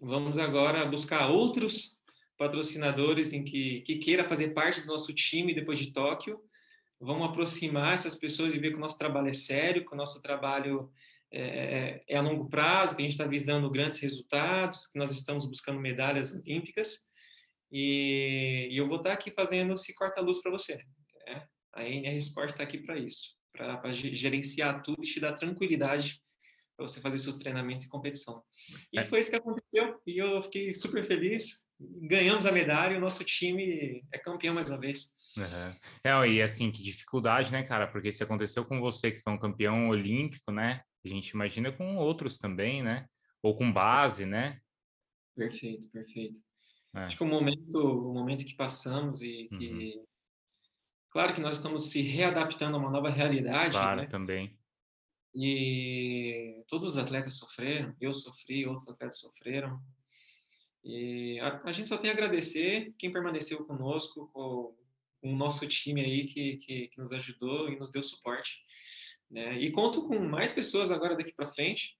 vamos 0.00 0.38
agora 0.38 0.84
buscar 0.84 1.30
outros 1.30 1.96
patrocinadores 2.36 3.32
em 3.32 3.44
que, 3.44 3.80
que 3.82 3.96
queira 3.96 4.28
fazer 4.28 4.52
parte 4.52 4.80
do 4.80 4.88
nosso 4.88 5.14
time 5.14 5.54
depois 5.54 5.78
de 5.78 5.92
Tóquio. 5.92 6.42
Vamos 7.04 7.28
aproximar 7.28 7.94
essas 7.94 8.16
pessoas 8.16 8.54
e 8.54 8.58
ver 8.58 8.70
que 8.70 8.76
o 8.76 8.80
nosso 8.80 8.96
trabalho 8.96 9.28
é 9.28 9.32
sério, 9.32 9.84
que 9.84 9.92
o 9.92 9.96
nosso 9.96 10.22
trabalho 10.22 10.90
é, 11.30 11.42
é, 11.42 12.04
é 12.08 12.16
a 12.16 12.22
longo 12.22 12.48
prazo, 12.48 12.96
que 12.96 13.02
a 13.02 13.04
gente 13.04 13.12
está 13.12 13.26
visando 13.26 13.70
grandes 13.70 13.98
resultados, 13.98 14.86
que 14.86 14.98
nós 14.98 15.10
estamos 15.10 15.44
buscando 15.44 15.80
medalhas 15.80 16.32
olímpicas. 16.32 17.00
E, 17.70 18.68
e 18.70 18.76
eu 18.76 18.86
vou 18.86 18.98
estar 18.98 19.10
tá 19.10 19.14
aqui 19.14 19.30
fazendo 19.32 19.74
esse 19.74 19.94
corta-luz 19.94 20.40
para 20.40 20.52
você. 20.52 20.76
Né? 21.26 21.46
A 21.74 21.84
NR 21.84 22.16
Sport 22.16 22.50
está 22.50 22.62
aqui 22.62 22.78
para 22.78 22.96
isso, 22.96 23.36
para 23.52 23.90
gerenciar 23.90 24.82
tudo 24.82 25.02
e 25.02 25.06
te 25.06 25.20
dar 25.20 25.32
tranquilidade 25.32 26.22
para 26.76 26.88
você 26.88 27.00
fazer 27.00 27.18
seus 27.18 27.36
treinamentos 27.36 27.84
e 27.84 27.88
competição. 27.88 28.42
E 28.92 28.98
é. 28.98 29.02
foi 29.02 29.20
isso 29.20 29.30
que 29.30 29.36
aconteceu, 29.36 30.00
e 30.06 30.18
eu 30.18 30.42
fiquei 30.42 30.72
super 30.72 31.04
feliz. 31.04 31.64
Ganhamos 31.80 32.46
a 32.46 32.52
medalha 32.52 32.94
e 32.94 32.96
o 32.96 33.00
nosso 33.00 33.24
time 33.24 34.02
é 34.12 34.18
campeão 34.18 34.54
mais 34.54 34.68
uma 34.68 34.78
vez. 34.78 35.12
Uhum. 35.36 35.74
É, 36.04 36.28
e 36.28 36.42
assim, 36.42 36.70
que 36.70 36.82
dificuldade, 36.82 37.50
né, 37.50 37.62
cara? 37.62 37.86
Porque 37.86 38.12
se 38.12 38.22
aconteceu 38.22 38.64
com 38.64 38.80
você, 38.80 39.10
que 39.10 39.20
foi 39.20 39.32
um 39.32 39.38
campeão 39.38 39.88
olímpico, 39.88 40.52
né? 40.52 40.82
A 41.04 41.08
gente 41.08 41.30
imagina 41.30 41.72
com 41.72 41.96
outros 41.96 42.38
também, 42.38 42.82
né? 42.82 43.06
Ou 43.42 43.56
com 43.56 43.72
base, 43.72 44.24
né? 44.24 44.60
Perfeito, 45.34 45.88
perfeito. 45.90 46.40
É. 46.94 47.00
Acho 47.00 47.16
que 47.16 47.22
o 47.24 47.26
momento, 47.26 47.78
o 47.78 48.14
momento 48.14 48.44
que 48.44 48.54
passamos 48.54 49.20
e 49.20 49.48
que... 49.48 49.68
Uhum. 49.68 50.06
Claro 51.10 51.32
que 51.32 51.40
nós 51.40 51.56
estamos 51.56 51.90
se 51.90 52.02
readaptando 52.02 52.76
a 52.76 52.80
uma 52.80 52.90
nova 52.90 53.08
realidade, 53.08 53.72
claro, 53.76 54.00
né? 54.00 54.06
também. 54.08 54.58
E 55.32 56.64
todos 56.68 56.90
os 56.90 56.98
atletas 56.98 57.34
sofreram, 57.34 57.94
eu 58.00 58.12
sofri, 58.12 58.66
outros 58.66 58.88
atletas 58.88 59.20
sofreram. 59.20 59.80
E 60.84 61.38
a, 61.40 61.62
a 61.64 61.72
gente 61.72 61.88
só 61.88 61.96
tem 61.96 62.10
a 62.10 62.12
agradecer 62.12 62.92
quem 62.98 63.10
permaneceu 63.10 63.64
conosco, 63.64 64.28
com, 64.32 64.76
com 65.24 65.32
o 65.32 65.36
nosso 65.36 65.66
time 65.66 66.02
aí 66.02 66.24
que, 66.26 66.56
que, 66.58 66.88
que, 66.88 67.00
nos 67.00 67.10
ajudou 67.12 67.70
e 67.70 67.78
nos 67.78 67.90
deu 67.90 68.02
suporte. 68.02 68.58
Né? 69.30 69.58
E 69.58 69.70
conto 69.70 70.06
com 70.06 70.18
mais 70.18 70.52
pessoas 70.52 70.90
agora 70.90 71.16
daqui 71.16 71.32
para 71.34 71.46
frente 71.46 71.96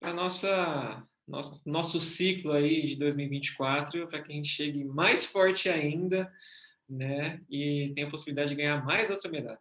para 0.00 0.14
nossa 0.14 1.06
nosso, 1.28 1.62
nosso 1.66 2.00
ciclo 2.00 2.52
aí 2.52 2.86
de 2.86 2.96
2024 2.96 4.08
para 4.08 4.22
que 4.22 4.32
a 4.32 4.34
gente 4.34 4.48
chegue 4.48 4.82
mais 4.82 5.26
forte 5.26 5.68
ainda, 5.68 6.30
né? 6.88 7.40
E 7.50 7.92
tenha 7.94 8.06
a 8.06 8.10
possibilidade 8.10 8.50
de 8.50 8.56
ganhar 8.56 8.84
mais 8.84 9.10
outra 9.10 9.30
medalha. 9.30 9.58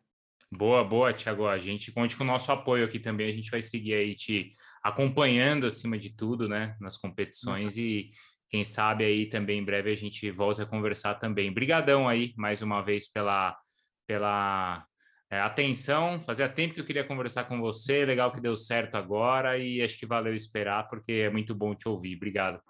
Boa, 0.52 0.84
boa, 0.84 1.14
Tiago. 1.14 1.48
A 1.48 1.58
gente 1.58 1.92
conte 1.92 2.18
com 2.18 2.24
o 2.24 2.28
nosso 2.28 2.52
apoio 2.52 2.86
aqui 2.86 3.00
também. 3.00 3.30
A 3.30 3.36
gente 3.36 3.50
vai 3.50 3.62
seguir 3.62 3.94
aí 3.94 4.16
te 4.16 4.54
acompanhando 4.82 5.66
acima 5.66 5.98
de 5.98 6.10
tudo, 6.10 6.48
né, 6.50 6.76
nas 6.80 6.98
competições 6.98 7.78
uhum. 7.78 7.84
e 7.84 8.12
quem 8.54 8.64
sabe 8.64 9.04
aí 9.04 9.26
também 9.26 9.58
em 9.58 9.66
breve 9.66 9.92
a 9.92 9.96
gente 9.96 10.30
volta 10.30 10.62
a 10.62 10.66
conversar 10.68 11.16
também. 11.16 11.52
Brigadão 11.52 12.08
aí 12.08 12.36
mais 12.38 12.62
uma 12.62 12.84
vez 12.84 13.12
pela 13.12 13.60
pela 14.06 14.86
é, 15.28 15.40
atenção. 15.40 16.22
Fazia 16.22 16.48
tempo 16.48 16.76
que 16.76 16.80
eu 16.80 16.86
queria 16.86 17.04
conversar 17.04 17.46
com 17.46 17.60
você. 17.60 18.06
Legal 18.06 18.32
que 18.32 18.40
deu 18.40 18.56
certo 18.56 18.94
agora 18.94 19.58
e 19.58 19.82
acho 19.82 19.98
que 19.98 20.06
valeu 20.06 20.36
esperar 20.36 20.88
porque 20.88 21.14
é 21.14 21.32
muito 21.32 21.56
bom 21.56 21.74
te 21.74 21.90
ouvir. 21.90 22.16
Obrigado. 22.16 22.62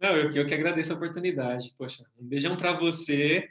Não, 0.00 0.10
eu, 0.10 0.30
eu 0.30 0.46
que 0.46 0.54
agradeço 0.54 0.92
a 0.92 0.96
oportunidade. 0.96 1.74
Poxa, 1.76 2.04
um 2.16 2.24
beijão 2.24 2.56
para 2.56 2.74
você 2.74 3.50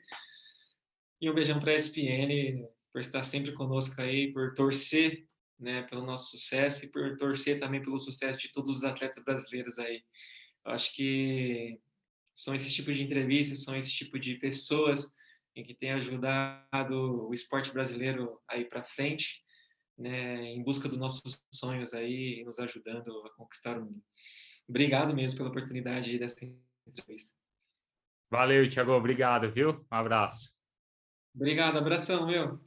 e 1.20 1.30
um 1.30 1.34
beijão 1.34 1.60
para 1.60 1.74
a 1.74 1.76
ESPN 1.76 2.66
por 2.94 3.02
estar 3.02 3.24
sempre 3.24 3.52
conosco 3.52 4.02
aí, 4.02 4.32
por 4.32 4.54
torcer 4.54 5.26
né, 5.60 5.84
pelo 5.84 6.06
nosso 6.06 6.30
sucesso 6.30 6.86
e 6.86 6.92
por 6.94 7.18
torcer 7.18 7.60
também 7.60 7.82
pelo 7.82 7.98
sucesso 7.98 8.40
de 8.40 8.54
todos 8.54 8.70
os 8.78 8.84
atletas 8.86 9.22
brasileiros 9.22 9.78
aí. 9.78 10.02
Acho 10.68 10.94
que 10.96 11.80
são 12.36 12.54
esse 12.54 12.72
tipo 12.72 12.92
de 12.92 13.04
entrevistas, 13.04 13.64
são 13.64 13.76
esse 13.76 13.92
tipo 13.92 14.20
de 14.20 14.36
pessoas 14.36 15.16
em 15.56 15.64
que 15.64 15.74
tem 15.74 15.92
ajudado 15.92 17.28
o 17.28 17.34
esporte 17.34 17.72
brasileiro 17.72 18.40
aí 18.48 18.64
para 18.64 18.84
frente, 18.84 19.44
né, 19.98 20.44
em 20.44 20.64
busca 20.64 20.88
dos 20.88 21.00
nossos 21.00 21.44
sonhos 21.52 21.94
aí, 21.94 22.44
nos 22.46 22.60
ajudando 22.60 23.26
a 23.26 23.32
conquistar 23.32 23.78
o 23.78 23.86
mundo. 23.86 24.04
Obrigado 24.70 25.16
mesmo 25.16 25.38
pela 25.38 25.50
oportunidade 25.50 26.20
dessa 26.20 26.46
entrevista. 26.86 27.36
Valeu, 28.30 28.68
Tiago. 28.68 28.92
Obrigado, 28.92 29.52
viu? 29.52 29.86
Um 29.92 29.96
abraço. 29.96 30.54
Obrigado, 31.34 31.78
abração, 31.78 32.28
meu. 32.28 32.60